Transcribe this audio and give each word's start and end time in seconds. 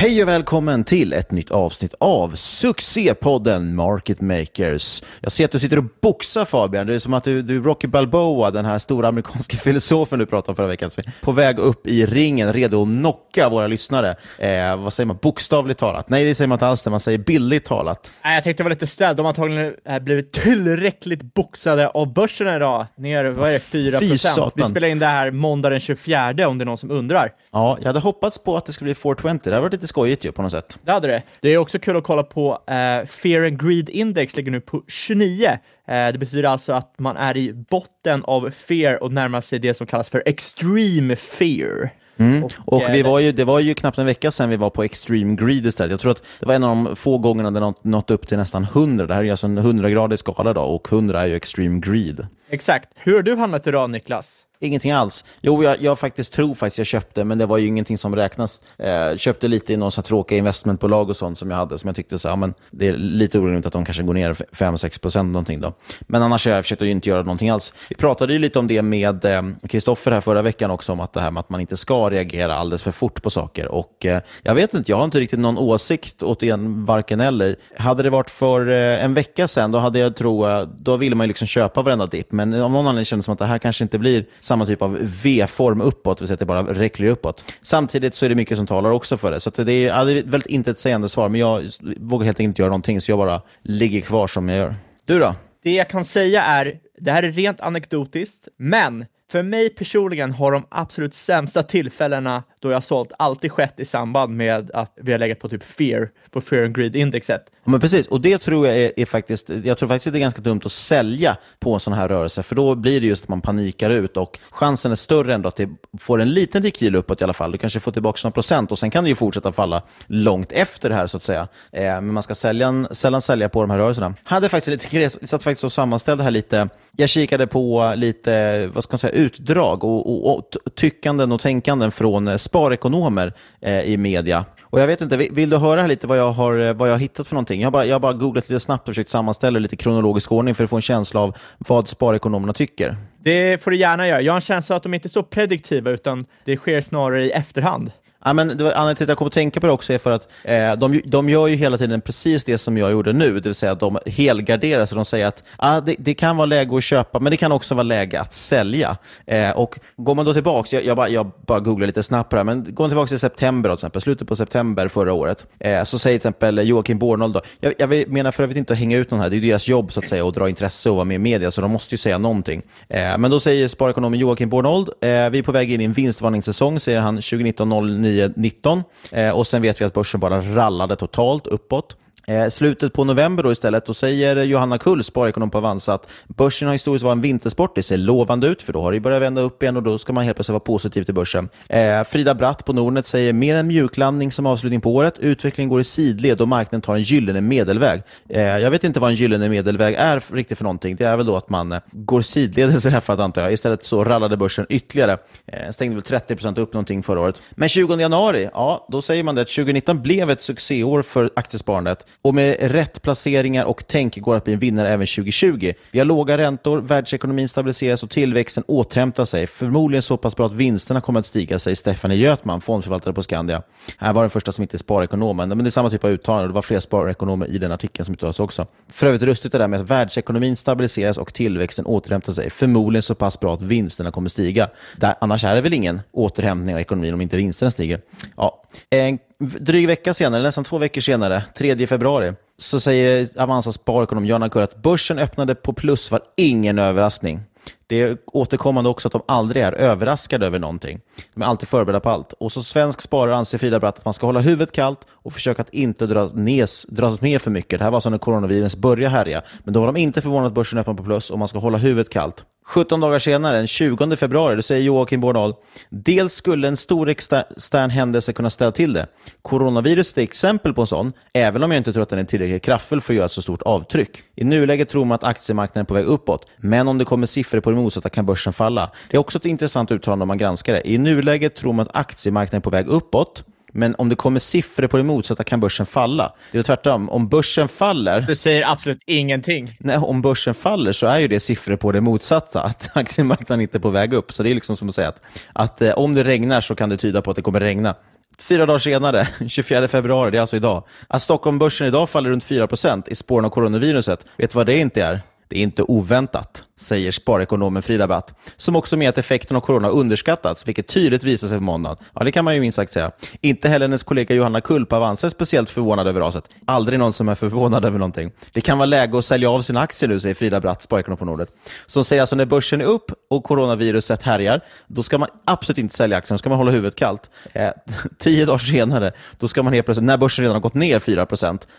Hej 0.00 0.22
och 0.22 0.28
välkommen 0.28 0.84
till 0.84 1.12
ett 1.12 1.30
nytt 1.30 1.50
avsnitt 1.50 1.94
av 2.00 2.34
succépodden 2.34 3.74
Market 3.74 4.20
Makers. 4.20 5.02
Jag 5.20 5.32
ser 5.32 5.44
att 5.44 5.50
du 5.52 5.58
sitter 5.58 5.78
och 5.78 5.84
boxar 6.02 6.44
Fabian. 6.44 6.86
Det 6.86 6.94
är 6.94 6.98
som 6.98 7.14
att 7.14 7.24
du, 7.24 7.42
du 7.42 7.56
är 7.56 7.60
Rocky 7.60 7.88
Balboa, 7.88 8.50
den 8.50 8.64
här 8.64 8.78
stora 8.78 9.08
amerikanska 9.08 9.56
filosofen 9.64 10.18
du 10.18 10.26
pratade 10.26 10.50
om 10.50 10.56
förra 10.56 10.66
veckan. 10.66 10.90
På 11.22 11.32
väg 11.32 11.58
upp 11.58 11.86
i 11.86 12.06
ringen, 12.06 12.52
redo 12.52 12.82
att 12.82 12.88
knocka 12.88 13.48
våra 13.48 13.66
lyssnare. 13.66 14.16
Eh, 14.38 14.76
vad 14.76 14.92
säger 14.92 15.06
man? 15.06 15.18
Bokstavligt 15.22 15.80
talat? 15.80 16.08
Nej, 16.08 16.24
det 16.24 16.34
säger 16.34 16.48
man 16.48 16.56
inte 16.56 16.66
alls 16.66 16.82
det. 16.82 16.90
Man 16.90 17.00
säger 17.00 17.18
bildligt 17.18 17.66
talat. 17.66 18.12
Nej, 18.24 18.34
jag 18.34 18.44
tänkte 18.44 18.62
vara 18.62 18.72
lite 18.72 18.86
ställd. 18.86 19.16
De 19.16 19.22
har 19.22 19.28
antagligen 19.28 19.74
blivit 20.00 20.32
tillräckligt 20.32 21.34
boxade 21.34 21.88
av 21.88 22.12
börsen 22.12 22.48
idag. 22.48 22.86
Ner, 22.96 23.24
vad 23.24 23.48
är 23.48 23.52
det, 23.52 23.60
4 23.60 23.98
Fy 23.98 24.10
procent. 24.10 24.52
Vi 24.54 24.62
spelar 24.62 24.88
in 24.88 24.98
det 24.98 25.06
här 25.06 25.30
måndag 25.30 25.70
den 25.70 25.80
24 25.80 26.48
om 26.48 26.58
det 26.58 26.64
är 26.64 26.66
någon 26.66 26.78
som 26.78 26.90
undrar. 26.90 27.32
Ja, 27.52 27.76
jag 27.80 27.86
hade 27.86 28.00
hoppats 28.00 28.38
på 28.38 28.56
att 28.56 28.66
det 28.66 28.72
skulle 28.72 28.86
bli 28.86 28.94
420. 28.94 29.38
Det 29.44 29.50
hade 29.50 29.60
varit 29.60 29.72
lite 29.72 29.87
skojigt 29.88 30.24
ju 30.24 30.32
på 30.32 30.42
något 30.42 30.52
sätt. 30.52 30.78
Det 30.82 30.92
hade 30.92 31.08
det. 31.08 31.22
Det 31.40 31.48
är 31.48 31.58
också 31.58 31.78
kul 31.78 31.96
att 31.96 32.04
kolla 32.04 32.22
på 32.22 32.58
eh, 32.66 33.06
Fear 33.06 33.46
and 33.46 33.62
Greed 33.62 33.88
Index 33.88 34.36
ligger 34.36 34.50
nu 34.50 34.60
på 34.60 34.82
29. 34.88 35.46
Eh, 35.48 35.58
det 35.86 36.18
betyder 36.18 36.44
alltså 36.44 36.72
att 36.72 36.94
man 36.98 37.16
är 37.16 37.36
i 37.36 37.52
botten 37.52 38.24
av 38.24 38.50
fear 38.50 39.02
och 39.02 39.12
närmar 39.12 39.40
sig 39.40 39.58
det 39.58 39.74
som 39.74 39.86
kallas 39.86 40.08
för 40.08 40.22
extreme 40.26 41.16
fear. 41.16 41.90
Mm. 42.18 42.48
Och, 42.66 42.82
eh, 42.82 42.92
vi 42.92 43.02
var 43.02 43.20
ju, 43.20 43.32
det 43.32 43.44
var 43.44 43.60
ju 43.60 43.74
knappt 43.74 43.98
en 43.98 44.06
vecka 44.06 44.30
sedan 44.30 44.50
vi 44.50 44.56
var 44.56 44.70
på 44.70 44.82
Extreme 44.82 45.36
Greed 45.36 45.66
istället. 45.66 45.90
Jag 45.90 46.00
tror 46.00 46.12
att 46.12 46.22
det 46.40 46.46
var 46.46 46.54
en 46.54 46.64
av 46.64 46.84
de 46.84 46.96
få 46.96 47.18
gångerna 47.18 47.50
det 47.50 47.60
nått, 47.60 47.84
nått 47.84 48.10
upp 48.10 48.28
till 48.28 48.38
nästan 48.38 48.62
100. 48.62 49.06
Det 49.06 49.14
här 49.14 49.24
är 49.24 49.30
alltså 49.30 49.46
en 49.46 49.58
100-gradig 49.58 50.16
skala 50.16 50.52
då 50.52 50.60
och 50.60 50.92
100 50.92 51.20
är 51.20 51.26
ju 51.26 51.34
Extreme 51.34 51.80
Greed. 51.80 52.26
Exakt. 52.50 52.88
Hur 52.96 53.14
har 53.14 53.22
du 53.22 53.36
handlat 53.36 53.66
idag, 53.66 53.90
Niklas? 53.90 54.44
Ingenting 54.60 54.92
alls. 54.92 55.24
Jo, 55.40 55.62
jag, 55.62 55.76
jag 55.80 55.98
faktiskt 55.98 56.32
tror 56.32 56.54
faktiskt 56.54 56.78
jag 56.78 56.86
köpte, 56.86 57.24
men 57.24 57.38
det 57.38 57.46
var 57.46 57.58
ju 57.58 57.66
ingenting 57.66 57.98
som 57.98 58.16
räknas. 58.16 58.60
Eh, 58.78 59.16
köpte 59.16 59.48
lite 59.48 59.72
i 59.72 59.76
några 59.76 59.90
så 59.90 60.02
tråkiga 60.02 60.38
investmentbolag 60.38 61.10
och 61.10 61.16
sånt 61.16 61.38
som 61.38 61.50
jag 61.50 61.56
hade, 61.58 61.78
som 61.78 61.88
jag 61.88 61.96
tyckte 61.96 62.18
så, 62.18 62.28
ja, 62.28 62.36
men 62.36 62.54
det 62.70 62.88
är 62.88 62.92
lite 62.92 63.38
orimligt 63.38 63.66
att 63.66 63.72
de 63.72 63.84
kanske 63.84 64.02
går 64.02 64.14
ner 64.14 64.32
5-6 64.32 65.00
procent 65.00 65.32
någonting 65.32 65.60
då. 65.60 65.72
Men 66.00 66.22
annars 66.22 66.46
har 66.46 66.52
jag 66.52 66.64
försökt 66.64 66.82
att 66.82 66.88
inte 66.88 67.08
göra 67.08 67.22
någonting 67.22 67.50
alls. 67.50 67.74
Vi 67.88 67.96
pratade 67.96 68.32
ju 68.32 68.38
lite 68.38 68.58
om 68.58 68.66
det 68.66 68.82
med 68.82 69.24
eh, 69.24 69.42
Kristoffer 69.68 70.10
här 70.10 70.20
förra 70.20 70.42
veckan 70.42 70.70
också, 70.70 70.92
om 70.92 71.00
att 71.00 71.12
det 71.12 71.20
här 71.20 71.30
med 71.30 71.40
att 71.40 71.50
man 71.50 71.60
inte 71.60 71.76
ska 71.76 72.10
reagera 72.10 72.54
alldeles 72.54 72.82
för 72.82 72.90
fort 72.90 73.22
på 73.22 73.30
saker. 73.30 73.68
Och 73.68 74.06
eh, 74.06 74.20
jag 74.42 74.54
vet 74.54 74.74
inte, 74.74 74.92
jag 74.92 74.96
har 74.96 75.04
inte 75.04 75.20
riktigt 75.20 75.38
någon 75.38 75.58
åsikt 75.58 76.22
åt 76.22 76.42
en 76.42 76.84
varken 76.84 77.20
eller. 77.20 77.56
Hade 77.76 78.02
det 78.02 78.10
varit 78.10 78.30
för 78.30 78.70
eh, 78.70 79.04
en 79.04 79.14
vecka 79.14 79.48
sedan, 79.48 79.70
då 79.70 79.78
hade 79.78 79.98
jag 79.98 80.16
tro, 80.16 80.46
då 80.80 80.96
ville 80.96 81.16
man 81.16 81.24
ju 81.24 81.28
liksom 81.28 81.46
köpa 81.46 81.82
varenda 81.82 82.06
dipp. 82.06 82.32
Men 82.32 82.54
av 82.54 82.70
någon 82.70 82.86
anledning 82.86 83.04
kändes 83.04 83.24
det 83.24 83.26
som 83.26 83.32
att 83.32 83.38
det 83.38 83.46
här 83.46 83.58
kanske 83.58 83.84
inte 83.84 83.98
blir 83.98 84.24
samma 84.48 84.66
typ 84.66 84.82
av 84.82 84.98
V-form 85.24 85.80
uppåt, 85.80 86.18
det 86.18 86.22
vill 86.22 86.28
säga 86.28 86.34
att 86.34 86.40
det 86.40 86.46
bara 86.46 86.62
räcker 86.62 87.04
uppåt. 87.04 87.44
Samtidigt 87.62 88.14
så 88.14 88.24
är 88.24 88.28
det 88.28 88.34
mycket 88.34 88.56
som 88.56 88.66
talar 88.66 88.90
också 88.90 89.16
för 89.16 89.30
det. 89.30 89.40
Så 89.40 89.48
att 89.48 89.54
det 89.54 89.72
är 89.72 89.86
ja, 89.86 90.04
det 90.04 90.12
är 90.12 90.18
ett 90.18 90.26
väldigt 90.26 90.50
intetsägande 90.50 91.08
svar, 91.08 91.28
men 91.28 91.40
jag 91.40 91.64
vågar 91.96 92.24
helt 92.24 92.40
enkelt 92.40 92.50
inte 92.50 92.62
göra 92.62 92.70
någonting, 92.70 93.00
så 93.00 93.10
jag 93.10 93.18
bara 93.18 93.42
ligger 93.62 94.00
kvar 94.00 94.26
som 94.26 94.48
jag 94.48 94.58
gör. 94.58 94.74
Du 95.04 95.18
då? 95.18 95.34
Det 95.62 95.74
jag 95.74 95.90
kan 95.90 96.04
säga 96.04 96.42
är, 96.42 96.74
det 97.00 97.10
här 97.10 97.22
är 97.22 97.32
rent 97.32 97.60
anekdotiskt, 97.60 98.48
men 98.56 99.04
för 99.30 99.42
mig 99.42 99.70
personligen 99.70 100.32
har 100.32 100.52
de 100.52 100.66
absolut 100.68 101.14
sämsta 101.14 101.62
tillfällena 101.62 102.42
då 102.60 102.70
jag 102.70 102.84
sålt 102.84 103.12
alltid 103.18 103.52
skett 103.52 103.80
i 103.80 103.84
samband 103.84 104.36
med 104.36 104.70
att 104.74 104.92
vi 104.96 105.12
har 105.12 105.18
legat 105.18 105.38
på 105.38 105.48
typ 105.48 105.64
fear, 105.64 106.10
på 106.30 106.40
fear 106.40 106.64
and 106.64 106.76
greed 106.76 106.96
indexet. 106.96 107.42
Ja, 107.64 107.70
men 107.70 107.80
precis, 107.80 108.06
och 108.06 108.20
det 108.20 108.38
tror 108.38 108.66
jag 108.66 108.76
är, 108.76 108.92
är 108.96 109.06
faktiskt, 109.06 109.50
jag 109.64 109.78
tror 109.78 109.88
faktiskt 109.88 110.06
att 110.06 110.12
det 110.12 110.18
är 110.18 110.20
ganska 110.20 110.42
dumt 110.42 110.60
att 110.64 110.72
sälja 110.72 111.36
på 111.58 111.74
en 111.74 111.80
sån 111.80 111.92
här 111.92 112.08
rörelse, 112.08 112.42
för 112.42 112.54
då 112.54 112.74
blir 112.74 113.00
det 113.00 113.06
just 113.06 113.24
att 113.24 113.28
man 113.28 113.40
panikar 113.40 113.90
ut 113.90 114.16
och 114.16 114.38
chansen 114.50 114.92
är 114.92 114.96
större 114.96 115.34
ändå 115.34 115.48
att 115.48 115.56
det 115.56 115.68
får 115.98 116.20
en 116.20 116.30
liten 116.30 116.62
rekyl 116.62 116.96
uppåt 116.96 117.20
i 117.20 117.24
alla 117.24 117.32
fall. 117.32 117.52
Du 117.52 117.58
kanske 117.58 117.80
får 117.80 117.92
tillbaka 117.92 118.20
några 118.24 118.32
procent 118.32 118.72
och 118.72 118.78
sen 118.78 118.90
kan 118.90 119.04
det 119.04 119.10
ju 119.10 119.16
fortsätta 119.16 119.52
falla 119.52 119.82
långt 120.06 120.52
efter 120.52 120.88
det 120.88 120.94
här 120.94 121.06
så 121.06 121.16
att 121.16 121.22
säga. 121.22 121.48
Eh, 121.72 121.82
men 121.82 122.12
man 122.12 122.22
ska 122.22 122.34
sälja, 122.34 122.84
sällan 122.90 123.22
sälja 123.22 123.48
på 123.48 123.60
de 123.60 123.70
här 123.70 123.78
rörelserna. 123.78 124.14
Hade 124.24 124.48
faktiskt 124.48 124.68
lite 124.68 124.96
grej, 124.96 125.10
satt 125.10 125.42
faktiskt 125.42 125.64
och 125.64 125.72
sammanställde 125.72 126.24
här 126.24 126.30
lite, 126.30 126.68
jag 126.96 127.08
kikade 127.08 127.46
på 127.46 127.92
lite, 127.96 128.66
vad 128.66 128.84
ska 128.84 128.92
man 128.92 128.98
säga, 128.98 129.12
utdrag 129.12 129.84
och, 129.84 130.28
och, 130.28 130.36
och 130.36 130.44
tyckanden 130.74 131.32
och 131.32 131.40
tänkanden 131.40 131.90
från 131.90 132.28
eh, 132.28 132.36
sparekonomer 132.48 133.32
eh, 133.60 133.80
i 133.80 133.96
media. 133.96 134.44
Och 134.62 134.80
jag 134.80 134.86
vet 134.86 135.00
inte, 135.00 135.16
vill, 135.16 135.32
vill 135.32 135.50
du 135.50 135.56
höra 135.56 135.86
lite 135.86 136.06
vad 136.06 136.18
jag 136.18 136.30
har, 136.30 136.58
eh, 136.58 136.72
vad 136.72 136.88
jag 136.88 136.94
har 136.94 136.98
hittat 136.98 137.26
för 137.26 137.34
någonting? 137.34 137.60
Jag 137.60 137.66
har, 137.66 137.72
bara, 137.72 137.84
jag 137.84 137.94
har 137.94 138.00
bara 138.00 138.12
googlat 138.12 138.48
lite 138.48 138.60
snabbt 138.60 138.88
och 138.88 138.94
försökt 138.94 139.10
sammanställa 139.10 139.58
lite 139.58 139.76
kronologisk 139.76 140.32
ordning 140.32 140.54
för 140.54 140.64
att 140.64 140.70
få 140.70 140.76
en 140.76 140.82
känsla 140.82 141.20
av 141.20 141.36
vad 141.58 141.88
sparekonomerna 141.88 142.52
tycker. 142.52 142.96
Det 143.22 143.62
får 143.62 143.70
du 143.70 143.76
gärna 143.76 144.08
göra. 144.08 144.20
Jag 144.20 144.32
har 144.32 144.36
en 144.36 144.40
känsla 144.40 144.76
att 144.76 144.82
de 144.82 144.94
inte 144.94 145.06
är 145.06 145.10
så 145.10 145.22
prediktiva, 145.22 145.90
utan 145.90 146.24
det 146.44 146.56
sker 146.56 146.80
snarare 146.80 147.24
i 147.24 147.30
efterhand. 147.30 147.90
Ja, 148.24 148.32
men 148.32 148.48
det 148.48 148.64
var, 148.64 148.70
anledningen 148.70 148.96
till 148.96 149.04
att 149.04 149.08
jag 149.08 149.18
kom 149.18 149.26
att 149.26 149.32
tänka 149.32 149.60
på 149.60 149.66
det 149.66 149.72
också 149.72 149.92
är 149.92 149.98
för 149.98 150.10
att 150.10 150.32
eh, 150.44 150.72
de, 150.72 151.00
de 151.04 151.28
gör 151.28 151.46
ju 151.46 151.56
hela 151.56 151.78
tiden 151.78 152.00
precis 152.00 152.44
det 152.44 152.58
som 152.58 152.78
jag 152.78 152.90
gjorde 152.90 153.12
nu, 153.12 153.34
det 153.40 153.48
vill 153.48 153.54
säga 153.54 153.72
att 153.72 153.80
de 153.80 153.98
helgarderar 154.06 154.86
sig. 154.86 154.96
De 154.96 155.04
säger 155.04 155.26
att 155.26 155.44
ah, 155.56 155.80
det, 155.80 155.96
det 155.98 156.14
kan 156.14 156.36
vara 156.36 156.46
läge 156.46 156.76
att 156.76 156.84
köpa, 156.84 157.18
men 157.18 157.30
det 157.30 157.36
kan 157.36 157.52
också 157.52 157.74
vara 157.74 157.82
läge 157.82 158.20
att 158.20 158.34
sälja. 158.34 158.96
Eh, 159.26 159.50
och 159.50 159.78
Går 159.96 160.14
man 160.14 160.24
då 160.24 160.34
tillbaka, 160.34 160.76
jag, 160.76 160.84
jag, 160.84 160.96
bara, 160.96 161.08
jag 161.08 161.30
bara 161.46 161.60
googlar 161.60 161.86
lite 161.86 162.02
snabbt 162.02 162.30
på 162.30 162.36
det 162.36 162.40
här, 162.40 162.44
men 162.44 162.74
går 162.74 162.84
man 162.84 162.90
tillbaka 162.90 163.08
till 163.08 163.18
september, 163.18 163.70
till 163.70 163.74
exempel, 163.74 164.02
slutet 164.02 164.28
på 164.28 164.36
september 164.36 164.88
förra 164.88 165.12
året, 165.12 165.46
eh, 165.60 165.84
så 165.84 165.98
säger 165.98 166.18
till 166.18 166.28
exempel 166.28 166.68
Joakim 166.68 166.98
Bornold, 166.98 167.34
då, 167.34 167.40
jag, 167.60 167.74
jag 167.78 168.08
menar 168.08 168.30
för 168.30 168.42
övrigt 168.42 168.58
inte 168.58 168.72
att 168.72 168.78
hänga 168.78 168.96
ut 168.96 169.10
någon 169.10 169.20
här, 169.20 169.30
det 169.30 169.36
är 169.36 169.40
deras 169.40 169.68
jobb 169.68 169.92
så 169.92 170.00
att 170.00 170.08
säga, 170.08 170.28
att 170.28 170.34
dra 170.34 170.48
intresse 170.48 170.90
och 170.90 170.96
vara 170.96 171.04
med 171.04 171.14
i 171.14 171.18
media, 171.18 171.50
så 171.50 171.60
de 171.60 171.70
måste 171.70 171.94
ju 171.94 171.98
säga 171.98 172.18
någonting. 172.18 172.62
Eh, 172.88 173.18
men 173.18 173.30
då 173.30 173.40
säger 173.40 173.68
sparekonomen 173.68 174.20
Joakim 174.20 174.48
Bornold, 174.48 174.88
eh, 174.88 175.08
vi 175.08 175.38
är 175.38 175.42
på 175.42 175.52
väg 175.52 175.72
in 175.72 175.80
i 175.80 175.84
en 175.84 175.92
vinstvarningssäsong, 175.92 176.80
säger 176.80 177.00
han 177.00 177.14
2019 177.14 177.68
09 178.02 178.07
29-19 178.08 178.82
Eh, 179.12 179.30
och 179.30 179.46
sen 179.46 179.62
vet 179.62 179.80
vi 179.80 179.84
att 179.84 179.94
börsen 179.94 180.20
bara 180.20 180.40
rallade 180.40 180.96
totalt 180.96 181.46
uppåt. 181.46 181.96
Eh, 182.28 182.48
slutet 182.48 182.92
på 182.92 183.04
november 183.04 183.42
då 183.42 183.52
istället, 183.52 183.86
då 183.86 183.94
säger 183.94 184.42
Johanna 184.42 184.78
Kull, 184.78 185.04
sparekonom 185.04 185.50
på 185.50 185.58
Avanza, 185.58 185.94
att 185.94 186.10
börsen 186.26 186.68
har 186.68 186.72
historiskt 186.72 187.04
varit 187.04 187.16
en 187.16 187.20
vintersport. 187.20 187.74
Det 187.74 187.82
ser 187.82 187.96
lovande 187.96 188.46
ut, 188.46 188.62
för 188.62 188.72
då 188.72 188.80
har 188.80 188.92
det 188.92 189.00
börjat 189.00 189.22
vända 189.22 189.42
upp 189.42 189.62
igen 189.62 189.76
och 189.76 189.82
då 189.82 189.98
ska 189.98 190.12
man 190.12 190.24
helt 190.24 190.36
plötsligt 190.36 190.52
vara 190.52 190.60
positiv 190.60 191.02
till 191.04 191.14
börsen. 191.14 191.48
Eh, 191.68 192.04
Frida 192.04 192.34
Bratt 192.34 192.64
på 192.64 192.72
Nordnet 192.72 193.06
säger 193.06 193.32
mer 193.32 193.54
en 193.54 193.66
mjuklandning 193.66 194.32
som 194.32 194.46
avslutning 194.46 194.80
på 194.80 194.94
året. 194.94 195.18
Utvecklingen 195.18 195.68
går 195.68 195.80
i 195.80 195.84
sidled 195.84 196.40
och 196.40 196.48
marknaden 196.48 196.80
tar 196.80 196.94
en 196.94 197.02
gyllene 197.02 197.40
medelväg. 197.40 198.02
Eh, 198.28 198.42
jag 198.42 198.70
vet 198.70 198.84
inte 198.84 199.00
vad 199.00 199.10
en 199.10 199.16
gyllene 199.16 199.48
medelväg 199.48 199.94
är 199.94 200.22
riktigt 200.32 200.58
för 200.58 200.64
någonting. 200.64 200.96
Det 200.96 201.04
är 201.04 201.16
väl 201.16 201.26
då 201.26 201.36
att 201.36 201.50
man 201.50 201.72
eh, 201.72 201.80
går 201.92 202.22
sidledes 202.22 202.84
i 202.86 202.88
det 202.88 202.94
här 202.94 203.00
fallet 203.00 203.20
antar 203.20 203.42
jag. 203.42 203.52
Istället 203.52 203.84
så 203.84 204.04
rallade 204.04 204.36
börsen 204.36 204.66
ytterligare. 204.68 205.18
Eh, 205.46 205.70
stängde 205.70 205.94
väl 205.94 206.20
30% 206.20 206.60
upp 206.60 206.72
någonting 206.72 207.02
förra 207.02 207.20
året. 207.20 207.42
Men 207.50 207.68
20 207.68 207.96
januari, 207.96 208.48
ja, 208.54 208.86
då 208.88 209.02
säger 209.02 209.22
man 209.22 209.34
det 209.34 209.40
att 209.40 209.48
2019 209.48 210.02
blev 210.02 210.30
ett 210.30 210.42
succéår 210.42 211.02
för 211.02 211.30
aktiesparandet. 211.36 212.06
Och 212.22 212.34
med 212.34 212.56
rätt 212.60 213.02
placeringar 213.02 213.64
och 213.64 213.84
tänk 213.86 214.18
går 214.18 214.36
att 214.36 214.44
bli 214.44 214.52
en 214.52 214.58
vinnare 214.58 214.88
även 214.88 215.06
2020. 215.06 215.72
Vi 215.90 215.98
har 215.98 216.06
låga 216.06 216.38
räntor, 216.38 216.78
världsekonomin 216.78 217.48
stabiliseras 217.48 218.02
och 218.02 218.10
tillväxten 218.10 218.64
återhämtar 218.66 219.24
sig. 219.24 219.46
Förmodligen 219.46 220.02
så 220.02 220.16
pass 220.16 220.36
bra 220.36 220.46
att 220.46 220.52
vinsterna 220.52 221.00
kommer 221.00 221.20
att 221.20 221.26
stiga, 221.26 221.58
säger 221.58 221.74
Stephanie 221.74 222.18
Götman, 222.18 222.60
fondförvaltare 222.60 223.14
på 223.14 223.22
Skandia. 223.22 223.62
Här 223.98 224.12
var 224.12 224.22
den 224.22 224.30
första 224.30 224.52
som 224.52 224.62
inte 224.62 224.76
är 224.76 224.78
sparekonomen, 224.78 225.48
men 225.48 225.58
det 225.58 225.68
är 225.68 225.70
samma 225.70 225.90
typ 225.90 226.04
av 226.04 226.10
uttalande. 226.10 226.48
Det 226.48 226.54
var 226.54 226.62
fler 226.62 226.80
sparekonomer 226.80 227.46
i 227.46 227.58
den 227.58 227.72
artikeln 227.72 228.04
som 228.04 228.14
uttalade 228.14 228.34
sig 228.34 228.42
också. 228.42 228.66
För 228.88 229.06
övrigt 229.06 229.22
rustigt 229.22 229.52
det 229.52 229.58
där 229.58 229.68
med 229.68 229.80
att 229.80 229.90
världsekonomin 229.90 230.56
stabiliseras 230.56 231.18
och 231.18 231.34
tillväxten 231.34 231.86
återhämtar 231.86 232.32
sig. 232.32 232.50
Förmodligen 232.50 233.02
så 233.02 233.14
pass 233.14 233.40
bra 233.40 233.54
att 233.54 233.62
vinsterna 233.62 234.10
kommer 234.10 234.28
att 234.28 234.32
stiga. 234.32 234.68
Där, 234.96 235.14
annars 235.20 235.44
är 235.44 235.54
det 235.54 235.60
väl 235.60 235.74
ingen 235.74 236.00
återhämtning 236.12 236.74
av 236.74 236.80
ekonomin 236.80 237.14
om 237.14 237.20
inte 237.20 237.36
vinsterna 237.36 237.70
stiger. 237.70 238.00
Ja. 238.36 238.64
En 238.90 239.18
dryg 239.38 239.86
vecka 239.86 240.14
senare, 240.14 240.42
nästan 240.42 240.64
två 240.64 240.78
veckor 240.78 241.00
senare, 241.00 241.42
3 241.56 241.86
februari, 241.86 242.32
så 242.58 242.80
säger 242.80 243.28
Avanzas 243.42 243.74
sparekonom 243.74 244.26
Jan 244.26 244.42
Akur 244.42 244.62
att 244.62 244.82
börsen 244.82 245.18
öppnade 245.18 245.54
på 245.54 245.72
plus 245.72 246.10
var 246.10 246.22
ingen 246.36 246.78
överraskning. 246.78 247.40
Det 247.86 248.02
är 248.02 248.16
återkommande 248.26 248.90
också 248.90 249.08
att 249.08 249.12
de 249.12 249.22
aldrig 249.28 249.62
är 249.62 249.72
överraskade 249.72 250.46
över 250.46 250.58
någonting. 250.58 251.00
De 251.34 251.42
är 251.42 251.46
alltid 251.46 251.68
förberedda 251.68 252.00
på 252.00 252.10
allt. 252.10 252.32
Och 252.32 252.52
som 252.52 252.64
svensk 252.64 253.00
sparare 253.00 253.36
anser 253.36 253.58
Frida 253.58 253.80
Bratt 253.80 253.98
att 253.98 254.04
man 254.04 254.14
ska 254.14 254.26
hålla 254.26 254.40
huvudet 254.40 254.72
kallt 254.72 255.00
och 255.10 255.32
försöka 255.32 255.62
att 255.62 255.74
inte 255.74 256.06
dras, 256.06 256.32
nes, 256.34 256.86
dras 256.88 257.20
med 257.20 257.42
för 257.42 257.50
mycket. 257.50 257.78
Det 257.78 257.84
här 257.84 257.90
var 257.90 258.00
så 258.00 258.10
när 258.10 258.18
coronavirus 258.18 258.76
började 258.76 259.14
härja. 259.14 259.42
Men 259.64 259.74
då 259.74 259.80
var 259.80 259.86
de 259.86 259.96
inte 259.96 260.20
förvånade 260.20 260.46
att 260.46 260.54
börsen 260.54 260.78
öppnade 260.78 260.96
på 260.96 261.04
plus 261.04 261.30
och 261.30 261.38
man 261.38 261.48
ska 261.48 261.58
hålla 261.58 261.78
huvudet 261.78 262.10
kallt. 262.10 262.44
17 262.68 263.00
dagar 263.00 263.18
senare, 263.18 263.56
den 263.56 263.66
20 263.66 264.16
februari, 264.16 264.56
då 264.56 264.62
säger 264.62 264.82
Joakim 264.82 265.20
Bornal, 265.20 265.54
dels 265.90 266.32
skulle 266.32 266.68
en 266.68 266.76
stor 266.76 267.08
extern 267.08 267.90
händelse 267.90 268.32
kunna 268.32 268.50
ställa 268.50 268.72
till 268.72 268.92
det. 268.92 269.06
Coronaviruset 269.42 270.18
är 270.18 270.22
exempel 270.22 270.74
på 270.74 270.80
en 270.80 270.86
sån, 270.86 271.12
även 271.34 271.62
om 271.62 271.70
jag 271.70 271.80
inte 271.80 271.92
tror 271.92 272.02
att 272.02 272.08
den 272.08 272.18
är 272.18 272.24
tillräckligt 272.24 272.62
kraftfull 272.62 273.00
för 273.00 273.12
att 273.12 273.16
göra 273.16 273.26
ett 273.26 273.32
så 273.32 273.42
stort 273.42 273.62
avtryck. 273.62 274.22
I 274.36 274.44
nuläget 274.44 274.88
tror 274.88 275.04
man 275.04 275.14
att 275.14 275.24
aktiemarknaden 275.24 275.80
är 275.80 275.86
på 275.86 275.94
väg 275.94 276.04
uppåt, 276.04 276.46
men 276.56 276.88
om 276.88 276.98
det 276.98 277.04
kommer 277.04 277.26
siffror 277.26 277.60
på 277.60 277.70
det 277.70 277.76
motsatta 277.76 278.10
kan 278.10 278.26
börsen 278.26 278.52
falla. 278.52 278.90
Det 279.10 279.16
är 279.16 279.20
också 279.20 279.38
ett 279.38 279.44
intressant 279.44 279.90
uttalande 279.90 280.22
om 280.22 280.28
man 280.28 280.38
granskar 280.38 280.72
det. 280.72 280.88
I 280.88 280.98
nuläget 280.98 281.56
tror 281.56 281.72
man 281.72 281.86
att 281.86 281.96
aktiemarknaden 281.96 282.60
är 282.60 282.62
på 282.62 282.70
väg 282.70 282.86
uppåt, 282.86 283.44
men 283.72 283.94
om 283.98 284.08
det 284.08 284.16
kommer 284.16 284.40
siffror 284.40 284.86
på 284.86 284.96
det 284.96 285.02
motsatta 285.02 285.44
kan 285.44 285.60
börsen 285.60 285.86
falla. 285.86 286.32
Det 286.52 286.58
är 286.58 286.62
tvärtom. 286.62 287.10
Om 287.10 287.28
börsen 287.28 287.68
faller... 287.68 288.20
Du 288.20 288.36
säger 288.36 288.70
absolut 288.72 289.02
ingenting. 289.06 289.76
Nej, 289.80 289.96
om 289.96 290.22
börsen 290.22 290.54
faller 290.54 290.92
så 290.92 291.06
är 291.06 291.18
ju 291.18 291.28
det 291.28 291.40
siffror 291.40 291.76
på 291.76 291.92
det 291.92 292.00
motsatta, 292.00 292.62
att 292.62 292.90
aktiemarknaden 292.96 293.60
inte 293.60 293.78
är 293.78 293.80
på 293.80 293.90
väg 293.90 294.12
upp. 294.12 294.32
Så 294.32 294.42
det 294.42 294.50
är 294.50 294.54
liksom 294.54 294.76
som 294.76 294.88
att 294.88 294.94
säga 294.94 295.08
att, 295.08 295.22
att 295.52 295.82
eh, 295.82 295.90
om 295.90 296.14
det 296.14 296.24
regnar 296.24 296.60
så 296.60 296.74
kan 296.74 296.88
det 296.88 296.96
tyda 296.96 297.22
på 297.22 297.30
att 297.30 297.36
det 297.36 297.42
kommer 297.42 297.60
regna. 297.60 297.94
Fyra 298.40 298.66
dagar 298.66 298.78
senare, 298.78 299.28
24 299.48 299.88
februari, 299.88 300.30
det 300.30 300.36
är 300.36 300.40
alltså 300.40 300.56
idag, 300.56 300.84
att 301.08 301.22
Stockholmbörsen 301.22 301.86
idag 301.86 302.08
faller 302.08 302.30
runt 302.30 302.44
4% 302.44 303.02
i 303.06 303.14
spåren 303.14 303.44
av 303.44 303.50
coronaviruset. 303.50 304.26
Vet 304.36 304.50
du 304.50 304.56
vad 304.56 304.66
det 304.66 304.78
inte 304.78 305.02
är? 305.02 305.20
Det 305.48 305.58
är 305.58 305.62
inte 305.62 305.82
oväntat 305.82 306.64
säger 306.80 307.12
sparekonomen 307.12 307.82
Frida 307.82 308.06
Bratt, 308.06 308.34
som 308.56 308.76
också 308.76 308.96
med 308.96 309.08
att 309.08 309.18
effekten 309.18 309.56
av 309.56 309.60
corona 309.60 309.88
underskattats, 309.88 310.68
vilket 310.68 310.88
tydligt 310.88 311.24
visar 311.24 311.48
sig 311.48 311.58
på 311.58 311.64
måndagen. 311.64 311.96
Ja, 312.14 312.24
det 312.24 312.32
kan 312.32 312.44
man 312.44 312.54
ju 312.54 312.60
minst 312.60 312.76
sagt 312.76 312.92
säga. 312.92 313.10
Inte 313.40 313.68
heller 313.68 313.86
hennes 313.86 314.02
kollega 314.02 314.34
Johanna 314.34 314.60
Kulp 314.60 314.92
Avanza 314.92 315.26
är 315.26 315.30
speciellt 315.30 315.70
förvånad 315.70 316.06
över 316.06 316.20
raset. 316.20 316.44
Aldrig 316.66 316.98
någon 316.98 317.12
som 317.12 317.28
är 317.28 317.34
förvånad 317.34 317.84
över 317.84 317.98
någonting. 317.98 318.30
Det 318.52 318.60
kan 318.60 318.78
vara 318.78 318.86
läge 318.86 319.18
att 319.18 319.24
sälja 319.24 319.50
av 319.50 319.62
sina 319.62 319.80
aktier 319.80 320.08
nu, 320.08 320.20
säger 320.20 320.34
Frida 320.34 320.60
Bratt, 320.60 320.82
sparekonom 320.82 321.18
på 321.18 321.24
Nordet. 321.24 321.48
Som 321.86 322.04
säger 322.04 322.22
alltså 322.22 322.36
när 322.36 322.46
börsen 322.46 322.80
är 322.80 322.84
upp 322.84 323.12
och 323.30 323.44
coronaviruset 323.44 324.22
härjar, 324.22 324.60
då 324.86 325.02
ska 325.02 325.18
man 325.18 325.28
absolut 325.46 325.78
inte 325.78 325.94
sälja 325.94 326.16
aktier, 326.16 326.34
då 326.34 326.38
ska 326.38 326.48
man 326.48 326.58
hålla 326.58 326.70
huvudet 326.70 326.96
kallt. 326.96 327.30
Eh, 327.52 327.70
tio 328.18 328.46
dagar 328.46 328.58
senare, 328.58 329.12
då 329.38 329.48
ska 329.48 329.62
man 329.62 329.72
helt 329.72 329.86
plötsligt, 329.86 330.06
när 330.06 330.16
börsen 330.16 330.42
redan 330.42 330.54
har 330.54 330.60
gått 330.60 330.74
ner 330.74 330.98
4 330.98 331.26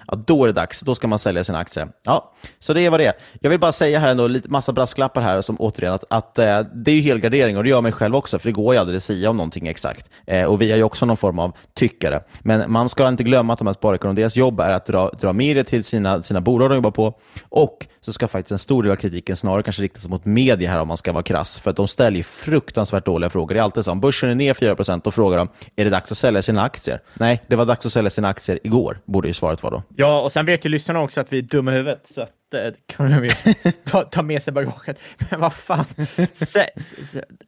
ja, 0.08 0.16
då 0.28 0.44
är 0.44 0.48
det 0.48 0.54
dags. 0.54 0.82
Då 0.82 0.96
ska 0.96 1.08
man 1.08 1.20
sälja 1.20 1.44
sina 1.44 1.60
aktier. 1.60 1.88
Ja, 2.04 2.34
så 2.60 2.74
det 2.74 2.82
är 2.82 2.90
vad 2.90 3.00
det 3.00 3.06
är. 3.06 3.14
Jag 3.42 3.50
vill 3.50 3.59
bara 3.60 3.72
säga 3.72 4.00
här 4.00 4.10
ändå, 4.10 4.28
lite 4.28 4.50
massa 4.50 4.74
brasklappar 4.74 5.22
här, 5.22 5.42
som 5.42 5.56
återigen 5.60 5.94
att, 5.94 6.04
att 6.10 6.40
eh, 6.40 6.60
det 6.74 6.92
är 6.92 6.96
ju 6.96 7.02
helgardering 7.02 7.58
och 7.58 7.64
det 7.64 7.70
gör 7.70 7.82
mig 7.82 7.92
själv 7.92 8.16
också, 8.16 8.40
för 8.40 8.50
det 8.50 8.54
går 8.54 8.74
ju 8.74 8.80
aldrig 8.80 8.98
att 8.98 9.04
säga 9.04 9.30
om 9.30 9.38
någonting 9.38 9.68
exakt. 9.68 10.12
Eh, 10.28 10.46
och 10.46 10.62
vi 10.62 10.72
är 10.72 10.76
ju 10.76 10.84
också 10.84 11.06
någon 11.06 11.18
form 11.18 11.40
av 11.40 11.58
tyckare. 11.76 12.22
Men 12.40 12.72
man 12.72 12.90
ska 12.90 13.08
inte 13.08 13.24
glömma 13.24 13.54
att 13.54 13.60
de 13.60 13.68
här 13.68 13.74
sparekonomerna, 13.74 14.22
deras 14.22 14.36
jobb 14.36 14.60
är 14.60 14.72
att 14.72 14.86
dra, 14.86 15.10
dra 15.22 15.34
media 15.34 15.64
till 15.64 15.84
sina, 15.84 16.24
sina 16.24 16.42
bolag 16.42 16.70
de 16.70 16.76
jobbar 16.76 16.92
på 16.92 17.14
och 17.50 17.88
så 18.02 18.14
ska 18.14 18.28
faktiskt 18.28 18.52
en 18.52 18.60
stor 18.60 18.84
del 18.84 18.92
av 18.92 18.96
kritiken 18.96 19.36
snarare 19.36 19.64
kanske 19.64 19.84
riktas 19.84 20.08
mot 20.08 20.26
media 20.26 20.70
här 20.70 20.80
om 20.80 20.88
man 20.88 20.98
ska 20.98 21.12
vara 21.12 21.24
krass, 21.24 21.60
för 21.60 21.70
att 21.70 21.76
de 21.76 21.88
ställer 21.88 22.24
fruktansvärt 22.24 23.06
dåliga 23.06 23.30
frågor. 23.30 23.54
Det 23.54 23.60
är 23.60 23.64
alltid 23.64 23.86
så, 23.86 23.92
om 23.92 24.00
börsen 24.00 24.30
är 24.30 24.36
ner 24.36 24.54
4% 24.54 25.02
då 25.04 25.12
frågar 25.12 25.38
de, 25.38 25.48
är 25.76 25.84
det 25.86 25.92
dags 25.92 26.12
att 26.12 26.18
sälja 26.18 26.42
sina 26.42 26.64
aktier? 26.64 27.02
Nej, 27.14 27.44
det 27.48 27.56
var 27.56 27.66
dags 27.66 27.86
att 27.86 27.92
sälja 27.92 28.10
sina 28.10 28.28
aktier 28.28 28.60
igår, 28.64 28.98
borde 29.06 29.28
ju 29.28 29.34
svaret 29.34 29.64
vara 29.64 29.76
då. 29.76 29.84
Ja, 29.96 30.22
och 30.22 30.32
sen 30.32 30.46
vet 30.46 30.66
ju 30.66 30.70
lyssnarna 30.70 31.02
också 31.02 31.22
att 31.22 31.34
vi 31.34 31.38
är 31.38 31.42
dumma 31.42 31.72
i 31.72 31.76
huvudet, 31.76 32.08
så 32.08 32.22
att 32.22 32.32
det 32.52 32.74
kan 32.88 33.12
de 33.12 33.24
ju 33.24 33.30
ta, 33.86 34.04
ta 34.04 34.22
med 34.22 34.44
sig 34.44 34.54
bagaget. 34.54 34.98
Men 35.30 35.40
vad 35.40 35.54
fan. 35.54 35.86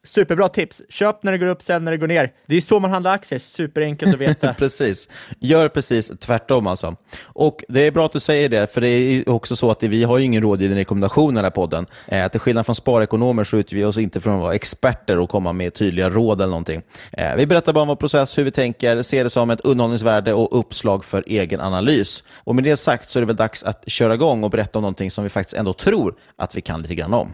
superbra 0.03 0.47
tips. 0.47 0.81
Köp 0.89 1.23
när 1.23 1.31
det 1.31 1.37
går 1.37 1.47
upp, 1.47 1.61
sälj 1.61 1.85
när 1.85 1.91
det 1.91 1.97
går 1.97 2.07
ner. 2.07 2.31
Det 2.45 2.55
är 2.55 2.61
så 2.61 2.79
man 2.79 2.91
handlar 2.91 3.13
aktier. 3.13 3.39
Superenkelt 3.39 4.13
att 4.13 4.21
veta. 4.21 4.53
precis. 4.53 5.09
Gör 5.39 5.69
precis 5.69 6.11
tvärtom 6.19 6.67
alltså. 6.67 6.95
Och 7.23 7.63
det 7.67 7.87
är 7.87 7.91
bra 7.91 8.05
att 8.05 8.11
du 8.11 8.19
säger 8.19 8.49
det, 8.49 8.73
för 8.73 8.81
det 8.81 8.87
är 8.87 9.29
också 9.29 9.55
så 9.55 9.71
att 9.71 9.83
vi 9.83 10.03
har 10.03 10.17
ju 10.17 10.25
ingen 10.25 10.43
rådgivning 10.43 10.77
rekommendation 10.77 11.33
i 11.33 11.35
den 11.35 11.43
här 11.43 11.51
podden. 11.51 11.85
Eh, 12.07 12.27
till 12.27 12.39
skillnad 12.39 12.65
från 12.65 12.75
sparekonomer 12.75 13.43
så 13.43 13.57
utger 13.57 13.77
vi 13.77 13.83
oss 13.83 13.97
inte 13.97 14.21
från 14.21 14.35
att 14.35 14.41
vara 14.41 14.55
experter 14.55 15.19
och 15.19 15.29
komma 15.29 15.53
med 15.53 15.73
tydliga 15.73 16.09
råd 16.09 16.41
eller 16.41 16.51
någonting. 16.51 16.81
Eh, 17.11 17.35
vi 17.35 17.45
berättar 17.45 17.73
bara 17.73 17.81
om 17.81 17.87
vår 17.87 17.95
process, 17.95 18.37
hur 18.37 18.43
vi 18.43 18.51
tänker, 18.51 19.01
ser 19.01 19.23
det 19.23 19.29
som 19.29 19.49
ett 19.49 19.61
underhållningsvärde 19.61 20.33
och 20.33 20.59
uppslag 20.59 21.05
för 21.05 21.23
egen 21.27 21.61
analys. 21.61 22.23
Och 22.43 22.55
med 22.55 22.63
det 22.63 22.77
sagt 22.77 23.09
så 23.09 23.19
är 23.19 23.21
det 23.21 23.27
väl 23.27 23.35
dags 23.35 23.63
att 23.63 23.83
köra 23.87 24.13
igång 24.13 24.43
och 24.43 24.49
berätta 24.49 24.79
om 24.79 24.90
någonting 24.91 25.11
som 25.11 25.23
vi 25.23 25.29
faktiskt 25.29 25.57
ändå 25.57 25.73
tror 25.73 26.15
att 26.35 26.55
vi 26.55 26.61
kan 26.61 26.81
lite 26.81 26.95
grann 26.95 27.13
om. 27.13 27.31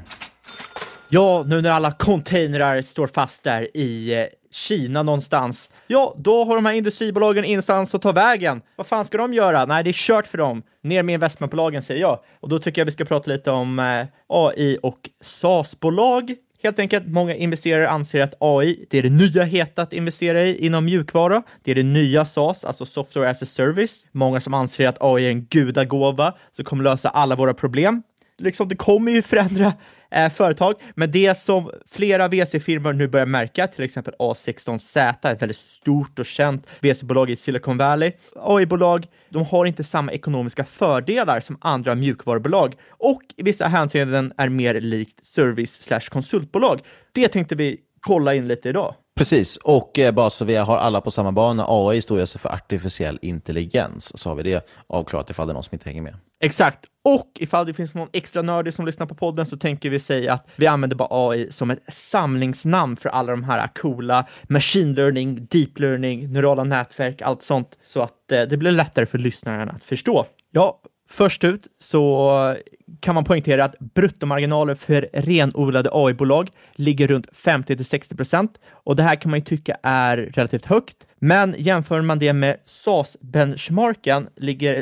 Ja, 1.09 1.43
nu 1.47 1.61
när 1.61 1.71
alla 1.71 1.91
containrar 1.91 2.81
står 2.81 3.07
fast 3.07 3.43
där 3.43 3.77
i 3.77 4.13
eh, 4.13 4.25
Kina 4.51 5.03
någonstans, 5.03 5.71
ja, 5.87 6.15
då 6.17 6.43
har 6.43 6.55
de 6.55 6.65
här 6.65 6.73
industribolagen 6.73 7.45
instans 7.45 7.95
att 7.95 8.01
ta 8.01 8.11
vägen. 8.11 8.61
Vad 8.75 8.87
fan 8.87 9.05
ska 9.05 9.17
de 9.17 9.33
göra? 9.33 9.65
Nej, 9.65 9.83
det 9.83 9.89
är 9.89 9.93
kört 9.93 10.27
för 10.27 10.37
dem. 10.37 10.63
Ner 10.83 11.03
med 11.03 11.13
investmentbolagen, 11.13 11.83
säger 11.83 12.01
jag. 12.01 12.19
Och 12.39 12.49
då 12.49 12.59
tycker 12.59 12.81
jag 12.81 12.85
vi 12.85 12.91
ska 12.91 13.05
prata 13.05 13.31
lite 13.31 13.51
om 13.51 13.79
eh, 13.79 14.05
AI 14.27 14.77
och 14.83 15.09
SaaS-bolag. 15.21 16.35
Helt 16.67 16.79
enkelt, 16.79 17.07
många 17.07 17.35
investerare 17.35 17.89
anser 17.89 18.21
att 18.21 18.33
AI, 18.39 18.85
det 18.89 18.97
är 18.97 19.03
det 19.03 19.09
nya 19.09 19.43
heta 19.43 19.81
att 19.81 19.93
investera 19.93 20.43
i 20.43 20.65
inom 20.65 20.85
mjukvara. 20.85 21.43
Det 21.63 21.71
är 21.71 21.75
det 21.75 21.83
nya 21.83 22.25
SaaS, 22.25 22.65
alltså 22.65 22.85
software 22.85 23.29
as 23.29 23.43
a 23.43 23.45
service. 23.45 24.05
Många 24.11 24.39
som 24.39 24.53
anser 24.53 24.87
att 24.87 24.97
AI 25.01 25.25
är 25.25 25.29
en 25.29 25.45
gudagåva 25.45 26.33
som 26.51 26.65
kommer 26.65 26.83
lösa 26.83 27.09
alla 27.09 27.35
våra 27.35 27.53
problem. 27.53 28.03
liksom, 28.37 28.67
det 28.67 28.75
kommer 28.75 29.11
ju 29.11 29.21
förändra 29.21 29.73
eh, 30.11 30.29
företag, 30.29 30.75
men 30.95 31.11
det 31.11 31.37
som 31.37 31.71
flera 31.89 32.27
VC-firmor 32.27 32.93
nu 32.93 33.07
börjar 33.07 33.25
märka, 33.25 33.67
till 33.67 33.83
exempel 33.83 34.13
A16Z, 34.19 35.31
ett 35.31 35.41
väldigt 35.41 35.57
stort 35.57 36.19
och 36.19 36.25
känt 36.25 36.67
VC-bolag 36.79 37.29
i 37.29 37.35
Silicon 37.35 37.77
Valley. 37.77 38.11
AI-bolag, 38.35 39.05
de 39.29 39.45
har 39.45 39.65
inte 39.65 39.83
samma 39.83 40.11
ekonomiska 40.11 40.65
fördelar 40.65 41.39
som 41.39 41.57
andra 41.61 41.95
mjukvarubolag 41.95 42.75
och 42.89 43.21
i 43.37 43.43
vissa 43.43 43.67
hänseenden 43.67 44.33
är 44.37 44.49
mer 44.49 44.81
likt 44.81 45.25
service 45.25 45.81
slash 45.81 46.09
konsultbolag. 46.09 46.81
Det 47.11 47.27
tänkte 47.27 47.55
vi 47.55 47.77
kolla 48.01 48.35
in 48.35 48.47
lite 48.47 48.69
idag. 48.69 48.95
Precis, 49.17 49.57
och 49.57 49.99
eh, 49.99 50.11
bara 50.11 50.29
så 50.29 50.45
vi 50.45 50.55
har 50.55 50.77
alla 50.77 51.01
på 51.01 51.11
samma 51.11 51.31
bana, 51.31 51.65
AI 51.67 52.01
står 52.01 52.19
alltså 52.19 52.39
för 52.39 52.49
artificiell 52.49 53.19
intelligens, 53.21 54.17
så 54.17 54.29
har 54.29 54.35
vi 54.35 54.43
det 54.43 54.67
avklarat 54.87 55.29
ifall 55.29 55.47
det 55.47 55.51
är 55.51 55.53
någon 55.53 55.63
som 55.63 55.75
inte 55.75 55.89
hänger 55.89 56.01
med. 56.01 56.15
Exakt. 56.39 56.85
Och 57.03 57.31
ifall 57.35 57.65
det 57.65 57.73
finns 57.73 57.95
någon 57.95 58.09
extra 58.13 58.41
nördig 58.41 58.73
som 58.73 58.85
lyssnar 58.85 59.05
på 59.05 59.15
podden 59.15 59.45
så 59.45 59.57
tänker 59.57 59.89
vi 59.89 59.99
säga 59.99 60.33
att 60.33 60.49
vi 60.55 60.67
använder 60.67 60.95
bara 60.97 61.29
AI 61.29 61.51
som 61.51 61.71
ett 61.71 61.93
samlingsnamn 61.93 62.97
för 62.97 63.09
alla 63.09 63.31
de 63.31 63.43
här 63.43 63.67
coola 63.75 64.27
machine 64.49 64.93
learning, 64.93 65.47
deep 65.51 65.79
learning, 65.79 66.33
neurala 66.33 66.63
nätverk, 66.63 67.21
allt 67.21 67.41
sånt, 67.41 67.77
så 67.83 68.01
att 68.01 68.31
eh, 68.31 68.41
det 68.41 68.57
blir 68.57 68.71
lättare 68.71 69.05
för 69.05 69.17
lyssnaren 69.17 69.69
att 69.69 69.83
förstå. 69.83 70.25
Ja, 70.51 70.81
Först 71.09 71.43
ut 71.43 71.67
så 71.79 72.55
kan 72.99 73.15
man 73.15 73.23
poängtera 73.23 73.63
att 73.63 73.79
bruttomarginaler 73.79 74.75
för 74.75 75.09
renodlade 75.13 75.89
AI-bolag 75.93 76.49
ligger 76.75 77.07
runt 77.07 77.27
50-60 77.31 78.17
procent 78.17 78.59
och 78.71 78.95
det 78.95 79.03
här 79.03 79.15
kan 79.15 79.31
man 79.31 79.39
ju 79.39 79.45
tycka 79.45 79.77
är 79.83 80.17
relativt 80.17 80.65
högt. 80.65 80.97
Men 81.19 81.55
jämför 81.57 82.01
man 82.01 82.19
det 82.19 82.33
med 82.33 82.57
SAS-benchmarken 82.65 84.27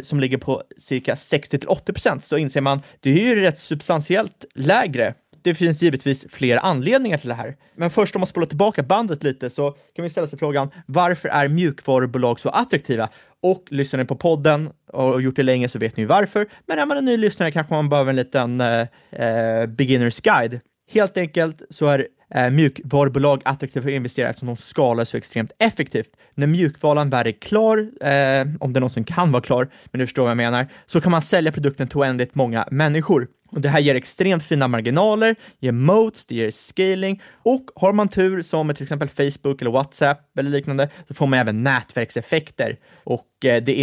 som 0.04 0.20
ligger 0.20 0.38
på 0.38 0.64
cirka 0.78 1.16
60-80 1.16 1.94
procent 1.94 2.24
så 2.24 2.38
inser 2.38 2.62
man 2.62 2.82
det 3.00 3.10
är 3.10 3.36
ju 3.36 3.42
rätt 3.42 3.58
substantiellt 3.58 4.46
lägre 4.56 5.14
det 5.46 5.56
finns 5.56 5.82
givetvis 5.82 6.26
flera 6.30 6.60
anledningar 6.60 7.18
till 7.18 7.30
det 7.30 7.36
här. 7.36 7.56
Men 7.76 7.90
först 7.90 8.16
om 8.16 8.20
man 8.20 8.28
spolar 8.28 8.48
tillbaka 8.48 8.84
bandet 8.84 9.24
lite 9.24 9.50
så 9.50 9.72
kan 9.96 10.04
vi 10.04 10.10
ställa 10.10 10.28
sig 10.28 10.40
frågan 10.40 10.70
varför 10.86 11.30
är 11.30 11.48
mjukvarubolag 11.48 12.40
så 12.40 12.50
attraktiva? 12.50 13.10
Och 13.42 13.64
lyssnar 13.70 13.98
ni 13.98 14.06
på 14.06 14.16
podden 14.16 14.70
och 14.94 15.22
gjort 15.22 15.36
det 15.36 15.44
länge 15.44 15.70
så 15.70 15.80
vet 15.80 15.98
ni 15.98 16.06
varför. 16.06 16.48
Men 16.68 16.80
är 16.80 16.86
man 16.86 16.98
en 16.98 17.06
ny 17.06 17.18
lyssnare 17.18 17.52
kanske 17.52 17.74
man 17.74 17.90
behöver 17.90 18.10
en 18.10 18.16
liten 18.16 18.62
eh, 18.62 18.88
eh 19.12 19.66
beginners 19.66 20.22
guide. 20.22 20.60
Helt 20.92 21.18
enkelt 21.18 21.62
så 21.70 21.88
är 21.88 22.08
eh, 22.36 22.50
mjukvarubolag 22.50 23.42
attraktiva 23.46 23.84
för 23.84 23.90
investerare 23.90 24.30
eftersom 24.30 24.48
de 24.48 24.58
skalar 24.58 25.06
så 25.06 25.18
extremt 25.18 25.52
effektivt. 25.60 26.10
När 26.36 26.48
mjukvaran 26.48 27.10
väl 27.10 27.28
är 27.28 27.32
klar, 27.32 27.78
eh, 28.02 28.48
om 28.60 28.74
det 28.74 28.80
någonsin 28.80 29.04
kan 29.04 29.32
vara 29.32 29.44
klar, 29.44 29.70
men 29.92 30.00
du 30.00 30.06
förstår 30.06 30.24
vad 30.24 30.30
jag 30.30 30.38
menar, 30.38 30.68
så 30.86 31.02
kan 31.02 31.12
man 31.12 31.22
sälja 31.22 31.52
produkten 31.52 31.88
till 31.88 31.98
oändligt 31.98 32.36
många 32.36 32.68
människor. 32.72 33.28
Och 33.52 33.62
det 33.62 33.70
här 33.70 33.80
ger 33.80 33.96
extremt 33.96 34.44
fina 34.44 34.68
marginaler, 34.68 35.36
ger 35.60 35.72
modes, 35.72 36.26
det 36.26 36.36
ger 36.36 36.52
scaling 36.52 37.22
och 37.44 37.66
har 37.76 37.94
man 37.94 38.08
tur 38.08 38.42
som 38.42 38.68
med 38.68 38.76
till 38.76 38.84
exempel 38.84 39.10
Facebook 39.10 39.62
eller 39.62 39.72
WhatsApp 39.72 40.38
eller 40.38 40.50
liknande 40.50 40.90
så 41.08 41.14
får 41.14 41.28
man 41.28 41.40
även 41.40 41.64
nätverkseffekter. 41.64 42.78
Och 43.04 43.46
eh, 43.46 43.64
det 43.64 43.74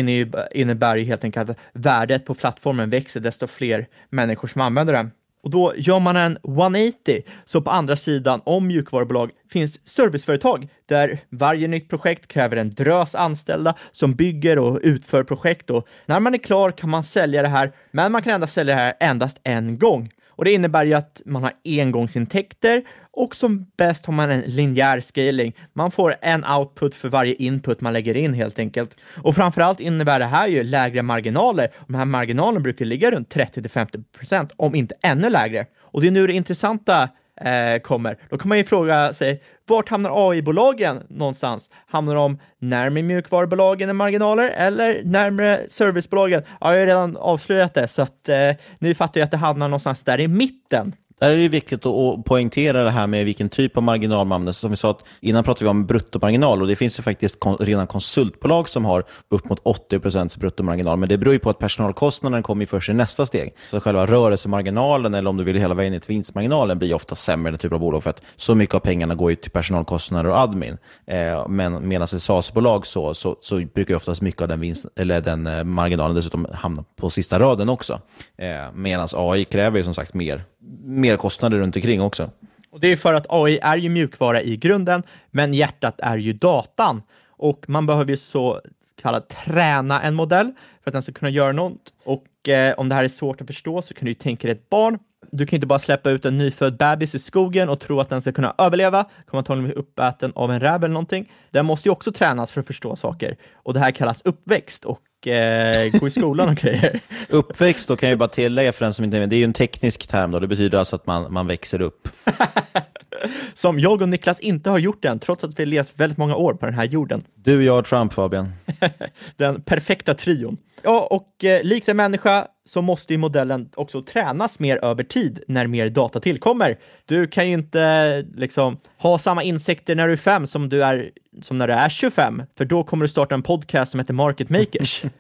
innebär 0.54 0.97
ju 0.97 1.04
helt 1.04 1.25
enkelt 1.25 1.50
att 1.50 1.59
värdet 1.73 2.25
på 2.25 2.35
plattformen 2.35 2.90
växer 2.90 3.21
desto 3.21 3.47
fler 3.47 3.87
människor 4.11 4.49
som 4.49 4.61
använder 4.61 4.92
den. 4.92 5.11
Och 5.42 5.50
då 5.50 5.75
gör 5.76 6.00
man 6.00 6.16
en 6.16 6.38
180, 6.44 7.22
så 7.44 7.62
på 7.62 7.70
andra 7.70 7.96
sidan 7.96 8.40
om 8.44 8.66
mjukvarubolag 8.66 9.30
finns 9.52 9.88
serviceföretag 9.88 10.68
där 10.88 11.20
varje 11.30 11.68
nytt 11.68 11.88
projekt 11.88 12.26
kräver 12.26 12.56
en 12.56 12.75
drös 12.75 13.14
anställda 13.14 13.75
som 13.92 14.14
bygger 14.14 14.58
och 14.58 14.78
utför 14.82 15.25
projekt 15.25 15.70
och 15.70 15.87
när 16.06 16.20
man 16.20 16.34
är 16.34 16.38
klar 16.38 16.70
kan 16.70 16.90
man 16.90 17.04
sälja 17.04 17.42
det 17.42 17.49
här, 17.49 17.72
men 17.90 18.12
man 18.12 18.22
kan 18.22 18.32
endast 18.32 18.52
sälja 18.52 18.75
det 18.75 18.80
här 18.80 18.94
endast 19.00 19.40
en 19.44 19.78
gång. 19.78 20.11
Och 20.37 20.45
det 20.45 20.53
innebär 20.53 20.85
ju 20.85 20.95
att 20.95 21.23
man 21.27 21.43
har 21.43 21.53
engångsintäkter 21.65 22.83
och 23.11 23.37
som 23.37 23.67
bäst 23.77 24.07
har 24.07 24.12
man 24.12 24.31
en 24.31 24.41
linjär 24.41 25.01
scaling. 25.01 25.57
Man 25.73 25.91
får 25.91 26.15
en 26.23 26.45
output 26.45 26.95
för 26.95 27.09
varje 27.09 27.35
input 27.35 27.81
man 27.81 27.93
lägger 27.93 28.17
in 28.17 28.35
helt 28.35 28.59
enkelt. 28.59 28.97
Och 29.17 29.35
framförallt 29.35 29.81
innebär 29.81 30.19
det 30.19 30.25
här 30.25 30.49
ju 30.49 30.62
lägre 30.62 31.03
marginaler. 31.03 31.69
De 31.87 31.95
här 31.95 32.05
marginalerna 32.05 32.61
brukar 32.61 32.85
ligga 32.85 33.11
runt 33.11 33.35
30-50%, 33.35 34.51
om 34.57 34.75
inte 34.75 34.95
ännu 35.03 35.31
lägre. 35.31 35.67
Och 35.81 36.01
det 36.01 36.07
är 36.07 36.11
nu 36.11 36.27
det 36.27 36.33
intressanta 36.33 37.09
eh, 37.44 37.78
kommer. 37.78 38.18
Då 38.30 38.38
kan 38.38 38.49
man 38.49 38.58
ju 38.58 38.64
fråga 38.64 39.12
sig, 39.12 39.42
vart 39.66 39.88
hamnar 39.88 40.30
AI-bolagen 40.30 41.02
någonstans? 41.08 41.70
Hamnar 41.87 42.14
de 42.14 42.38
närmare 42.58 43.02
mjukvarubolagen 43.02 43.90
i 43.90 43.92
marginaler 43.92 44.50
eller 44.56 45.02
närmare 45.04 45.61
servicebolagen? 45.68 46.42
Ja, 46.46 46.56
jag 46.61 46.68
har 46.68 46.75
ju 46.75 46.87
redan 46.87 47.16
avslöjat 47.16 47.75
det, 47.75 47.88
så 47.88 48.02
att 48.02 48.28
eh, 48.28 48.50
nu 48.78 48.94
fattar 48.94 49.20
jag 49.20 49.25
att 49.25 49.30
det 49.30 49.37
hamnar 49.37 49.68
någonstans 49.68 50.04
där 50.04 50.20
i 50.20 50.28
mitten. 50.28 50.94
Där 51.21 51.31
är 51.31 51.37
det 51.37 51.49
viktigt 51.49 51.87
att 51.87 52.25
poängtera 52.25 52.85
det 52.85 52.90
här 52.90 53.07
med 53.07 53.25
vilken 53.25 53.49
typ 53.49 53.76
av 53.76 53.83
marginal 53.83 54.26
man 54.26 54.37
använder. 54.37 54.52
Som 54.52 54.71
vi 54.71 54.76
sa, 54.76 54.90
att 54.90 55.04
innan 55.21 55.45
pratade 55.45 55.64
vi 55.64 55.71
om 55.71 55.87
bruttomarginal 55.87 56.62
och 56.62 56.69
det 56.69 56.76
finns 56.76 56.99
ju 56.99 57.02
faktiskt 57.02 57.37
redan 57.61 57.87
konsultbolag 57.87 58.69
som 58.69 58.85
har 58.85 59.04
upp 59.28 59.49
mot 59.49 59.62
80% 59.62 60.38
bruttomarginal. 60.38 60.99
Men 60.99 61.09
det 61.09 61.19
beror 61.19 61.33
ju 61.33 61.38
på 61.38 61.50
att 61.50 61.59
personalkostnaden 61.59 62.42
kommer 62.42 62.66
först 62.66 62.90
i 62.90 62.92
nästa 62.92 63.26
steg. 63.26 63.54
Så 63.71 63.81
själva 63.81 64.07
rörelsemarginalen, 64.07 65.14
eller 65.14 65.31
om 65.31 65.37
du 65.37 65.45
vill 65.45 65.57
hela 65.57 65.75
vägen 65.75 65.92
ner 65.92 66.00
till 66.00 66.14
vinstmarginalen, 66.14 66.78
blir 66.78 66.95
ofta 66.95 67.14
sämre 67.14 67.50
i 67.50 67.52
den 67.52 67.59
typen 67.59 67.75
av 67.75 67.81
bolag 67.81 68.02
för 68.02 68.11
att 68.11 68.23
så 68.37 68.54
mycket 68.54 68.75
av 68.75 68.81
pengarna 68.81 69.14
går 69.14 69.31
ju 69.31 69.37
till 69.37 69.50
personalkostnader 69.50 70.31
och 70.31 70.38
admin. 70.38 70.78
Eh, 71.07 71.49
men 71.49 71.88
medan 71.88 72.04
i 72.04 72.19
SAS-bolag 72.19 72.87
så, 72.87 73.14
så, 73.14 73.37
så, 73.40 73.62
brukar 73.75 73.95
oftast 73.95 74.23
mycket 74.23 74.42
av 74.42 74.49
den, 74.49 74.61
vinst, 74.61 74.87
eller 74.97 75.21
den 75.21 75.47
eh, 75.47 75.64
marginalen 75.64 76.16
dessutom 76.16 76.47
hamna 76.52 76.85
på 77.00 77.11
sista 77.11 77.38
raden 77.38 77.69
också. 77.69 78.00
Eh, 78.38 78.73
medan 78.75 79.09
AI 79.14 79.45
kräver 79.45 79.78
ju 79.78 79.85
som 79.85 79.95
sagt 79.95 80.14
mer 80.14 80.45
mer 80.85 81.16
kostnader 81.16 81.59
runt 81.59 81.76
omkring 81.76 82.02
också. 82.02 82.31
Och 82.71 82.81
det 82.81 82.88
är 82.88 82.97
för 82.97 83.14
att 83.14 83.26
AI 83.28 83.59
är 83.62 83.76
ju 83.76 83.88
mjukvara 83.88 84.42
i 84.42 84.57
grunden, 84.57 85.02
men 85.31 85.54
hjärtat 85.54 86.00
är 86.00 86.16
ju 86.16 86.33
datan. 86.33 87.02
Och 87.26 87.64
man 87.69 87.87
behöver 87.87 88.11
ju 88.11 88.16
så 88.16 88.61
kallat 89.02 89.28
träna 89.28 90.02
en 90.02 90.14
modell 90.14 90.52
för 90.85 90.90
att 90.90 90.92
den 90.92 91.02
ska 91.02 91.12
kunna 91.12 91.31
göra 91.31 91.52
något. 91.52 91.92
Och 92.04 92.49
eh, 92.49 92.75
om 92.76 92.88
det 92.88 92.95
här 92.95 93.04
är 93.04 93.09
svårt 93.09 93.40
att 93.40 93.47
förstå 93.47 93.83
så 93.83 93.95
kan 93.95 94.07
du 94.07 94.14
tänka 94.14 94.49
dig 94.49 94.57
ett 94.57 94.71
barn. 94.71 94.99
Du 95.31 95.47
kan 95.47 95.57
inte 95.57 95.66
bara 95.66 95.78
släppa 95.78 96.11
ut 96.11 96.25
en 96.25 96.38
nyfödd 96.38 96.76
bebis 96.76 97.14
i 97.14 97.19
skogen 97.19 97.69
och 97.69 97.81
tro 97.81 98.00
att 98.00 98.09
den 98.09 98.23
ska 98.23 98.33
kunna 98.33 98.54
överleva, 98.59 99.04
kommer 99.26 99.38
antagligen 99.38 99.71
bli 99.71 99.75
uppäten 99.75 100.33
av 100.35 100.52
en 100.52 100.61
räv 100.61 100.85
eller 100.85 100.95
någonting. 100.95 101.33
Den 101.50 101.66
måste 101.66 101.88
ju 101.88 101.92
också 101.92 102.12
tränas 102.12 102.50
för 102.50 102.61
att 102.61 102.66
förstå 102.66 102.97
saker. 102.97 103.37
Och 103.52 103.75
det 103.75 103.81
här 103.81 103.90
kallas 103.90 104.23
uppväxt 104.25 104.85
och 104.85 105.00
eh, 105.26 106.00
gå 106.00 106.09
i 106.09 106.11
skolan 106.11 106.49
och 106.49 106.57
grejer. 106.57 107.00
Uppväxt, 107.29 107.88
då 107.88 107.97
kan 107.97 108.09
jag 108.09 108.19
bara 108.19 108.29
tillägga 108.29 108.73
för 108.73 108.85
den 108.85 108.95
som 108.95 109.05
inte 109.05 109.17
är 109.17 109.26
det 109.26 109.37
är 109.37 109.38
ju 109.38 109.45
en 109.45 109.52
teknisk 109.52 110.07
term. 110.07 110.31
Då. 110.31 110.38
Det 110.38 110.47
betyder 110.47 110.79
alltså 110.79 110.97
att 110.97 111.07
man, 111.07 111.33
man 111.33 111.47
växer 111.47 111.81
upp. 111.81 112.09
som 113.55 113.81
jag 113.81 114.02
och 114.02 114.09
Niklas 114.09 114.41
inte 114.41 114.71
har 114.71 114.79
gjort 114.79 115.05
än, 115.05 115.19
trots 115.19 115.45
att 115.45 115.61
vi 115.61 115.67
levt 115.67 115.93
väldigt 115.97 116.19
många 116.19 116.37
år 116.37 116.55
på 116.55 116.67
den 116.67 116.75
här 116.75 116.85
jorden. 116.85 117.25
Du, 117.35 117.64
jag 117.64 117.79
och 117.79 117.85
Trump, 117.85 118.12
Fabian. 118.12 118.52
den 119.37 119.62
perfekta 119.62 120.14
trion. 120.14 120.57
Ja, 120.83 121.09
och 121.11 121.45
eh, 121.45 121.62
likt 121.62 121.88
en 121.88 121.97
människa 121.97 122.47
så 122.64 122.83
måste 122.83 123.12
ju 123.12 123.19
modellen 123.19 123.69
också 123.75 124.02
tränas 124.02 124.59
mer 124.59 124.85
över 124.85 125.04
tid 125.04 125.42
när 125.49 125.66
mer 125.66 125.88
data 125.88 126.21
tillkommer. 126.21 126.78
Du 127.04 127.26
kan 127.26 127.49
ju 127.49 127.54
inte 127.54 128.25
liksom 128.35 128.81
ha 128.99 129.19
samma 129.19 129.42
insikter 129.42 129.97
när 129.97 130.07
du 130.07 130.12
är 130.12 130.16
fem 130.16 130.47
som 130.47 130.69
du 130.69 130.85
är 130.85 131.11
som 131.42 131.59
när 131.59 131.66
du 131.66 131.73
är 131.75 131.88
25, 131.88 132.42
för 132.59 132.64
då 132.64 132.85
kommer 132.85 133.04
du 133.04 133.09
starta 133.09 133.35
en 133.35 133.42
podcast 133.42 133.90
som 133.90 134.00
heter 134.00 134.14
Market 134.14 134.50
Makers. 134.50 135.02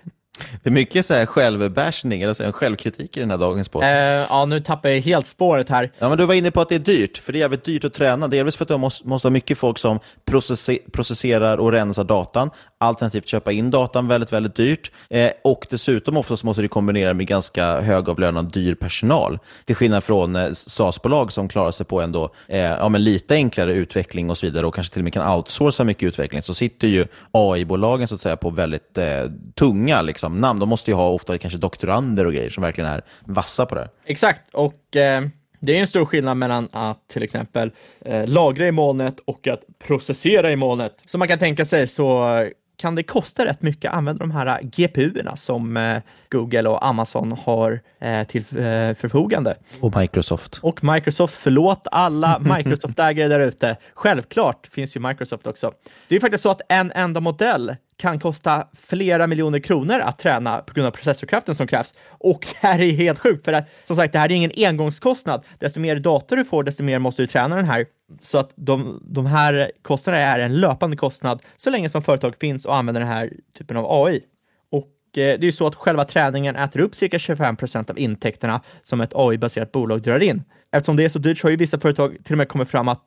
Det 0.62 0.68
är 0.68 0.72
mycket 0.72 1.06
så 1.06 1.14
här 1.14 1.26
självbashning, 1.26 2.22
eller 2.22 2.34
så 2.34 2.42
här 2.42 2.52
självkritik 2.52 3.16
i 3.16 3.20
den 3.20 3.30
här 3.30 3.38
dagens 3.38 3.68
podd. 3.68 3.82
Uh, 3.82 3.88
ja, 3.90 4.44
nu 4.44 4.60
tappar 4.60 4.88
jag 4.88 5.00
helt 5.00 5.26
spåret 5.26 5.68
här. 5.68 5.92
Ja, 5.98 6.08
men 6.08 6.18
du 6.18 6.26
var 6.26 6.34
inne 6.34 6.50
på 6.50 6.60
att 6.60 6.68
det 6.68 6.74
är 6.74 6.78
dyrt, 6.78 7.18
för 7.18 7.32
det 7.32 7.38
är 7.38 7.40
jävligt 7.40 7.64
dyrt 7.64 7.84
att 7.84 7.94
träna. 7.94 8.28
Delvis 8.28 8.56
för 8.56 8.64
att 8.64 8.68
du 8.68 8.76
måste, 8.76 9.08
måste 9.08 9.28
ha 9.28 9.30
mycket 9.30 9.58
folk 9.58 9.78
som 9.78 10.00
processer, 10.24 10.78
processerar 10.92 11.58
och 11.58 11.72
rensar 11.72 12.04
datan, 12.04 12.50
alternativt 12.82 13.28
köpa 13.28 13.52
in 13.52 13.70
datan 13.70 14.08
väldigt, 14.08 14.32
väldigt 14.32 14.54
dyrt. 14.54 14.90
Eh, 15.10 15.30
och 15.44 15.66
dessutom 15.70 16.16
oftast 16.16 16.44
måste 16.44 16.62
du 16.62 16.68
kombinera 16.68 17.14
med 17.14 17.26
ganska 17.26 17.80
högavlönad, 17.80 18.52
dyr 18.52 18.74
personal. 18.74 19.38
Till 19.64 19.76
skillnad 19.76 20.04
från 20.04 20.36
eh, 20.36 20.52
SAS-bolag 20.52 21.32
som 21.32 21.48
klarar 21.48 21.70
sig 21.70 21.86
på 21.86 22.00
ändå 22.00 22.30
eh, 22.48 22.60
ja, 22.60 22.88
men 22.88 23.04
lite 23.04 23.34
enklare 23.34 23.72
utveckling 23.72 24.30
och 24.30 24.38
så 24.38 24.46
vidare 24.46 24.66
och 24.66 24.74
kanske 24.74 24.92
till 24.92 25.00
och 25.00 25.04
med 25.04 25.12
kan 25.12 25.36
outsourca 25.36 25.84
mycket 25.84 26.06
utveckling, 26.06 26.42
så 26.42 26.54
sitter 26.54 26.88
ju 26.88 27.06
AI-bolagen 27.32 28.08
så 28.08 28.14
att 28.14 28.20
säga 28.20 28.36
på 28.36 28.50
väldigt 28.50 28.98
eh, 28.98 29.24
tunga 29.54 30.02
liksom, 30.02 30.40
namn. 30.40 30.60
De 30.60 30.68
måste 30.68 30.90
ju 30.90 30.94
ha 30.94 31.08
ofta 31.08 31.38
kanske 31.38 31.58
doktorander 31.58 32.26
och 32.26 32.32
grejer 32.32 32.50
som 32.50 32.62
verkligen 32.62 32.90
är 32.90 33.02
vassa 33.24 33.66
på 33.66 33.74
det. 33.74 33.88
Exakt, 34.06 34.54
och 34.54 34.96
eh, 34.96 35.22
det 35.60 35.76
är 35.76 35.80
en 35.80 35.86
stor 35.86 36.04
skillnad 36.04 36.36
mellan 36.36 36.68
att 36.72 37.08
till 37.08 37.22
exempel 37.22 37.70
eh, 38.04 38.26
lagra 38.26 38.66
i 38.66 38.72
molnet 38.72 39.16
och 39.24 39.48
att 39.48 39.60
processera 39.86 40.52
i 40.52 40.56
molnet. 40.56 41.02
Som 41.06 41.18
man 41.18 41.28
kan 41.28 41.38
tänka 41.38 41.64
sig 41.64 41.86
så 41.86 42.24
kan 42.82 42.94
det 42.94 43.02
kosta 43.02 43.44
rätt 43.44 43.62
mycket 43.62 43.90
att 43.90 43.96
använda 43.96 44.18
de 44.18 44.30
här 44.30 44.62
GPU-erna 44.62 45.36
som 45.36 45.76
eh, 45.76 45.98
Google 46.30 46.68
och 46.68 46.86
Amazon 46.86 47.32
har 47.32 47.80
eh, 48.00 48.26
till 48.26 48.44
förfogande. 48.44 49.56
Och 49.80 49.96
Microsoft. 49.96 50.58
Och 50.62 50.84
Microsoft, 50.84 51.34
förlåt 51.34 51.86
alla 51.90 52.38
Microsoft-ägare 52.56 53.28
där 53.28 53.40
ute. 53.40 53.76
Självklart 53.94 54.66
finns 54.66 54.96
ju 54.96 55.00
Microsoft 55.00 55.46
också. 55.46 55.72
Det 56.08 56.16
är 56.16 56.20
faktiskt 56.20 56.42
så 56.42 56.50
att 56.50 56.60
en 56.68 56.92
enda 56.92 57.20
modell 57.20 57.76
kan 58.02 58.18
kosta 58.18 58.66
flera 58.74 59.26
miljoner 59.26 59.58
kronor 59.58 60.00
att 60.00 60.18
träna 60.18 60.58
på 60.58 60.74
grund 60.74 60.86
av 60.86 60.90
processorkraften 60.90 61.54
som 61.54 61.66
krävs. 61.66 61.94
Och 62.08 62.40
det 62.40 62.66
här 62.66 62.80
är 62.80 62.90
helt 62.90 63.18
sjukt, 63.18 63.44
för 63.44 63.52
att 63.52 63.68
som 63.84 63.96
sagt, 63.96 64.12
det 64.12 64.18
här 64.18 64.32
är 64.32 64.36
ingen 64.36 64.52
engångskostnad. 64.56 65.44
Desto 65.58 65.80
mer 65.80 65.96
dator 65.96 66.36
du 66.36 66.44
får, 66.44 66.64
desto 66.64 66.82
mer 66.82 66.98
måste 66.98 67.22
du 67.22 67.26
träna 67.26 67.56
den 67.56 67.64
här. 67.64 67.86
Så 68.20 68.38
att 68.38 68.52
de, 68.56 69.02
de 69.06 69.26
här 69.26 69.72
kostnaderna 69.82 70.24
är 70.24 70.38
en 70.38 70.60
löpande 70.60 70.96
kostnad 70.96 71.42
så 71.56 71.70
länge 71.70 71.88
som 71.88 72.02
företag 72.02 72.34
finns 72.40 72.64
och 72.66 72.76
använder 72.76 73.00
den 73.00 73.10
här 73.10 73.32
typen 73.58 73.76
av 73.76 74.04
AI. 74.04 74.20
Och 74.70 74.88
eh, 75.18 75.38
det 75.38 75.42
är 75.42 75.44
ju 75.44 75.52
så 75.52 75.66
att 75.66 75.74
själva 75.74 76.04
träningen 76.04 76.56
äter 76.56 76.80
upp 76.80 76.94
cirka 76.94 77.18
25 77.18 77.56
procent 77.56 77.90
av 77.90 77.98
intäkterna 77.98 78.60
som 78.82 79.00
ett 79.00 79.12
AI-baserat 79.14 79.72
bolag 79.72 80.02
drar 80.02 80.20
in. 80.20 80.42
Eftersom 80.72 80.96
det 80.96 81.04
är 81.04 81.08
så 81.08 81.18
dyrt 81.18 81.38
så 81.38 81.46
har 81.46 81.50
ju 81.50 81.56
vissa 81.56 81.80
företag 81.80 82.16
till 82.24 82.34
och 82.34 82.38
med 82.38 82.48
kommit 82.48 82.70
fram 82.70 82.88
att 82.88 83.02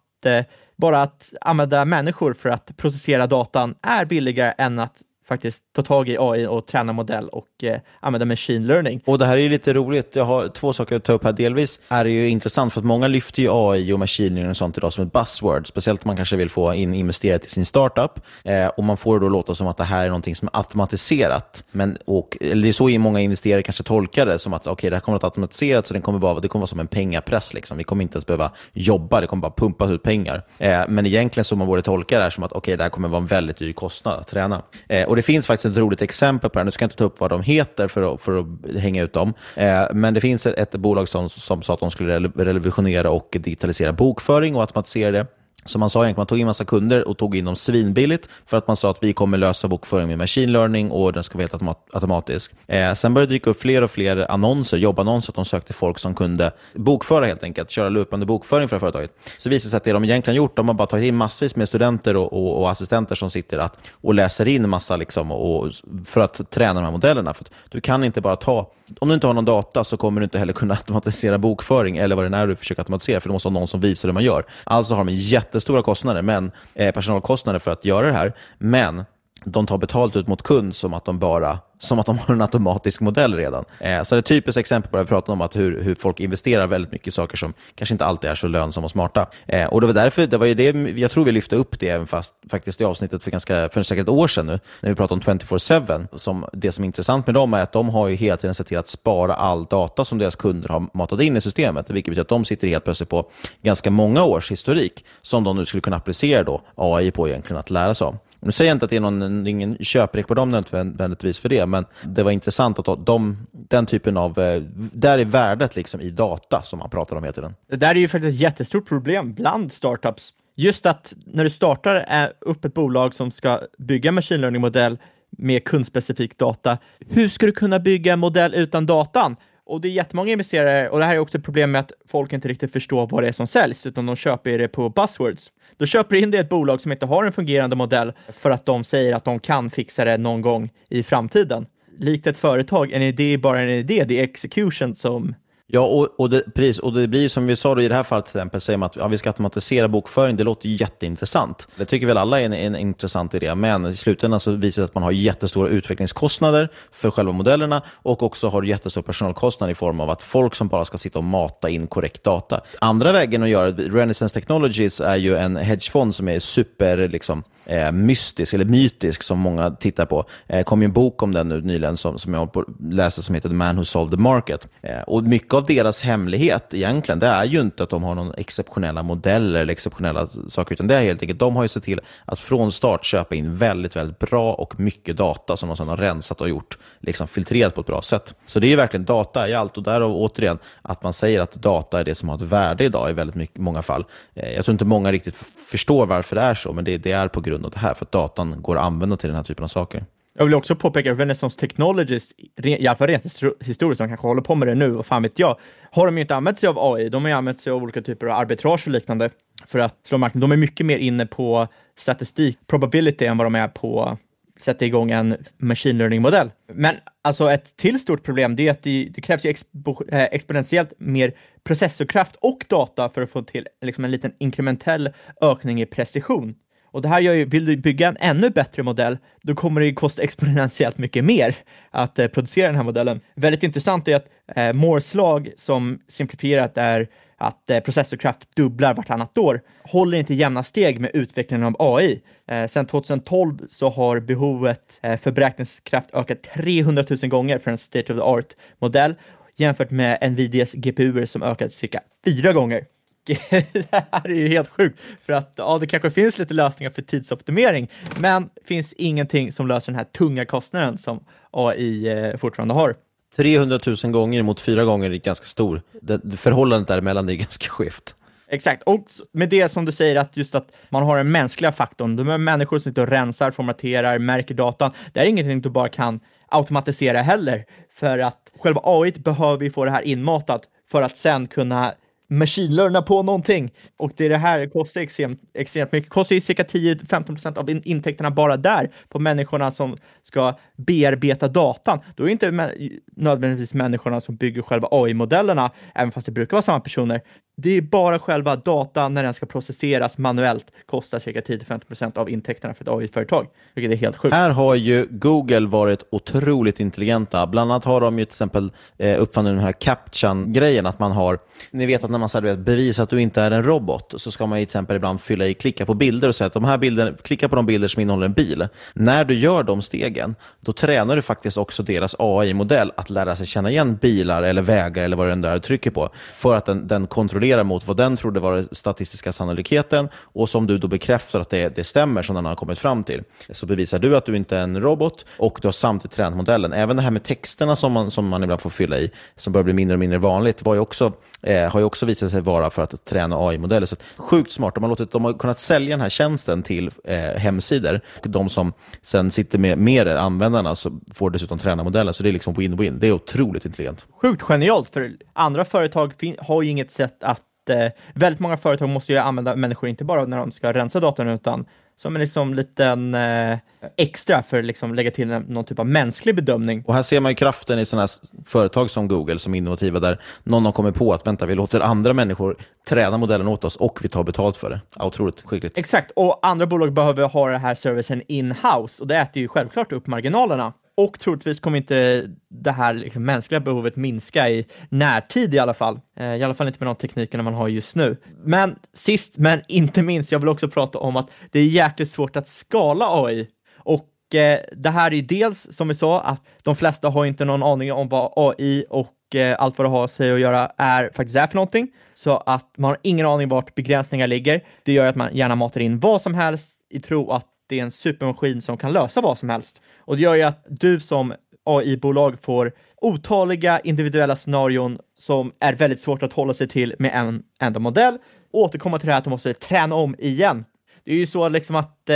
bara 0.75 1.01
att 1.01 1.33
använda 1.41 1.85
människor 1.85 2.33
för 2.33 2.49
att 2.49 2.77
processera 2.77 3.27
datan 3.27 3.75
är 3.81 4.05
billigare 4.05 4.53
än 4.57 4.79
att 4.79 5.01
faktiskt 5.27 5.63
ta 5.75 5.81
tag 5.81 6.09
i 6.09 6.17
AI 6.19 6.45
och 6.45 6.67
träna 6.67 6.93
modell 6.93 7.29
och 7.29 7.63
eh, 7.63 7.79
använda 7.99 8.25
machine 8.25 8.67
learning. 8.67 9.01
Och 9.05 9.19
det 9.19 9.25
här 9.25 9.37
är 9.37 9.41
ju 9.41 9.49
lite 9.49 9.73
roligt. 9.73 10.15
Jag 10.15 10.23
har 10.23 10.47
två 10.47 10.73
saker 10.73 10.95
att 10.95 11.03
ta 11.03 11.13
upp 11.13 11.23
här. 11.23 11.33
Delvis 11.33 11.81
är 11.87 12.03
det 12.03 12.09
ju 12.09 12.29
intressant 12.29 12.73
för 12.73 12.81
att 12.81 12.85
många 12.85 13.07
lyfter 13.07 13.41
ju 13.41 13.49
AI 13.51 13.93
och 13.93 13.99
machine 13.99 14.35
learning 14.35 14.49
och 14.49 14.57
sånt 14.57 14.77
idag 14.77 14.93
som 14.93 15.05
ett 15.05 15.13
buzzword. 15.13 15.67
Speciellt 15.67 16.05
om 16.05 16.09
man 16.09 16.15
kanske 16.15 16.35
vill 16.35 16.49
få 16.49 16.73
in 16.73 16.93
investerat 16.93 17.45
i 17.45 17.49
sin 17.49 17.65
startup. 17.65 18.19
Eh, 18.43 18.67
och 18.67 18.83
man 18.83 18.97
får 18.97 19.19
det 19.19 19.25
då 19.25 19.29
låta 19.29 19.55
som 19.55 19.67
att 19.67 19.77
det 19.77 19.83
här 19.83 20.03
är 20.03 20.07
någonting 20.07 20.35
som 20.35 20.49
är 20.53 20.57
automatiserat. 20.57 21.63
Men, 21.71 21.97
och, 22.05 22.37
eller 22.41 22.61
det 22.61 22.69
är 22.69 22.73
så 22.73 22.99
många 22.99 23.19
investerare 23.19 23.63
kanske 23.63 23.83
tolkar 23.83 24.25
det, 24.25 24.39
som 24.39 24.53
att 24.53 24.67
okay, 24.67 24.89
det 24.89 24.95
här 24.95 25.01
kommer 25.01 25.15
att 25.15 25.23
vara 25.23 25.29
automatiserat, 25.29 25.87
så 25.87 25.93
det 25.93 26.01
kommer, 26.01 26.19
bara, 26.19 26.39
det 26.39 26.47
kommer 26.47 26.61
vara 26.61 26.67
som 26.67 26.79
en 26.79 26.87
pengapress. 26.87 27.53
Liksom. 27.53 27.77
Vi 27.77 27.83
kommer 27.83 28.03
inte 28.03 28.15
ens 28.15 28.25
behöva 28.25 28.51
jobba, 28.73 29.21
det 29.21 29.27
kommer 29.27 29.41
bara 29.41 29.53
pumpas 29.57 29.91
ut 29.91 30.03
pengar. 30.03 30.41
Eh, 30.57 30.81
men 30.87 31.05
egentligen 31.05 31.45
så 31.45 31.55
man 31.55 31.67
borde 31.67 31.81
tolka 31.81 32.17
det 32.17 32.23
här 32.23 32.29
som 32.29 32.43
att 32.43 32.53
okay, 32.53 32.75
det 32.75 32.83
här 32.83 32.89
kommer 32.89 33.07
vara 33.07 33.21
en 33.21 33.27
väldigt 33.27 33.57
dyr 33.57 33.73
kostnad 33.73 34.19
att 34.19 34.27
träna. 34.27 34.61
Eh, 34.89 35.07
och 35.15 35.17
det 35.17 35.23
finns 35.23 35.47
faktiskt 35.47 35.65
ett 35.65 35.77
roligt 35.77 36.01
exempel 36.01 36.49
på 36.49 36.59
det. 36.59 36.65
Nu 36.65 36.71
ska 36.71 36.83
jag 36.83 36.87
inte 36.87 36.95
ta 36.95 37.03
upp 37.03 37.19
vad 37.19 37.29
de 37.29 37.41
heter 37.41 37.87
för 37.87 38.13
att, 38.13 38.21
för 38.21 38.37
att 38.39 38.81
hänga 38.81 39.03
ut 39.03 39.13
dem. 39.13 39.33
Eh, 39.55 39.83
men 39.93 40.13
det 40.13 40.21
finns 40.21 40.47
ett, 40.47 40.59
ett 40.59 40.75
bolag 40.75 41.09
som, 41.09 41.29
som 41.29 41.61
sa 41.61 41.73
att 41.73 41.79
de 41.79 41.91
skulle 41.91 42.19
revolutionera 42.19 43.09
och 43.09 43.37
digitalisera 43.39 43.93
bokföring 43.93 44.55
och 44.55 44.61
automatisera 44.61 45.11
det. 45.11 45.27
Som 45.67 45.79
man 45.79 45.89
sa 45.89 45.99
egentligen, 45.99 46.19
man 46.19 46.27
tog 46.27 46.39
in 46.39 46.45
massa 46.45 46.65
kunder 46.65 47.07
och 47.07 47.17
tog 47.17 47.35
in 47.35 47.45
dem 47.45 47.55
svinbilligt 47.55 48.29
för 48.45 48.57
att 48.57 48.67
man 48.67 48.75
sa 48.75 48.91
att 48.91 49.03
vi 49.03 49.13
kommer 49.13 49.37
lösa 49.37 49.67
bokföring 49.67 50.07
med 50.07 50.17
machine 50.17 50.51
learning 50.51 50.91
och 50.91 51.13
den 51.13 51.23
ska 51.23 51.37
vara 51.37 51.47
helt 51.51 51.77
automatisk. 51.93 52.51
Eh, 52.67 52.93
sen 52.93 53.13
började 53.13 53.31
det 53.31 53.35
dyka 53.35 53.49
upp 53.49 53.59
fler 53.59 53.81
och 53.81 53.91
fler 53.91 54.31
annonser, 54.31 54.77
jobbannonser, 54.77 55.31
att 55.31 55.35
de 55.35 55.45
sökte 55.45 55.73
folk 55.73 55.99
som 55.99 56.15
kunde 56.15 56.51
bokföra 56.73 57.25
helt 57.25 57.43
enkelt, 57.43 57.71
köra 57.71 57.89
löpande 57.89 58.25
bokföring 58.25 58.67
för 58.67 58.79
företaget. 58.79 59.11
Så 59.37 59.49
visade 59.49 59.67
det 59.67 59.69
sig 59.69 59.77
att 59.77 59.83
det 59.83 59.91
de 59.91 60.03
egentligen 60.03 60.37
gjort, 60.37 60.55
de 60.57 60.67
har 60.67 60.75
bara 60.75 60.87
tagit 60.87 61.07
in 61.07 61.15
massvis 61.15 61.55
med 61.55 61.67
studenter 61.67 62.15
och, 62.17 62.33
och, 62.33 62.61
och 62.61 62.69
assistenter 62.69 63.15
som 63.15 63.29
sitter 63.29 63.57
att, 63.57 63.77
och 64.01 64.13
läser 64.13 64.47
in 64.47 64.69
massa 64.69 64.95
liksom, 64.95 65.31
och, 65.31 65.71
för 66.05 66.21
att 66.21 66.51
träna 66.51 66.73
de 66.73 66.83
här 66.83 66.91
modellerna. 66.91 67.33
För 67.33 67.45
du 67.69 67.81
kan 67.81 68.03
inte 68.03 68.21
bara 68.21 68.35
ta, 68.35 68.71
om 68.99 69.07
du 69.07 69.13
inte 69.13 69.27
har 69.27 69.33
någon 69.33 69.45
data 69.45 69.83
så 69.83 69.97
kommer 69.97 70.21
du 70.21 70.23
inte 70.23 70.39
heller 70.39 70.53
kunna 70.53 70.73
automatisera 70.77 71.37
bokföring 71.37 71.97
eller 71.97 72.15
vad 72.15 72.31
det 72.31 72.37
är 72.37 72.47
du 72.47 72.55
försöker 72.55 72.81
automatisera, 72.81 73.19
för 73.19 73.29
du 73.29 73.33
måste 73.33 73.49
ha 73.49 73.53
någon 73.53 73.67
som 73.67 73.79
visar 73.79 74.09
hur 74.09 74.13
man 74.13 74.23
gör. 74.23 74.45
Alltså 74.63 74.93
har 74.93 75.05
de 75.05 75.07
en 75.07 75.15
jätte 75.15 75.54
jättestora 75.55 75.81
kostnader, 75.81 76.21
men, 76.21 76.51
eh, 76.73 76.91
personalkostnader 76.91 77.59
för 77.59 77.71
att 77.71 77.85
göra 77.85 78.07
det 78.07 78.13
här. 78.13 78.33
Men 78.57 79.05
de 79.45 79.65
tar 79.65 79.77
betalt 79.77 80.15
ut 80.15 80.27
mot 80.27 80.41
kund 80.41 80.75
som 80.75 80.93
att 80.93 81.05
de 81.05 81.19
bara 81.19 81.59
som 81.79 81.99
att 81.99 82.05
de 82.05 82.17
har 82.17 82.35
en 82.35 82.41
automatisk 82.41 83.01
modell 83.01 83.35
redan. 83.35 83.65
Eh, 83.79 84.03
så 84.03 84.15
det 84.15 84.17
är 84.17 84.19
ett 84.19 84.25
typiskt 84.25 84.57
exempel 84.57 84.91
på 84.91 84.97
det 84.97 85.03
vi 85.03 85.07
pratade 85.07 85.31
om, 85.31 85.41
att 85.41 85.55
hur, 85.55 85.81
hur 85.81 85.95
folk 85.95 86.19
investerar 86.19 86.67
väldigt 86.67 86.91
mycket 86.91 87.07
i 87.07 87.11
saker 87.11 87.37
som 87.37 87.53
kanske 87.75 87.93
inte 87.93 88.05
alltid 88.05 88.29
är 88.29 88.35
så 88.35 88.47
lönsamma 88.47 88.85
och 88.85 88.91
smarta. 88.91 89.27
Eh, 89.47 89.65
och 89.65 89.81
det 89.81 89.87
var 89.87 89.93
därför, 89.93 90.27
det 90.27 90.37
var 90.37 90.45
ju 90.45 90.53
det, 90.53 90.99
jag 90.99 91.11
tror 91.11 91.25
vi 91.25 91.31
lyfte 91.31 91.55
upp 91.55 91.79
det 91.79 91.89
även 91.89 92.07
fast 92.07 92.33
faktiskt 92.51 92.81
i 92.81 92.83
avsnittet 92.83 93.23
för, 93.23 93.31
ganska, 93.31 93.69
för 93.69 93.83
säkert 93.83 94.03
ett 94.03 94.09
år 94.09 94.27
sedan 94.27 94.45
nu, 94.45 94.59
när 94.81 94.89
vi 94.89 94.95
pratade 94.95 95.31
om 95.31 95.39
24-7. 95.39 96.47
Det 96.53 96.71
som 96.71 96.83
är 96.83 96.85
intressant 96.85 97.27
med 97.27 97.33
dem 97.33 97.53
är 97.53 97.61
att 97.61 97.71
de 97.71 97.89
har 97.89 98.07
ju 98.07 98.15
hela 98.15 98.37
tiden 98.37 98.55
sett 98.55 98.67
till 98.67 98.77
att 98.77 98.87
spara 98.87 99.33
all 99.33 99.65
data 99.65 100.05
som 100.05 100.17
deras 100.17 100.35
kunder 100.35 100.69
har 100.69 100.87
matat 100.93 101.21
in 101.21 101.37
i 101.37 101.41
systemet, 101.41 101.89
vilket 101.89 102.11
betyder 102.11 102.21
att 102.21 102.27
de 102.27 102.45
sitter 102.45 102.67
helt 102.67 102.83
plötsligt 102.83 103.09
på 103.09 103.29
ganska 103.61 103.89
många 103.89 104.23
års 104.23 104.51
historik 104.51 105.05
som 105.21 105.43
de 105.43 105.57
nu 105.57 105.65
skulle 105.65 105.81
kunna 105.81 105.97
applicera 105.97 106.43
då 106.43 106.61
AI 106.75 107.11
på 107.11 107.27
egentligen 107.27 107.59
att 107.59 107.69
lära 107.69 107.93
sig 107.93 108.05
av. 108.05 108.17
Nu 108.45 108.51
säger 108.51 108.71
jag 108.71 108.75
inte 108.75 108.85
att 108.85 108.89
det 108.89 108.95
är 108.95 108.99
någon, 108.99 109.47
ingen 109.47 109.77
köprek 109.79 110.27
på 110.27 110.33
dem 110.33 110.49
nödvändigtvis 110.49 111.39
för 111.39 111.49
det, 111.49 111.65
men 111.65 111.85
det 112.03 112.23
var 112.23 112.31
intressant 112.31 112.79
att 112.79 113.05
de, 113.05 113.47
den 113.51 113.85
typen 113.85 114.17
av... 114.17 114.39
Eh, 114.39 114.61
där 114.75 115.17
är 115.17 115.25
värdet 115.25 115.75
liksom 115.75 116.01
i 116.01 116.09
data 116.09 116.61
som 116.63 116.79
man 116.79 116.89
pratar 116.89 117.15
om 117.15 117.23
hela 117.23 117.33
tiden. 117.33 117.55
Det 117.69 117.75
där 117.75 117.89
är 117.89 117.95
ju 117.95 118.07
faktiskt 118.07 118.35
ett 118.35 118.41
jättestort 118.41 118.87
problem 118.87 119.33
bland 119.33 119.73
startups. 119.73 120.33
Just 120.55 120.85
att 120.85 121.13
när 121.25 121.43
du 121.43 121.49
startar 121.49 122.23
eh, 122.23 122.29
upp 122.41 122.65
ett 122.65 122.73
bolag 122.73 123.15
som 123.15 123.31
ska 123.31 123.61
bygga 123.77 124.07
en 124.07 124.15
machine 124.15 124.41
learning-modell 124.41 124.97
med 125.37 125.63
kundspecifik 125.63 126.37
data, 126.37 126.77
hur 127.09 127.29
ska 127.29 127.45
du 127.45 127.51
kunna 127.51 127.79
bygga 127.79 128.13
en 128.13 128.19
modell 128.19 128.53
utan 128.53 128.85
datan? 128.85 129.35
Och 129.65 129.81
det 129.81 129.87
är 129.87 129.91
jättemånga 129.91 130.31
investerare, 130.31 130.89
och 130.89 130.99
det 130.99 131.05
här 131.05 131.15
är 131.15 131.19
också 131.19 131.37
ett 131.37 131.43
problem 131.43 131.71
med 131.71 131.79
att 131.79 131.91
folk 132.07 132.33
inte 132.33 132.47
riktigt 132.47 132.73
förstår 132.73 133.07
vad 133.07 133.23
det 133.23 133.27
är 133.27 133.31
som 133.31 133.47
säljs, 133.47 133.85
utan 133.85 134.05
de 134.05 134.15
köper 134.15 134.57
det 134.57 134.67
på 134.67 134.89
buzzwords. 134.89 135.51
Då 135.77 135.85
köper 135.85 136.15
in 136.15 136.31
det 136.31 136.37
ett 136.37 136.49
bolag 136.49 136.81
som 136.81 136.91
inte 136.91 137.05
har 137.05 137.23
en 137.23 137.33
fungerande 137.33 137.75
modell 137.75 138.13
för 138.33 138.51
att 138.51 138.65
de 138.65 138.83
säger 138.83 139.13
att 139.15 139.25
de 139.25 139.39
kan 139.39 139.69
fixa 139.69 140.05
det 140.05 140.17
någon 140.17 140.41
gång 140.41 140.69
i 140.89 141.03
framtiden. 141.03 141.65
Likt 141.99 142.27
ett 142.27 142.37
företag, 142.37 142.91
en 142.91 143.01
idé 143.01 143.33
är 143.33 143.37
bara 143.37 143.61
en 143.61 143.69
idé, 143.69 144.03
det 144.07 144.19
är 144.19 144.23
execution 144.23 144.95
som 144.95 145.35
Ja, 145.67 145.81
och, 145.81 146.19
och, 146.19 146.29
det, 146.29 146.41
precis, 146.55 146.79
och 146.79 146.93
det 146.93 147.07
blir 147.07 147.29
som 147.29 147.47
vi 147.47 147.55
sa 147.55 147.75
då, 147.75 147.81
i 147.81 147.87
det 147.87 147.95
här 147.95 148.03
fallet 148.03 148.25
till 148.25 148.37
exempel, 148.37 148.61
säger 148.61 148.77
man 148.77 148.85
att 148.85 148.95
ja, 148.95 149.07
vi 149.07 149.17
ska 149.17 149.29
automatisera 149.29 149.87
bokföring, 149.87 150.35
det 150.35 150.43
låter 150.43 150.69
ju 150.69 150.75
jätteintressant. 150.75 151.67
Det 151.75 151.85
tycker 151.85 152.07
väl 152.07 152.17
alla 152.17 152.41
är 152.41 152.45
en, 152.45 152.53
en 152.53 152.75
intressant 152.75 153.33
idé, 153.33 153.55
men 153.55 153.85
i 153.85 153.95
slutändan 153.95 154.39
så 154.39 154.51
visar 154.51 154.81
det 154.81 154.85
att 154.85 154.93
man 154.93 155.03
har 155.03 155.11
jättestora 155.11 155.69
utvecklingskostnader 155.69 156.69
för 156.91 157.11
själva 157.11 157.31
modellerna 157.31 157.81
och 157.93 158.23
också 158.23 158.47
har 158.47 158.63
jättestora 158.63 159.03
personalkostnader 159.03 159.71
i 159.71 159.75
form 159.75 159.99
av 159.99 160.09
att 160.09 160.21
folk 160.21 160.55
som 160.55 160.67
bara 160.67 160.85
ska 160.85 160.97
sitta 160.97 161.19
och 161.19 161.25
mata 161.25 161.69
in 161.69 161.87
korrekt 161.87 162.23
data. 162.23 162.61
Andra 162.79 163.11
vägen 163.11 163.43
att 163.43 163.49
göra 163.49 163.71
det, 163.71 163.83
Renaissance 163.83 164.33
Technologies 164.33 165.01
är 165.01 165.15
ju 165.15 165.37
en 165.37 165.55
hedgefond 165.55 166.15
som 166.15 166.29
är 166.29 166.39
super 166.39 167.07
liksom, 167.07 167.43
eh, 167.65 167.91
mystisk, 167.91 168.53
eller 168.53 168.65
mytisk, 168.65 169.23
som 169.23 169.39
många 169.39 169.71
tittar 169.71 170.05
på. 170.05 170.25
Det 170.47 170.57
eh, 170.57 170.63
kom 170.63 170.81
ju 170.81 170.85
en 170.85 170.93
bok 170.93 171.23
om 171.23 171.33
den 171.33 171.47
nu 171.47 171.61
nyligen 171.61 171.97
som, 171.97 172.19
som 172.19 172.33
jag 172.33 172.49
läste 172.91 173.23
som 173.23 173.35
heter 173.35 173.49
The 173.49 173.55
Man 173.55 173.77
Who 173.77 173.85
Solved 173.85 174.17
the 174.17 174.23
Market. 174.23 174.67
Eh, 174.81 175.01
och 175.01 175.23
mycket 175.23 175.54
av 175.55 175.65
deras 175.65 176.01
hemlighet 176.01 176.73
egentligen, 176.73 177.19
det 177.19 177.27
är 177.27 177.43
ju 177.43 177.61
inte 177.61 177.83
att 177.83 177.89
de 177.89 178.03
har 178.03 178.15
någon 178.15 178.33
exceptionella 178.37 179.03
modeller 179.03 179.59
eller 179.59 179.73
exceptionella 179.73 180.27
saker, 180.27 180.73
utan 180.73 180.87
det 180.87 180.95
är 180.95 181.01
helt 181.01 181.21
enkelt, 181.21 181.39
de 181.39 181.55
har 181.55 181.63
ju 181.63 181.67
sett 181.67 181.83
till 181.83 182.01
att 182.25 182.39
från 182.39 182.71
start 182.71 183.05
köpa 183.05 183.35
in 183.35 183.57
väldigt, 183.57 183.95
väldigt 183.95 184.19
bra 184.19 184.53
och 184.53 184.79
mycket 184.79 185.17
data 185.17 185.57
som 185.57 185.69
de 185.69 185.77
sedan 185.77 185.87
har 185.87 185.97
rensat 185.97 186.41
och 186.41 186.49
gjort, 186.49 186.77
liksom 186.99 187.27
filtrerat 187.27 187.75
på 187.75 187.81
ett 187.81 187.87
bra 187.87 188.01
sätt. 188.01 188.35
Så 188.45 188.59
det 188.59 188.67
är 188.67 188.69
ju 188.69 188.75
verkligen 188.75 189.05
data 189.05 189.49
i 189.49 189.53
allt 189.53 189.77
och 189.77 189.83
därav 189.83 190.11
återigen 190.15 190.59
att 190.81 191.03
man 191.03 191.13
säger 191.13 191.41
att 191.41 191.53
data 191.53 191.99
är 191.99 192.03
det 192.03 192.15
som 192.15 192.29
har 192.29 192.35
ett 192.35 192.41
värde 192.41 192.83
idag 192.83 193.09
i 193.09 193.13
väldigt 193.13 193.35
mycket, 193.35 193.57
många 193.57 193.81
fall. 193.81 194.05
Eh, 194.33 194.53
jag 194.53 194.65
tror 194.65 194.73
inte 194.73 194.85
många 194.85 195.11
riktigt 195.11 195.35
förstår 195.67 196.05
varför 196.05 196.35
det 196.35 196.41
är 196.41 196.53
så, 196.53 196.73
men 196.73 196.83
det, 196.83 196.97
det 196.97 197.11
är 197.11 197.27
på 197.27 197.41
grund 197.41 197.65
av 197.65 197.71
det 197.71 197.79
här, 197.79 197.93
för 197.93 198.05
att 198.05 198.11
datan 198.11 198.61
går 198.61 198.77
att 198.77 198.83
använda 198.83 199.17
till 199.17 199.29
den 199.29 199.35
här 199.35 199.43
typen 199.43 199.63
av 199.63 199.67
saker. 199.67 200.03
Jag 200.37 200.45
vill 200.45 200.53
också 200.53 200.75
påpeka 200.75 201.11
att 201.11 201.19
Renaissance 201.19 201.59
Technologies, 201.59 202.33
i 202.63 202.87
alla 202.87 202.97
fall 202.97 203.07
rent 203.07 203.23
historiskt, 203.61 203.99
de 203.99 204.07
kanske 204.07 204.27
håller 204.27 204.41
på 204.41 204.55
med 204.55 204.67
det 204.67 204.75
nu, 204.75 204.95
och 204.97 205.05
fan 205.05 205.23
vet 205.23 205.39
jag, 205.39 205.59
har 205.91 206.05
de 206.05 206.15
ju 206.15 206.21
inte 206.21 206.35
använt 206.35 206.59
sig 206.59 206.69
av 206.69 206.79
AI. 206.79 207.09
De 207.09 207.23
har 207.23 207.29
ju 207.29 207.35
använt 207.35 207.61
sig 207.61 207.71
av 207.71 207.83
olika 207.83 208.01
typer 208.01 208.27
av 208.27 208.37
arbitrage 208.37 208.87
och 208.87 208.91
liknande 208.91 209.29
för 209.67 209.79
att 209.79 209.95
slå 210.07 210.17
marknaden. 210.17 210.49
De 210.49 210.55
är 210.55 210.57
mycket 210.57 210.85
mer 210.85 210.97
inne 210.97 211.25
på 211.25 211.67
statistik, 211.97 212.57
probability, 212.67 213.25
än 213.25 213.37
vad 213.37 213.45
de 213.45 213.55
är 213.55 213.67
på 213.67 214.03
att 214.03 214.19
sätta 214.59 214.85
igång 214.85 215.11
en 215.11 215.37
machine 215.57 215.97
learning-modell. 215.97 216.51
Men 216.73 216.95
alltså 217.21 217.51
ett 217.51 217.77
till 217.77 217.99
stort 217.99 218.23
problem 218.23 218.55
det 218.55 218.67
är 218.67 218.71
att 218.71 218.83
det, 218.83 219.09
det 219.15 219.21
krävs 219.21 219.45
ju 219.45 219.49
expo, 219.49 220.03
eh, 220.09 220.23
exponentiellt 220.23 220.93
mer 220.97 221.33
processorkraft 221.63 222.35
och 222.35 222.65
data 222.69 223.09
för 223.09 223.21
att 223.21 223.29
få 223.29 223.41
till 223.41 223.67
liksom 223.81 224.05
en 224.05 224.11
liten 224.11 224.33
inkrementell 224.39 225.09
ökning 225.41 225.81
i 225.81 225.85
precision. 225.85 226.55
Och 226.95 227.01
det 227.01 227.07
här 227.07 227.21
gör 227.21 227.33
ju, 227.33 227.45
vill 227.45 227.65
du 227.65 227.77
bygga 227.77 228.07
en 228.07 228.17
ännu 228.19 228.49
bättre 228.49 228.83
modell, 228.83 229.17
då 229.41 229.55
kommer 229.55 229.81
det 229.81 229.87
ju 229.87 229.93
kosta 229.93 230.21
exponentiellt 230.21 230.97
mycket 230.97 231.25
mer 231.25 231.55
att 231.91 232.19
eh, 232.19 232.27
producera 232.27 232.67
den 232.67 232.75
här 232.75 232.83
modellen. 232.83 233.21
Väldigt 233.35 233.63
intressant 233.63 234.07
är 234.07 234.15
att 234.15 234.25
eh, 234.55 234.73
Moores 234.73 235.13
lag, 235.15 235.51
som 235.57 235.99
simplifierat 236.07 236.77
är 236.77 237.07
att 237.37 237.69
eh, 237.69 237.79
processorkraft 237.79 238.55
dubblar 238.55 238.93
vartannat 238.93 239.37
år, 239.37 239.61
håller 239.83 240.17
inte 240.17 240.33
jämna 240.33 240.63
steg 240.63 240.99
med 240.99 241.11
utvecklingen 241.13 241.65
av 241.65 241.75
AI. 241.79 242.21
Eh, 242.47 242.67
sedan 242.67 242.85
2012 242.85 243.57
så 243.69 243.89
har 243.89 244.19
behovet 244.19 244.99
eh, 245.01 245.17
för 245.17 245.31
beräkningskraft 245.31 246.09
ökat 246.13 246.43
300 246.43 247.03
000 247.09 247.29
gånger 247.29 247.59
för 247.59 247.71
en 247.71 247.77
state 247.77 248.13
of 248.13 248.19
the 248.19 248.23
art-modell 248.23 249.15
jämfört 249.55 249.91
med 249.91 250.31
Nvidias 250.31 250.73
GPUer 250.73 251.25
som 251.25 251.43
ökat 251.43 251.73
cirka 251.73 251.99
fyra 252.25 252.53
gånger. 252.53 252.85
det 253.73 254.05
här 254.11 254.29
är 254.29 254.35
ju 254.35 254.47
helt 254.47 254.69
sjukt, 254.69 254.99
för 255.25 255.33
att 255.33 255.53
ja, 255.57 255.77
det 255.77 255.87
kanske 255.87 256.11
finns 256.11 256.37
lite 256.37 256.53
lösningar 256.53 256.91
för 256.91 257.01
tidsoptimering, 257.01 257.89
men 258.19 258.49
finns 258.65 258.93
ingenting 258.93 259.51
som 259.51 259.67
löser 259.67 259.91
den 259.91 259.97
här 259.97 260.05
tunga 260.05 260.45
kostnaden 260.45 260.97
som 260.97 261.23
AI 261.51 262.07
eh, 262.07 262.37
fortfarande 262.37 262.73
har. 262.73 262.95
300 263.35 263.79
000 264.03 264.11
gånger 264.11 264.43
mot 264.43 264.61
fyra 264.61 264.85
gånger 264.85 265.11
är 265.11 265.15
ganska 265.15 265.45
stor. 265.45 265.81
Det, 266.01 266.37
förhållandet 266.37 266.87
däremellan 266.87 267.29
är 267.29 267.33
ganska 267.35 267.69
skevt. 267.69 268.15
Exakt, 268.47 268.83
och 268.83 269.05
med 269.31 269.49
det 269.49 269.69
som 269.69 269.85
du 269.85 269.91
säger 269.91 270.15
att 270.15 270.37
just 270.37 270.55
att 270.55 270.71
man 270.89 271.03
har 271.03 271.17
den 271.17 271.31
mänskliga 271.31 271.71
faktorn, 271.71 272.15
de 272.15 272.29
är 272.29 272.37
människor 272.37 272.77
som 272.77 272.91
sitter 272.91 273.01
och 273.01 273.07
rensar, 273.07 273.51
formaterar, 273.51 274.19
märker 274.19 274.55
datan. 274.55 274.91
Det 275.13 275.19
är 275.19 275.25
ingenting 275.25 275.61
du 275.61 275.69
bara 275.69 275.89
kan 275.89 276.19
automatisera 276.47 277.21
heller, 277.21 277.65
för 277.89 278.19
att 278.19 278.51
själva 278.59 278.81
AI 278.83 279.11
behöver 279.11 279.63
ju 279.63 279.71
få 279.71 279.85
det 279.85 279.91
här 279.91 280.01
inmatat 280.01 280.61
för 280.91 281.01
att 281.01 281.17
sen 281.17 281.47
kunna 281.47 281.93
machine 282.27 282.75
learna 282.75 283.01
på 283.01 283.23
någonting. 283.23 283.71
Och 283.97 284.11
det 284.15 284.25
är 284.25 284.29
det 284.29 284.37
här, 284.37 284.59
det 284.59 284.67
kostar 284.67 285.01
extremt, 285.01 285.41
extremt 285.53 285.91
mycket. 285.91 286.09
Det 286.09 286.13
kostar 286.13 286.35
ju 286.35 286.41
cirka 286.41 286.63
10-15% 286.63 287.57
av 287.57 287.69
intäkterna 287.69 288.31
bara 288.31 288.57
där 288.57 288.91
på 289.09 289.19
människorna 289.19 289.71
som 289.71 289.97
ska 290.23 290.57
bearbeta 290.77 291.47
datan. 291.47 291.99
Då 292.15 292.23
är 292.23 292.27
det 292.27 292.31
inte 292.31 292.71
nödvändigtvis 293.15 293.73
människorna 293.73 294.21
som 294.21 294.35
bygger 294.35 294.61
själva 294.61 294.87
AI-modellerna, 294.91 295.71
även 295.95 296.11
fast 296.11 296.25
det 296.25 296.31
brukar 296.31 296.57
vara 296.57 296.61
samma 296.61 296.79
personer. 296.79 297.21
Det 297.57 297.77
är 297.77 297.81
bara 297.81 298.19
själva 298.19 298.55
datan 298.55 299.13
när 299.13 299.23
den 299.23 299.33
ska 299.33 299.45
processeras 299.45 300.17
manuellt 300.17 300.65
kostar 300.85 301.19
cirka 301.19 301.41
10-15% 301.41 302.17
av 302.17 302.29
intäkterna 302.29 302.73
för 302.73 302.83
ett 302.83 302.89
AI-företag, 302.89 303.47
vilket 303.73 303.91
är 303.91 303.97
helt 303.97 304.17
sjukt. 304.17 304.35
Här 304.35 304.49
har 304.49 304.75
ju 304.75 305.07
Google 305.09 305.67
varit 305.67 306.03
otroligt 306.11 306.79
intelligenta. 306.79 307.47
Bland 307.47 307.71
annat 307.71 307.85
har 307.85 308.01
de 308.01 308.19
ju 308.19 308.25
till 308.25 308.31
exempel 308.31 308.71
eh, 308.97 309.21
uppfunnit 309.21 309.53
den 309.53 309.59
här 309.59 309.71
captchan-grejen, 309.71 310.85
att 310.85 310.99
man 310.99 311.11
har, 311.11 311.39
ni 311.71 311.85
vet 311.85 312.03
att 312.03 312.09
när 312.09 312.17
man 312.17 312.29
säger 312.29 312.55
bevisa 312.55 313.03
att 313.03 313.09
du 313.09 313.21
inte 313.21 313.41
är 313.41 313.51
en 313.51 313.63
robot, 313.63 314.13
så 314.17 314.31
ska 314.31 314.45
man 314.45 314.59
ju 314.59 314.65
till 314.65 314.69
exempel 314.69 314.95
ibland 314.95 315.21
fylla 315.21 315.45
i, 315.45 315.53
klicka 315.53 315.85
på 315.85 315.93
bilder 315.93 316.27
och 316.27 316.35
säga 316.35 316.47
att 316.47 316.53
de 316.53 316.65
här 316.65 316.77
bilderna, 316.77 317.11
klicka 317.23 317.49
på 317.49 317.55
de 317.55 317.65
bilder 317.65 317.87
som 317.87 318.01
innehåller 318.01 318.25
en 318.25 318.33
bil. 318.33 318.67
När 318.93 319.25
du 319.25 319.33
gör 319.33 319.63
de 319.63 319.81
stegen, 319.81 320.35
då 320.65 320.71
tränar 320.71 321.15
du 321.15 321.21
faktiskt 321.21 321.57
också 321.57 321.83
deras 321.83 322.15
AI-modell 322.19 322.91
att 322.97 323.09
lära 323.09 323.35
sig 323.35 323.45
känna 323.45 323.71
igen 323.71 323.95
bilar 323.95 324.43
eller 324.43 324.61
vägar 324.61 325.03
eller 325.03 325.17
vad 325.17 325.27
det 325.27 325.35
nu 325.35 325.47
är 325.47 325.53
du 325.53 325.59
trycker 325.59 325.91
på, 325.91 326.09
för 326.33 326.55
att 326.55 326.65
den, 326.65 326.87
den 326.87 327.07
kontrollerar 327.07 327.44
mot 327.63 327.87
vad 327.87 327.97
den 327.97 328.17
trodde 328.17 328.39
var 328.39 328.55
den 328.55 328.67
statistiska 328.71 329.31
sannolikheten 329.31 330.09
och 330.15 330.49
som 330.49 330.67
du 330.67 330.77
då 330.77 330.87
bekräftar 330.87 331.39
att 331.39 331.49
det, 331.49 331.75
det 331.75 331.83
stämmer 331.83 332.21
som 332.21 332.35
den 332.35 332.45
har 332.45 332.55
kommit 332.55 332.79
fram 332.79 333.03
till. 333.03 333.23
Så 333.49 333.65
bevisar 333.65 333.99
du 333.99 334.17
att 334.17 334.25
du 334.25 334.35
inte 334.35 334.57
är 334.57 334.63
en 334.63 334.81
robot 334.81 335.25
och 335.37 335.59
du 335.61 335.67
har 335.67 335.73
samtidigt 335.73 336.15
tränat 336.15 336.37
modellen. 336.37 336.73
Även 336.73 336.95
det 336.95 337.01
här 337.01 337.11
med 337.11 337.23
texterna 337.23 337.75
som 337.75 337.91
man, 337.91 338.11
som 338.11 338.27
man 338.27 338.43
ibland 338.43 338.61
får 338.61 338.69
fylla 338.69 338.97
i, 338.97 339.11
som 339.35 339.53
börjar 339.53 339.63
bli 339.63 339.73
mindre 339.73 339.95
och 339.95 339.99
mindre 339.99 340.19
vanligt, 340.19 340.65
var 340.65 340.73
ju 340.73 340.79
också, 340.79 341.13
eh, 341.41 341.71
har 341.71 341.79
ju 341.79 341.85
också 341.85 342.05
visat 342.05 342.31
sig 342.31 342.41
vara 342.41 342.69
för 342.69 342.83
att 342.83 343.05
träna 343.05 343.35
AI-modeller. 343.47 343.85
Så 343.85 343.95
Sjukt 344.17 344.51
smart. 344.51 344.75
De 344.75 344.83
har, 344.83 344.89
låtit, 344.89 345.11
de 345.11 345.25
har 345.25 345.33
kunnat 345.33 345.59
sälja 345.59 345.89
den 345.89 346.01
här 346.01 346.09
tjänsten 346.09 346.63
till 346.63 346.91
eh, 347.03 347.17
hemsidor. 347.17 348.01
Och 348.23 348.29
de 348.29 348.49
som 348.49 348.73
sen 349.01 349.31
sitter 349.31 349.59
med, 349.59 349.77
med 349.77 350.07
användarna 350.07 350.75
så 350.75 350.99
får 351.13 351.29
dessutom 351.29 351.59
träna 351.59 351.83
modellen. 351.83 352.13
Så 352.13 352.23
det 352.23 352.29
är 352.29 352.33
liksom 352.33 352.53
win-win. 352.53 352.99
Det 352.99 353.07
är 353.07 353.11
otroligt 353.11 353.65
intelligent. 353.65 354.05
Sjukt 354.21 354.41
genialt, 354.41 354.89
för 354.89 355.11
andra 355.33 355.65
företag 355.65 356.13
har 356.39 356.61
ju 356.61 356.69
inget 356.69 356.91
sätt 356.91 357.23
att 357.23 357.34
eh, 357.69 357.87
väldigt 358.13 358.39
många 358.39 358.57
företag 358.57 358.89
måste 358.89 359.11
ju 359.11 359.17
använda 359.17 359.55
människor 359.55 359.89
inte 359.89 360.03
bara 360.03 360.25
när 360.25 360.37
de 360.37 360.51
ska 360.51 360.73
rensa 360.73 360.99
datorn 360.99 361.29
utan 361.29 361.65
som 361.97 362.15
en 362.15 362.21
liksom 362.21 362.53
liten 362.53 363.15
eh, 363.15 363.57
extra 363.97 364.43
för 364.43 364.59
att 364.59 364.65
liksom 364.65 364.95
lägga 364.95 365.11
till 365.11 365.27
någon 365.27 365.63
typ 365.65 365.79
av 365.79 365.85
mänsklig 365.85 366.35
bedömning. 366.35 366.83
Och 366.87 366.93
här 366.93 367.01
ser 367.01 367.21
man 367.21 367.31
ju 367.31 367.35
kraften 367.35 367.79
i 367.79 367.85
sådana 367.85 368.07
företag 368.45 368.89
som 368.89 369.07
Google 369.07 369.39
som 369.39 369.53
är 369.53 369.57
innovativa 369.57 369.99
där 369.99 370.21
någon 370.43 370.65
har 370.65 370.71
kommit 370.71 370.95
på 370.95 371.13
att 371.13 371.27
vänta, 371.27 371.45
vi 371.45 371.55
låter 371.55 371.79
andra 371.79 372.13
människor 372.13 372.57
träna 372.89 373.17
modellen 373.17 373.47
åt 373.47 373.63
oss 373.63 373.75
och 373.75 373.99
vi 374.01 374.07
tar 374.07 374.23
betalt 374.23 374.57
för 374.57 374.69
det. 374.69 374.81
Ja, 374.95 375.05
otroligt 375.05 375.41
skickligt. 375.41 375.77
Exakt, 375.77 376.11
och 376.15 376.39
andra 376.41 376.65
bolag 376.65 376.93
behöver 376.93 377.23
ha 377.23 377.49
den 377.49 377.61
här 377.61 377.75
servicen 377.75 378.21
in-house 378.27 379.01
och 379.01 379.07
det 379.07 379.17
äter 379.17 379.41
ju 379.41 379.47
självklart 379.47 379.91
upp 379.91 380.07
marginalerna. 380.07 380.73
Och 380.97 381.19
troligtvis 381.19 381.59
kommer 381.59 381.77
inte 381.77 382.29
det 382.49 382.71
här 382.71 382.93
liksom 382.93 383.25
mänskliga 383.25 383.59
behovet 383.59 383.95
minska 383.95 384.49
i 384.49 384.65
närtid 384.89 385.53
i 385.53 385.59
alla 385.59 385.73
fall. 385.73 385.99
Eh, 386.19 386.35
I 386.35 386.43
alla 386.43 386.53
fall 386.53 386.67
inte 386.67 386.79
med 386.79 386.87
de 386.87 386.95
teknikerna 386.95 387.43
man 387.43 387.53
har 387.53 387.67
just 387.67 387.95
nu. 387.95 388.17
Men 388.43 388.75
sist 388.93 389.37
men 389.37 389.61
inte 389.67 390.01
minst, 390.01 390.31
jag 390.31 390.39
vill 390.39 390.49
också 390.49 390.69
prata 390.69 390.99
om 390.99 391.15
att 391.15 391.31
det 391.51 391.59
är 391.59 391.65
jäkligt 391.65 392.09
svårt 392.09 392.35
att 392.35 392.47
skala 392.47 393.23
AI. 393.23 393.47
Och 393.77 394.35
eh, 394.35 394.59
det 394.77 394.89
här 394.89 395.11
är 395.11 395.15
ju 395.15 395.21
dels, 395.21 395.75
som 395.75 395.87
vi 395.87 395.95
sa, 395.95 396.21
att 396.21 396.41
de 396.63 396.75
flesta 396.75 397.09
har 397.09 397.25
inte 397.25 397.45
någon 397.45 397.63
aning 397.63 397.93
om 397.93 398.09
vad 398.09 398.33
AI 398.35 398.85
och 398.89 399.35
eh, 399.35 399.55
allt 399.59 399.77
vad 399.77 399.87
det 399.87 399.91
har 399.91 400.07
sig 400.07 400.33
att 400.33 400.39
göra 400.39 400.71
är 400.77 401.11
faktiskt 401.13 401.35
är 401.35 401.47
för 401.47 401.55
någonting. 401.55 401.87
Så 402.13 402.37
att 402.37 402.77
man 402.77 402.89
har 402.89 402.97
ingen 403.01 403.25
aning 403.25 403.49
vart 403.49 403.75
begränsningar 403.75 404.27
ligger. 404.27 404.61
Det 404.83 404.93
gör 404.93 405.05
att 405.05 405.15
man 405.15 405.35
gärna 405.35 405.55
matar 405.55 405.81
in 405.81 405.99
vad 405.99 406.21
som 406.21 406.33
helst 406.33 406.71
i 406.89 406.99
tro 406.99 407.31
att 407.31 407.47
det 407.67 407.79
är 407.79 407.83
en 407.83 407.91
supermaskin 407.91 408.61
som 408.61 408.77
kan 408.77 408.93
lösa 408.93 409.21
vad 409.21 409.37
som 409.37 409.49
helst. 409.49 409.81
Och 409.99 410.15
det 410.15 410.21
gör 410.21 410.35
ju 410.35 410.41
att 410.41 410.65
du 410.69 410.99
som 410.99 411.33
AI-bolag 411.65 412.39
får 412.41 412.71
otaliga 413.01 413.79
individuella 413.79 414.35
scenarion 414.35 414.99
som 415.17 415.51
är 415.59 415.73
väldigt 415.73 415.99
svårt 415.99 416.23
att 416.23 416.33
hålla 416.33 416.53
sig 416.53 416.67
till 416.67 416.95
med 416.99 417.11
en 417.15 417.43
enda 417.59 417.79
modell. 417.79 418.17
Återkomma 418.51 418.99
till 418.99 419.05
det 419.07 419.11
här 419.11 419.17
att 419.17 419.23
du 419.23 419.29
måste 419.29 419.53
träna 419.53 419.95
om 419.95 420.15
igen. 420.19 420.65
Det 421.03 421.11
är 421.11 421.15
ju 421.17 421.27
så 421.27 421.49
liksom 421.49 421.75
att 421.75 422.09
eh, 422.09 422.15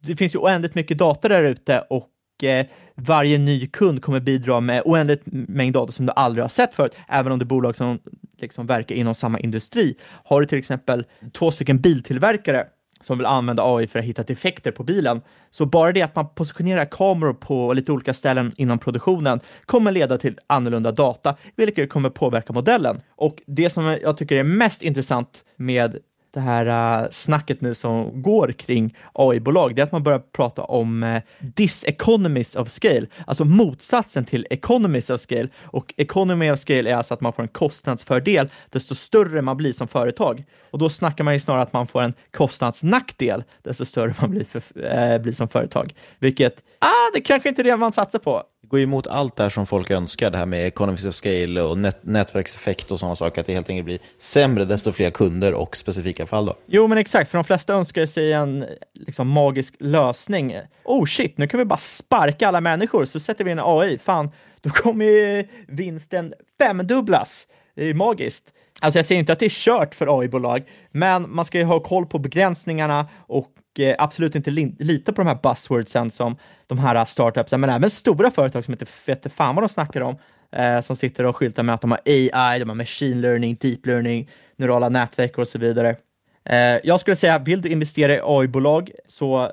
det 0.00 0.16
finns 0.16 0.34
ju 0.34 0.38
oändligt 0.38 0.74
mycket 0.74 0.98
data 0.98 1.28
där 1.28 1.42
ute 1.42 1.80
och 1.90 2.44
eh, 2.44 2.66
varje 2.94 3.38
ny 3.38 3.66
kund 3.66 4.02
kommer 4.02 4.20
bidra 4.20 4.60
med 4.60 4.82
oändligt 4.84 5.22
mängd 5.26 5.74
data 5.74 5.92
som 5.92 6.06
du 6.06 6.12
aldrig 6.16 6.44
har 6.44 6.48
sett 6.48 6.74
förut, 6.74 6.96
även 7.08 7.32
om 7.32 7.38
det 7.38 7.42
är 7.42 7.46
bolag 7.46 7.76
som 7.76 7.98
liksom 8.40 8.66
verkar 8.66 8.94
inom 8.94 9.14
samma 9.14 9.40
industri. 9.40 9.96
Har 10.24 10.40
du 10.40 10.46
till 10.46 10.58
exempel 10.58 11.04
två 11.32 11.50
stycken 11.50 11.80
biltillverkare 11.80 12.66
som 13.00 13.18
vill 13.18 13.26
använda 13.26 13.62
AI 13.66 13.86
för 13.86 13.98
att 13.98 14.04
hitta 14.04 14.22
defekter 14.22 14.70
på 14.70 14.84
bilen. 14.84 15.20
Så 15.50 15.66
bara 15.66 15.92
det 15.92 16.02
att 16.02 16.16
man 16.16 16.34
positionerar 16.34 16.84
kameror 16.84 17.32
på 17.32 17.72
lite 17.72 17.92
olika 17.92 18.14
ställen 18.14 18.52
inom 18.56 18.78
produktionen 18.78 19.40
kommer 19.66 19.92
leda 19.92 20.18
till 20.18 20.38
annorlunda 20.46 20.92
data, 20.92 21.36
vilket 21.56 21.90
kommer 21.90 22.10
påverka 22.10 22.52
modellen. 22.52 23.00
Och 23.16 23.42
det 23.46 23.70
som 23.70 23.84
jag 23.84 24.16
tycker 24.16 24.36
är 24.36 24.44
mest 24.44 24.82
intressant 24.82 25.44
med 25.56 25.96
det 26.30 26.40
här 26.40 27.02
uh, 27.02 27.08
snacket 27.10 27.60
nu 27.60 27.74
som 27.74 28.22
går 28.22 28.52
kring 28.52 28.96
AI-bolag, 29.12 29.74
det 29.74 29.82
är 29.82 29.86
att 29.86 29.92
man 29.92 30.02
börjar 30.02 30.18
prata 30.18 30.62
om 30.62 31.02
uh, 31.02 31.20
diseconomies 31.40 32.56
of 32.56 32.68
scale, 32.68 33.06
alltså 33.26 33.44
motsatsen 33.44 34.24
till 34.24 34.46
economies 34.50 35.10
of 35.10 35.20
scale. 35.20 35.48
Och 35.62 35.94
economy 35.96 36.50
of 36.50 36.58
scale 36.58 36.90
är 36.90 36.94
alltså 36.94 37.14
att 37.14 37.20
man 37.20 37.32
får 37.32 37.42
en 37.42 37.48
kostnadsfördel 37.48 38.48
desto 38.70 38.94
större 38.94 39.42
man 39.42 39.56
blir 39.56 39.72
som 39.72 39.88
företag. 39.88 40.44
Och 40.70 40.78
då 40.78 40.88
snackar 40.88 41.24
man 41.24 41.34
ju 41.34 41.40
snarare 41.40 41.62
att 41.62 41.72
man 41.72 41.86
får 41.86 42.02
en 42.02 42.14
kostnadsnackdel 42.30 43.44
desto 43.62 43.84
större 43.84 44.14
man 44.20 44.30
blir, 44.30 44.44
för, 44.44 44.58
uh, 44.58 45.22
blir 45.22 45.32
som 45.32 45.48
företag. 45.48 45.94
Vilket, 46.18 46.62
ah, 46.78 47.10
det 47.14 47.20
kanske 47.20 47.48
inte 47.48 47.62
är 47.62 47.64
det 47.64 47.76
man 47.76 47.92
satsar 47.92 48.18
på. 48.18 48.42
Det 48.68 48.76
går 48.76 48.80
emot 48.80 49.06
allt 49.06 49.36
det 49.36 49.42
här 49.42 49.50
som 49.50 49.66
folk 49.66 49.90
önskar, 49.90 50.30
det 50.30 50.38
här 50.38 50.46
med 50.46 50.66
economies 50.66 51.04
of 51.04 51.14
scale 51.14 51.60
och 51.60 51.78
nät 51.78 52.04
nätverkseffekt 52.04 52.90
och 52.90 52.98
sådana 52.98 53.16
saker, 53.16 53.40
att 53.40 53.46
det 53.46 53.52
helt 53.52 53.70
enkelt 53.70 53.84
blir 53.84 53.98
sämre 54.18 54.64
desto 54.64 54.92
fler 54.92 55.10
kunder 55.10 55.54
och 55.54 55.76
specifika 55.76 56.26
fall. 56.26 56.46
Då. 56.46 56.56
Jo, 56.66 56.86
men 56.86 56.98
exakt, 56.98 57.30
för 57.30 57.38
de 57.38 57.44
flesta 57.44 57.74
önskar 57.74 58.06
sig 58.06 58.32
en 58.32 58.64
liksom, 58.94 59.28
magisk 59.28 59.74
lösning. 59.78 60.56
Oh 60.84 61.06
shit, 61.06 61.38
nu 61.38 61.46
kan 61.46 61.58
vi 61.58 61.64
bara 61.64 61.78
sparka 61.78 62.48
alla 62.48 62.60
människor, 62.60 63.04
så 63.04 63.20
sätter 63.20 63.44
vi 63.44 63.50
in 63.50 63.60
AI. 63.62 63.98
Fan, 63.98 64.30
då 64.60 64.70
kommer 64.70 65.04
ju 65.04 65.48
vinsten 65.68 66.34
femdubblas. 66.58 67.46
Det 67.74 67.82
är 67.82 67.86
ju 67.86 67.94
magiskt. 67.94 68.44
Alltså 68.80 68.98
jag 68.98 69.06
säger 69.06 69.18
inte 69.18 69.32
att 69.32 69.38
det 69.40 69.46
är 69.46 69.50
kört 69.50 69.94
för 69.94 70.20
AI-bolag, 70.20 70.62
men 70.90 71.34
man 71.34 71.44
ska 71.44 71.58
ju 71.58 71.64
ha 71.64 71.80
koll 71.80 72.06
på 72.06 72.18
begränsningarna 72.18 73.08
och 73.26 73.52
eh, 73.78 73.94
absolut 73.98 74.34
inte 74.34 74.50
lita 74.50 75.12
på 75.12 75.20
de 75.20 75.28
här 75.28 75.38
buzzwordsen 75.42 76.10
som 76.10 76.36
de 76.68 76.78
här 76.78 77.04
startupsen, 77.04 77.60
men 77.60 77.70
även 77.70 77.90
stora 77.90 78.30
företag 78.30 78.64
som 78.64 78.74
inte 78.74 78.86
vet 79.06 79.32
fan 79.32 79.54
vad 79.54 79.64
de 79.64 79.68
snackar 79.68 80.00
om, 80.00 80.16
eh, 80.52 80.80
som 80.80 80.96
sitter 80.96 81.26
och 81.26 81.36
skyltar 81.36 81.62
med 81.62 81.74
att 81.74 81.80
de 81.80 81.90
har 81.90 82.00
AI, 82.06 82.58
de 82.58 82.68
har 82.68 82.74
machine 82.74 83.20
learning, 83.20 83.56
deep 83.60 83.86
learning, 83.86 84.30
neurala 84.56 84.88
nätverk 84.88 85.38
och 85.38 85.48
så 85.48 85.58
vidare. 85.58 85.96
Eh, 86.44 86.78
jag 86.84 87.00
skulle 87.00 87.16
säga, 87.16 87.38
vill 87.38 87.62
du 87.62 87.68
investera 87.68 88.14
i 88.14 88.20
AI-bolag 88.22 88.90
så 89.08 89.52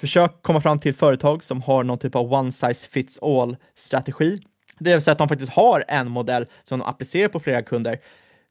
försök 0.00 0.42
komma 0.42 0.60
fram 0.60 0.78
till 0.78 0.94
företag 0.94 1.44
som 1.44 1.62
har 1.62 1.84
någon 1.84 1.98
typ 1.98 2.14
av 2.14 2.32
one 2.32 2.52
size 2.52 2.88
fits 2.88 3.18
all 3.22 3.56
strategi. 3.74 4.40
Det 4.78 4.92
vill 4.92 5.02
säga 5.02 5.12
att 5.12 5.18
de 5.18 5.28
faktiskt 5.28 5.52
har 5.52 5.84
en 5.88 6.10
modell 6.10 6.46
som 6.64 6.78
de 6.78 6.84
applicerar 6.84 7.28
på 7.28 7.40
flera 7.40 7.62
kunder. 7.62 7.98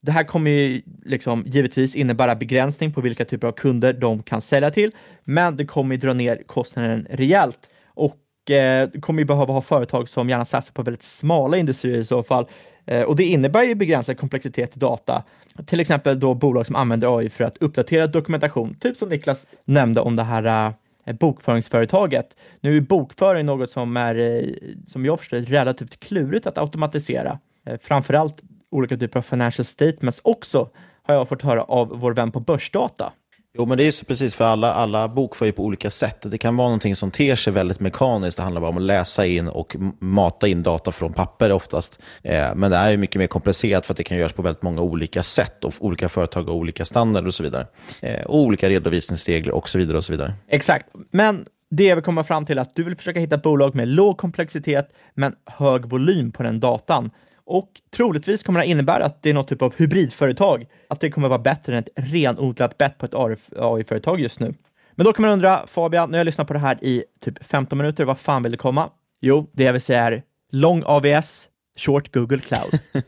Det 0.01 0.11
här 0.11 0.23
kommer 0.23 0.51
ju 0.51 0.81
liksom 1.05 1.43
givetvis 1.45 1.95
innebära 1.95 2.35
begränsning 2.35 2.93
på 2.93 3.01
vilka 3.01 3.25
typer 3.25 3.47
av 3.47 3.51
kunder 3.51 3.93
de 3.93 4.23
kan 4.23 4.41
sälja 4.41 4.71
till, 4.71 4.91
men 5.23 5.57
det 5.57 5.65
kommer 5.65 5.95
ju 5.95 6.01
dra 6.01 6.13
ner 6.13 6.43
kostnaden 6.45 7.07
rejält. 7.09 7.69
Och 7.99 8.51
eh, 8.51 8.89
kommer 8.89 9.19
ju 9.19 9.25
behöva 9.25 9.53
ha 9.53 9.61
företag 9.61 10.09
som 10.09 10.29
gärna 10.29 10.45
satsar 10.45 10.73
på 10.73 10.83
väldigt 10.83 11.03
smala 11.03 11.57
industrier 11.57 11.97
i 11.97 12.03
så 12.03 12.23
fall. 12.23 12.47
Eh, 12.85 13.01
och 13.01 13.15
det 13.15 13.25
innebär 13.25 13.63
ju 13.63 13.75
begränsad 13.75 14.17
komplexitet 14.17 14.75
i 14.75 14.79
data. 14.79 15.23
Till 15.65 15.79
exempel 15.79 16.19
då 16.19 16.33
bolag 16.33 16.67
som 16.67 16.75
använder 16.75 17.17
AI 17.17 17.29
för 17.29 17.43
att 17.43 17.57
uppdatera 17.57 18.07
dokumentation, 18.07 18.75
typ 18.79 18.97
som 18.97 19.09
Niklas 19.09 19.47
nämnde 19.65 20.01
om 20.01 20.15
det 20.15 20.23
här 20.23 20.73
eh, 21.05 21.15
bokföringsföretaget. 21.15 22.37
Nu 22.61 22.77
är 22.77 22.81
bokföring 22.81 23.45
något 23.45 23.71
som 23.71 23.97
är, 23.97 24.15
eh, 24.15 24.43
som 24.87 25.05
jag 25.05 25.19
förstår, 25.19 25.37
relativt 25.37 25.99
klurigt 25.99 26.47
att 26.47 26.57
automatisera. 26.57 27.39
Eh, 27.65 27.79
framförallt 27.81 28.41
olika 28.71 28.97
typer 28.97 29.19
av 29.19 29.23
financial 29.23 29.65
statements 29.65 30.21
också, 30.23 30.69
har 31.03 31.15
jag 31.15 31.29
fått 31.29 31.41
höra 31.41 31.63
av 31.63 31.87
vår 31.99 32.13
vän 32.13 32.31
på 32.31 32.39
Börsdata. 32.39 33.13
Jo, 33.57 33.65
men 33.65 33.77
det 33.77 33.83
är 33.83 33.85
ju 33.85 34.05
precis 34.05 34.35
för 34.35 34.45
alla, 34.45 34.73
alla 34.73 35.07
bokför 35.07 35.45
ju 35.45 35.51
på 35.51 35.63
olika 35.63 35.89
sätt. 35.89 36.31
Det 36.31 36.37
kan 36.37 36.57
vara 36.57 36.67
någonting 36.67 36.95
som 36.95 37.11
ter 37.11 37.35
sig 37.35 37.53
väldigt 37.53 37.79
mekaniskt. 37.79 38.37
Det 38.37 38.43
handlar 38.43 38.61
bara 38.61 38.69
om 38.69 38.77
att 38.77 38.83
läsa 38.83 39.25
in 39.25 39.47
och 39.47 39.75
mata 39.99 40.47
in 40.47 40.63
data 40.63 40.91
från 40.91 41.13
papper 41.13 41.51
oftast. 41.51 42.01
Eh, 42.23 42.55
men 42.55 42.71
det 42.71 42.77
är 42.77 42.89
ju 42.89 42.97
mycket 42.97 43.19
mer 43.19 43.27
komplicerat 43.27 43.85
för 43.85 43.93
att 43.93 43.97
det 43.97 44.03
kan 44.03 44.17
göras 44.17 44.33
på 44.33 44.41
väldigt 44.41 44.61
många 44.61 44.81
olika 44.81 45.23
sätt. 45.23 45.65
Och 45.65 45.73
olika 45.79 46.09
företag 46.09 46.43
har 46.43 46.53
olika 46.53 46.85
standarder 46.85 47.27
och 47.27 47.33
så 47.33 47.43
vidare. 47.43 47.67
Eh, 48.01 48.21
och 48.21 48.39
olika 48.39 48.69
redovisningsregler 48.69 49.53
och 49.53 49.69
så 49.69 49.77
vidare. 49.77 49.97
och 49.97 50.03
så 50.03 50.13
vidare. 50.13 50.33
Exakt, 50.47 50.85
men 51.11 51.45
det 51.71 51.83
jag 51.83 51.95
vill 51.95 52.05
komma 52.05 52.23
fram 52.23 52.45
till 52.45 52.57
är 52.57 52.61
att 52.61 52.75
du 52.75 52.83
vill 52.83 52.95
försöka 52.95 53.19
hitta 53.19 53.35
ett 53.35 53.43
bolag 53.43 53.75
med 53.75 53.87
låg 53.87 54.17
komplexitet 54.17 54.89
men 55.13 55.35
hög 55.45 55.85
volym 55.85 56.31
på 56.31 56.43
den 56.43 56.59
datan. 56.59 57.11
Och 57.49 57.69
troligtvis 57.91 58.43
kommer 58.43 58.59
det 58.59 58.65
innebära 58.65 59.05
att 59.05 59.23
det 59.23 59.29
är 59.29 59.33
något 59.33 59.47
typ 59.47 59.61
av 59.61 59.75
hybridföretag, 59.77 60.65
att 60.87 60.99
det 60.99 61.11
kommer 61.11 61.27
vara 61.27 61.39
bättre 61.39 61.73
än 61.73 61.79
ett 61.79 61.89
renodlat 61.95 62.77
bett 62.77 62.97
på 62.97 63.05
ett 63.05 63.13
AI-företag 63.55 64.19
just 64.19 64.39
nu. 64.39 64.53
Men 64.95 65.05
då 65.05 65.13
kan 65.13 65.21
man 65.21 65.31
undra, 65.31 65.67
Fabian, 65.67 66.11
när 66.11 66.17
jag 66.17 66.25
lyssnar 66.25 66.45
på 66.45 66.53
det 66.53 66.59
här 66.59 66.83
i 66.83 67.03
typ 67.21 67.45
15 67.45 67.77
minuter, 67.77 68.05
vad 68.05 68.19
fan 68.19 68.43
vill 68.43 68.51
det 68.51 68.57
komma? 68.57 68.89
Jo, 69.21 69.49
det 69.53 69.63
jag 69.63 69.73
vill 69.73 69.81
säga 69.81 70.03
är 70.03 70.23
lång 70.51 70.83
AVS, 70.85 71.49
short 71.77 72.13
Google 72.13 72.39
Cloud. 72.39 72.79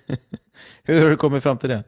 Hur 0.83 1.01
har 1.01 1.09
du 1.09 1.17
kommit 1.17 1.43
fram 1.43 1.57
till 1.57 1.69
det? 1.69 1.83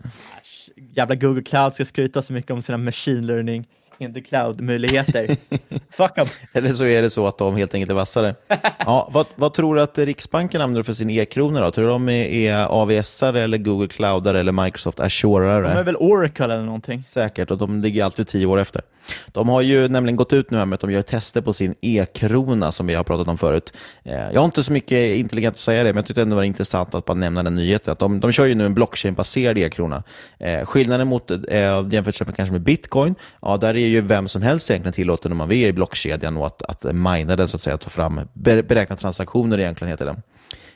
Jävla 0.75 1.15
Google 1.15 1.43
Cloud 1.43 1.73
ska 1.73 1.85
skryta 1.85 2.21
så 2.21 2.33
mycket 2.33 2.51
om 2.51 2.61
sina 2.61 2.77
machine 2.77 3.27
learning 3.27 3.67
in 3.97 4.13
the 4.13 4.21
cloud-möjligheter. 4.21 5.27
Fuck 5.89 6.15
them. 6.15 6.27
Eller 6.53 6.69
så 6.69 6.85
är 6.85 7.01
det 7.01 7.09
så 7.09 7.27
att 7.27 7.37
de 7.37 7.55
helt 7.55 7.73
enkelt 7.73 7.91
är 7.91 7.95
vassare. 7.95 8.35
ja, 8.79 9.09
vad, 9.11 9.25
vad, 9.35 9.53
tror 9.53 9.75
du 9.75 9.81
att 9.81 9.97
Riksbanken 9.97 10.61
använder 10.61 10.83
för 10.83 10.93
sin 10.93 11.09
e-krona 11.09 11.61
då? 11.61 11.71
Tror 11.71 11.85
du 11.85 11.91
de 11.91 12.09
är, 12.09 12.25
är 12.25 12.65
avs 12.65 13.23
eller 13.23 13.57
Google 13.57 13.87
Cloudare 13.87 14.39
eller 14.39 14.51
Microsoft 14.63 14.99
Azure? 14.99 15.61
De 15.61 15.67
är 15.67 15.83
väl 15.83 15.95
Oracle 15.95 16.45
eller 16.45 16.63
någonting? 16.65 17.03
Säkert, 17.03 17.51
och 17.51 17.57
de 17.57 17.81
ligger 17.81 18.03
alltid 18.03 18.27
tio 18.27 18.45
år 18.45 18.59
efter. 18.59 18.81
De 19.31 19.49
har 19.49 19.61
ju 19.61 19.87
nämligen 19.87 20.15
gått 20.15 20.33
ut 20.33 20.51
nu 20.51 20.65
med 20.65 20.73
att 20.73 20.81
de 20.81 20.91
gör 20.91 21.01
tester 21.01 21.41
på 21.41 21.53
sin 21.53 21.75
e-krona 21.81 22.71
som 22.71 22.87
vi 22.87 22.93
har 22.93 23.03
pratat 23.03 23.27
om 23.27 23.37
förut. 23.37 23.77
Eh, 24.03 24.13
jag 24.13 24.41
har 24.41 24.45
inte 24.45 24.63
så 24.63 24.71
mycket 24.71 25.17
intelligent 25.17 25.55
att 25.55 25.59
säga 25.59 25.83
det, 25.83 25.89
men 25.89 25.95
jag 25.95 26.05
tyckte 26.05 26.21
ändå 26.21 26.33
det 26.33 26.35
var 26.35 26.43
intressant 26.43 26.95
att 26.95 27.05
bara 27.05 27.13
nämna 27.17 27.43
den 27.43 27.55
nyheten. 27.55 27.91
Att 27.91 27.99
de, 27.99 28.19
de 28.19 28.31
kör 28.31 28.45
ju 28.45 28.55
nu 28.55 28.65
en 28.65 28.73
blockchain-baserad 28.73 29.57
e-krona. 29.57 30.03
Eh, 30.39 30.65
skillnaden 30.65 31.07
mot, 31.07 31.31
eh, 31.31 31.37
jämfört 31.91 32.27
med 32.27 32.35
kanske 32.35 32.51
med 32.51 32.61
bitcoin, 32.61 33.15
ja, 33.41 33.57
där 33.57 33.77
är 33.77 33.82
är 33.83 33.89
ju 33.89 34.01
vem 34.01 34.27
som 34.27 34.41
helst 34.41 34.71
egentligen 34.71 34.93
tillåten 34.93 35.31
om 35.31 35.37
man 35.37 35.49
vill 35.49 35.67
i 35.67 35.73
blockkedjan 35.73 36.37
och 36.37 36.47
att, 36.47 36.63
att 36.63 36.83
mina 36.83 37.35
den, 37.35 37.47
så 37.47 37.57
att 37.57 37.61
säga, 37.61 37.77
ta 37.77 37.89
fram, 37.89 38.21
beräkna 38.33 38.95
transaktioner 38.95 39.59
egentligen 39.59 39.91
heter 39.91 40.05
den. 40.05 40.21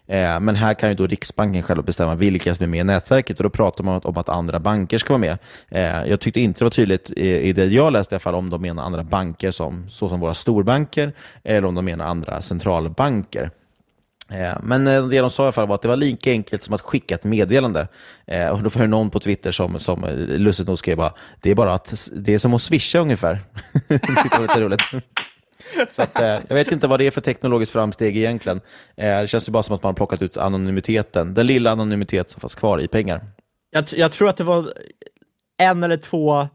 Eh, 0.07 0.39
men 0.39 0.55
här 0.55 0.73
kan 0.73 0.89
ju 0.89 0.95
då 0.95 1.07
Riksbanken 1.07 1.63
själv 1.63 1.83
bestämma 1.83 2.15
vilka 2.15 2.55
som 2.55 2.63
är 2.63 2.67
med 2.67 2.79
i 2.79 2.83
nätverket 2.83 3.37
och 3.37 3.43
då 3.43 3.49
pratar 3.49 3.83
man 3.83 4.01
om 4.03 4.17
att 4.17 4.29
andra 4.29 4.59
banker 4.59 4.97
ska 4.97 5.13
vara 5.13 5.19
med. 5.19 5.37
Eh, 5.69 6.09
jag 6.09 6.19
tyckte 6.19 6.39
inte 6.39 6.59
det 6.59 6.65
var 6.65 6.69
tydligt 6.69 7.11
i 7.11 7.53
det 7.53 7.65
jag 7.65 7.93
läste 7.93 8.13
i 8.13 8.15
alla 8.15 8.19
fall 8.19 8.35
om 8.35 8.49
de 8.49 8.61
menar 8.61 8.83
andra 8.83 9.03
banker 9.03 9.51
som, 9.51 9.89
såsom 9.89 10.19
våra 10.19 10.33
storbanker 10.33 11.11
eller 11.43 11.67
om 11.67 11.75
de 11.75 11.85
menar 11.85 12.05
andra 12.05 12.41
centralbanker. 12.41 13.49
Eh, 14.31 14.57
men 14.63 14.87
eh, 14.87 15.07
det 15.07 15.19
de 15.19 15.29
sa 15.29 15.43
i 15.43 15.45
alla 15.45 15.51
fall 15.51 15.67
var 15.67 15.75
att 15.75 15.81
det 15.81 15.87
var 15.87 15.95
lika 15.95 16.31
enkelt 16.31 16.63
som 16.63 16.73
att 16.73 16.81
skicka 16.81 17.15
ett 17.15 17.23
meddelande. 17.23 17.87
Eh, 18.25 18.47
och 18.47 18.63
då 18.63 18.69
var 18.69 18.81
det 18.81 18.87
någon 18.87 19.09
på 19.09 19.19
Twitter 19.19 19.51
som, 19.51 19.79
som 19.79 20.05
lustigt 20.27 20.67
nog 20.67 20.79
skrev 20.79 20.97
bara, 20.97 21.13
det 21.41 21.51
är 21.51 21.55
bara 21.55 21.73
att 21.73 22.09
det 22.13 22.33
är 22.33 22.39
som 22.39 22.53
att 22.53 22.61
swisha 22.61 22.99
ungefär. 22.99 23.39
det 23.87 24.31
var 24.31 24.41
lite 24.41 24.61
roligt. 24.61 24.81
Så 25.91 26.01
att, 26.01 26.21
eh, 26.21 26.39
jag 26.47 26.55
vet 26.55 26.71
inte 26.71 26.87
vad 26.87 26.99
det 26.99 27.07
är 27.07 27.11
för 27.11 27.21
teknologiskt 27.21 27.71
framsteg 27.71 28.17
egentligen. 28.17 28.61
Eh, 28.97 29.21
det 29.21 29.27
känns 29.27 29.47
ju 29.47 29.51
bara 29.51 29.63
som 29.63 29.75
att 29.75 29.83
man 29.83 29.89
har 29.89 29.95
plockat 29.95 30.21
ut 30.21 30.37
anonymiteten, 30.37 31.33
den 31.33 31.47
lilla 31.47 31.71
anonymitet 31.71 32.31
som 32.31 32.41
fanns 32.41 32.55
kvar 32.55 32.81
i 32.81 32.87
pengar. 32.87 33.21
Jag, 33.71 33.83
jag 33.95 34.11
tror 34.11 34.29
att 34.29 34.37
det 34.37 34.43
var 34.43 34.73
en 35.57 35.83
eller 35.83 35.97
två 35.97 36.47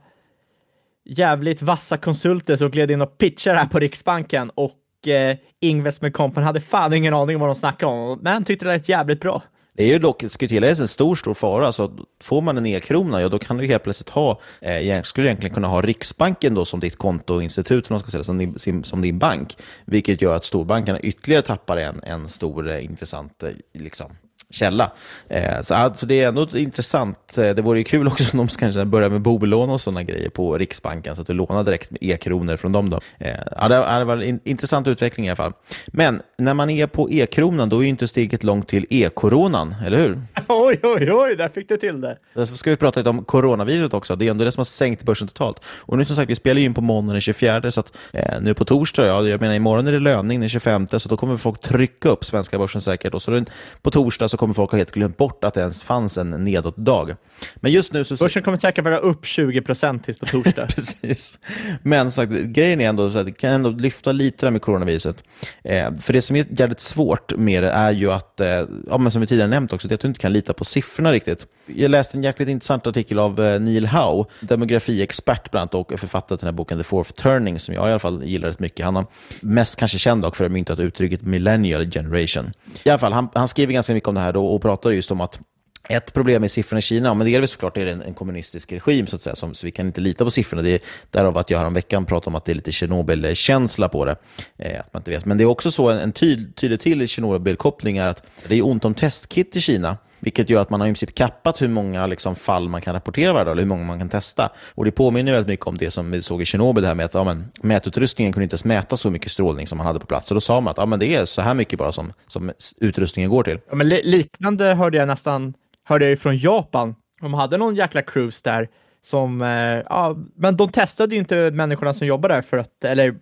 jävligt 1.04 1.62
vassa 1.62 1.96
konsulter 1.96 2.56
som 2.56 2.70
gled 2.70 2.90
in 2.90 3.02
och 3.02 3.18
pitchade 3.18 3.58
här 3.58 3.66
på 3.66 3.78
Riksbanken 3.78 4.50
och 4.54 4.72
eh, 5.09 5.37
Investment 5.61 6.15
Company 6.15 6.47
hade 6.47 6.61
fan 6.61 6.93
ingen 6.93 7.15
aning 7.15 7.37
om 7.37 7.41
vad 7.41 7.49
de 7.49 7.55
snackade 7.55 7.93
om, 7.93 8.19
men 8.23 8.45
tyckte 8.45 8.65
det 8.65 8.73
lät 8.73 8.88
jävligt 8.88 9.21
bra. 9.21 9.43
Det 9.75 9.83
är 9.83 9.88
ju 9.88 9.99
dock, 9.99 10.25
ska 10.29 10.49
tilläggas, 10.49 10.81
en 10.81 10.88
stor, 10.88 11.15
stor 11.15 11.35
fara. 11.35 11.67
Alltså, 11.67 11.93
får 12.23 12.41
man 12.41 12.59
en 12.59 12.67
e-krona, 12.67 13.21
ja, 13.21 13.29
då 13.29 13.38
kan 13.38 13.57
du 13.57 13.67
helt 13.67 13.83
plötsligt 13.83 14.09
ha, 14.09 14.41
eh, 14.61 15.03
skulle 15.03 15.27
egentligen 15.27 15.55
kunna 15.55 15.69
ha 15.69 15.81
Riksbanken 15.81 16.55
då 16.55 16.65
som 16.65 16.81
ditt 16.81 16.97
kontoinstitut, 16.97 17.87
som, 17.87 18.01
ska 18.01 18.11
säga, 18.11 18.25
som, 18.25 18.38
din, 18.38 18.85
som 18.85 19.03
din 19.03 19.19
bank. 19.19 19.57
Vilket 19.85 20.23
gör 20.23 20.37
att 20.37 20.45
storbankerna 20.45 21.01
ytterligare 21.01 21.43
tappar 21.43 21.77
en, 21.77 22.01
en 22.03 22.29
stor, 22.29 22.71
eh, 22.71 22.85
intressant 22.85 23.43
eh, 23.43 23.51
liksom, 23.75 24.07
källa. 24.55 24.93
Eh, 25.29 25.61
så 25.62 25.75
alltså, 25.75 26.07
det 26.07 26.23
är 26.23 26.29
ändå 26.29 26.49
intressant. 26.55 27.38
Eh, 27.38 27.51
det 27.51 27.62
vore 27.62 27.79
ju 27.79 27.85
kul 27.85 28.07
också 28.07 28.38
om 28.38 28.47
de 28.47 28.49
kanske 28.49 28.85
börjar 28.85 29.09
med 29.09 29.21
bolån 29.21 29.71
och 29.71 29.81
sådana 29.81 30.03
grejer 30.03 30.31
på 30.31 30.59
Riksbanken, 30.59 31.17
så 31.17 31.23
att 31.23 31.27
du 31.27 31.35
lånar 31.35 31.65
direkt 31.65 31.91
med 31.91 31.99
e-kronor 32.03 32.57
från 32.57 32.73
dem. 32.73 32.91
Då. 32.91 33.01
Eh, 33.19 33.37
ja, 33.57 33.69
det 33.69 34.05
var 34.05 34.17
en 34.17 34.41
intressant 34.45 34.88
utveckling 34.88 35.27
i 35.27 35.29
alla 35.29 35.37
fall. 35.37 35.53
Men 35.87 36.21
när 36.38 36.55
man 36.55 36.71
är 36.71 36.87
på 36.87 37.11
e-kronan, 37.11 37.69
då 37.69 37.79
är 37.79 37.83
ju 37.83 37.88
inte 37.88 38.09
steget 38.09 38.45
långt 38.45 38.69
till 38.69 38.87
e-coronan, 38.91 39.75
eller 39.87 39.99
hur? 39.99 40.23
Oj, 40.49 40.81
oj, 40.83 41.12
oj, 41.12 41.37
där 41.37 41.49
fick 41.49 41.69
du 41.69 41.77
till 41.77 42.01
det. 42.01 42.17
Därför 42.35 42.57
ska 42.57 42.71
vi 42.71 42.77
prata 42.77 43.01
lite 43.01 43.11
om 43.11 43.25
coronaviruset 43.25 43.95
också. 43.95 44.17
Det 44.17 44.27
är 44.27 44.31
ändå 44.31 44.45
det 44.45 44.53
som 44.53 44.61
har 44.61 44.65
sänkt 44.65 45.05
börsen 45.05 45.29
totalt. 45.29 45.65
Och 45.65 45.99
nu 45.99 46.05
som 46.05 46.17
sagt, 46.17 46.31
vi 46.31 46.35
spelar 46.35 46.61
ju 46.61 46.65
in 46.65 46.75
på 46.75 46.81
måndagen 46.81 47.15
den 47.15 47.21
24, 47.21 47.71
så 47.71 47.81
att 47.81 47.97
eh, 48.12 48.41
nu 48.41 48.55
på 48.55 48.65
torsdag, 48.65 49.07
ja, 49.07 49.29
jag 49.29 49.41
menar 49.41 49.55
imorgon 49.55 49.87
är 49.87 49.93
det 49.93 49.99
löning 49.99 50.41
den 50.41 50.49
25, 50.49 50.88
så 50.88 51.09
då 51.09 51.17
kommer 51.17 51.37
folk 51.37 51.61
trycka 51.61 52.09
upp 52.09 52.25
svenska 52.25 52.59
börsen 52.59 52.81
säkert. 52.81 53.15
Och 53.15 53.23
så 53.23 53.45
på 53.83 53.91
torsdag 53.91 54.29
så 54.29 54.37
kommer 54.42 54.55
folk 54.55 54.70
ha 54.70 54.78
helt 54.78 54.90
glömt 54.90 55.16
bort 55.16 55.44
att 55.44 55.55
det 55.55 55.61
ens 55.61 55.83
fanns 55.83 56.18
en 56.18 56.31
nedåtdag. 56.31 57.16
Men 57.57 57.72
just 57.72 57.92
nu 57.92 58.05
så... 58.05 58.16
Börsen 58.16 58.42
kommer 58.42 58.59
säkert 58.59 58.85
vara 58.85 58.98
upp 58.98 59.24
20% 59.24 60.02
tills 60.02 60.18
på 60.18 60.26
torsdag. 60.26 60.66
Precis. 60.74 61.38
Men 61.83 62.11
sagt, 62.11 62.33
grejen 62.33 62.81
är 62.81 62.88
ändå 62.88 63.07
att 63.07 63.26
det 63.26 63.33
kan 63.33 63.50
ändå 63.50 63.70
lyfta 63.70 64.12
lite 64.12 64.50
med 64.50 64.62
coronaviruset. 64.62 65.24
Eh, 65.64 65.94
för 66.00 66.12
det 66.12 66.22
som 66.22 66.37
är 66.37 66.61
jävligt 66.61 66.81
svårt 66.81 67.37
med 67.37 67.62
det 67.62 67.70
är 67.70 67.90
ju 67.90 68.12
att, 68.12 68.40
eh, 68.40 68.46
ja, 68.90 68.98
men 68.98 69.12
som 69.12 69.20
vi 69.20 69.26
tidigare 69.26 69.50
nämnt 69.50 69.72
också, 69.72 69.88
det 69.88 69.92
är 69.92 69.94
att 69.94 70.00
du 70.00 70.09
inte 70.09 70.20
kan 70.20 70.33
lita 70.33 70.52
på 70.52 70.64
siffrorna 70.64 71.12
riktigt. 71.12 71.46
Jag 71.66 71.90
läste 71.90 72.18
en 72.18 72.22
jäkligt 72.22 72.48
intressant 72.48 72.87
artikel 72.87 73.18
av 73.18 73.40
eh, 73.40 73.61
Neil 73.61 73.87
Howe, 73.87 74.24
demografiexpert 74.40 75.50
bland 75.50 75.74
annat 75.74 75.92
och 75.92 76.00
författare 76.00 76.38
till 76.38 76.46
den 76.46 76.55
här 76.55 76.57
boken 76.57 76.78
The 76.78 76.85
Fourth 76.85 77.11
Turning, 77.12 77.59
som 77.59 77.74
jag 77.74 77.88
i 77.88 77.90
alla 77.90 77.98
fall 77.98 78.24
gillar 78.24 78.48
rätt 78.48 78.59
mycket. 78.59 78.85
Han 78.85 78.96
har 78.96 79.07
mest 79.40 79.78
kanske 79.78 79.98
känd 79.98 80.22
dock 80.22 80.37
för 80.37 80.44
att 80.44 80.50
ha 80.50 80.52
myntat 80.52 80.78
uttrycket 80.78 81.22
millennial 81.22 81.90
generation. 81.90 82.52
I 82.85 82.90
alla 82.90 82.98
fall, 82.98 83.12
han, 83.12 83.28
han 83.35 83.48
skriver 83.48 83.72
ganska 83.72 83.94
mycket 83.94 84.09
om 84.09 84.14
det 84.14 84.20
här 84.20 84.32
då, 84.33 84.47
och 84.47 84.62
pratar 84.62 84.90
just 84.90 85.11
om 85.11 85.21
att 85.21 85.40
ett 85.88 86.12
problem 86.12 86.40
med 86.40 86.51
siffrorna 86.51 86.79
i 86.79 86.83
Kina, 86.83 87.14
men 87.14 87.27
delvis 87.27 87.51
såklart 87.51 87.77
är 87.77 87.85
det 87.85 87.92
en, 87.92 88.03
en 88.03 88.14
kommunistisk 88.14 88.73
regim, 88.73 89.07
så 89.07 89.16
att 89.16 89.23
säga, 89.23 89.37
som, 89.37 89.55
så 89.55 89.66
vi 89.66 89.71
kan 89.71 89.87
inte 89.87 90.01
lita 90.01 90.25
på 90.25 90.31
siffrorna. 90.31 90.62
Det 90.62 90.75
är 90.75 90.81
därav 91.11 91.38
att 91.38 91.51
jag 91.51 91.59
häromveckan 91.59 92.07
pratade 92.07 92.31
om 92.31 92.35
att 92.35 92.45
det 92.45 92.53
är 92.53 92.55
lite 92.55 92.73
Tjernobyl-känsla 92.73 93.88
på 93.88 94.05
det. 94.05 94.16
Eh, 94.57 94.81
att 94.81 94.92
man 94.92 95.01
inte 95.01 95.11
vet. 95.11 95.25
Men 95.25 95.38
det 95.38 95.45
är 95.45 95.47
också 95.47 95.71
så, 95.71 95.90
en, 95.90 95.99
en 95.99 96.12
tydlig, 96.12 96.55
tydlig 96.57 96.81
till 96.81 97.09
Tjernobyl-koppling 97.09 97.97
är 97.97 98.07
att 98.07 98.23
det 98.49 98.55
är 98.55 98.66
ont 98.66 98.85
om 98.85 98.95
testkit 98.95 99.57
i 99.57 99.61
Kina. 99.61 99.97
Vilket 100.22 100.50
gör 100.50 100.61
att 100.62 100.70
man 100.70 100.80
har 100.80 100.88
i 100.88 100.90
princip 100.90 101.14
kappat 101.14 101.62
hur 101.62 101.68
många 101.68 102.06
liksom, 102.06 102.35
fall 102.35 102.68
man 102.68 102.80
kan 102.80 102.94
rapportera 102.94 103.32
varje 103.32 103.44
dag, 103.44 103.52
eller 103.52 103.62
hur 103.62 103.68
många 103.68 103.85
man 103.85 103.98
kan 103.98 104.08
testa. 104.08 104.50
Och 104.74 104.85
Det 104.85 104.90
påminner 104.90 105.32
väldigt 105.32 105.48
mycket 105.48 105.66
om 105.66 105.78
det 105.78 105.90
som 105.90 106.11
vi 106.11 106.22
såg 106.22 106.42
i 106.42 106.44
Tjernobyl, 106.44 106.82
det 106.82 106.88
här 106.88 106.94
med 106.94 107.06
att 107.06 107.14
ja, 107.14 107.24
men, 107.24 107.50
mätutrustningen 107.62 108.32
kunde 108.32 108.44
inte 108.44 108.54
ens 108.54 108.64
mäta 108.64 108.96
så 108.96 109.11
mycket 109.11 109.30
strålning 109.30 109.66
som 109.66 109.78
man 109.78 109.87
hade 109.87 110.00
på 110.00 110.06
plats. 110.06 110.28
Så 110.28 110.35
Då 110.35 110.40
sa 110.40 110.61
man 110.61 110.70
att 110.70 110.78
ja, 110.78 110.87
men 110.87 110.98
det 110.98 111.14
är 111.14 111.24
så 111.24 111.42
här 111.42 111.54
mycket 111.54 111.78
bara 111.78 111.92
som, 111.92 112.12
som 112.26 112.52
utrustningen 112.80 113.30
går 113.30 113.42
till. 113.42 113.58
Ja, 113.68 113.74
men 113.74 113.88
liknande 113.88 114.74
hörde 114.74 114.98
jag 114.98 115.08
nästan 115.08 115.54
hörde 115.85 116.08
jag 116.08 116.18
från 116.18 116.38
Japan. 116.38 116.94
De 117.20 117.35
hade 117.35 117.56
någon 117.58 117.74
jäkla 117.74 118.02
cruise 118.02 118.40
där 118.44 118.68
som, 119.05 119.43
eh, 119.43 119.49
ja, 119.88 120.17
men 120.37 120.57
de 120.57 120.69
testade 120.69 121.15
ju 121.15 121.21
inte 121.21 121.51
människorna 121.51 121.95
som 121.95 122.07
jobbar 122.07 122.29
där, 122.29 122.43
för 122.43 122.59
att, 122.59 122.85
eller 122.85 123.15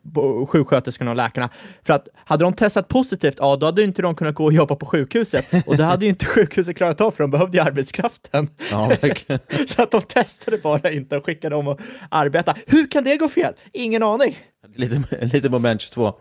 sjuksköterskorna 0.47 1.11
och 1.11 1.17
läkarna, 1.17 1.49
för 1.83 1.93
att 1.93 2.09
hade 2.15 2.45
de 2.45 2.53
testat 2.53 2.89
positivt, 2.89 3.37
ja, 3.39 3.57
då 3.57 3.67
hade 3.67 3.83
inte 3.83 4.03
de 4.03 4.15
kunnat 4.15 4.35
gå 4.35 4.45
och 4.45 4.53
jobba 4.53 4.77
på 4.77 4.87
sjukhuset 4.87 5.67
och 5.67 5.77
det 5.77 5.85
hade 5.85 6.05
ju 6.05 6.09
inte 6.09 6.25
sjukhuset 6.35 6.77
klarat 6.77 7.01
av, 7.01 7.11
för 7.11 7.25
de 7.25 7.31
behövde 7.31 7.59
ju 7.59 7.65
arbetskraften. 7.65 8.49
Ja, 8.71 8.93
så 9.67 9.83
att 9.83 9.91
de 9.91 10.03
testade 10.03 10.59
bara 10.59 10.91
inte 10.91 11.17
och 11.17 11.27
skickade 11.27 11.55
dem 11.55 11.69
att 11.69 11.81
arbeta. 12.09 12.55
Hur 12.67 12.91
kan 12.91 13.05
det 13.05 13.17
gå 13.17 13.29
fel? 13.29 13.55
Ingen 13.73 14.03
aning. 14.03 14.37
Lite, 14.77 15.27
lite 15.33 15.51
moment 15.51 15.81
22. 15.81 16.13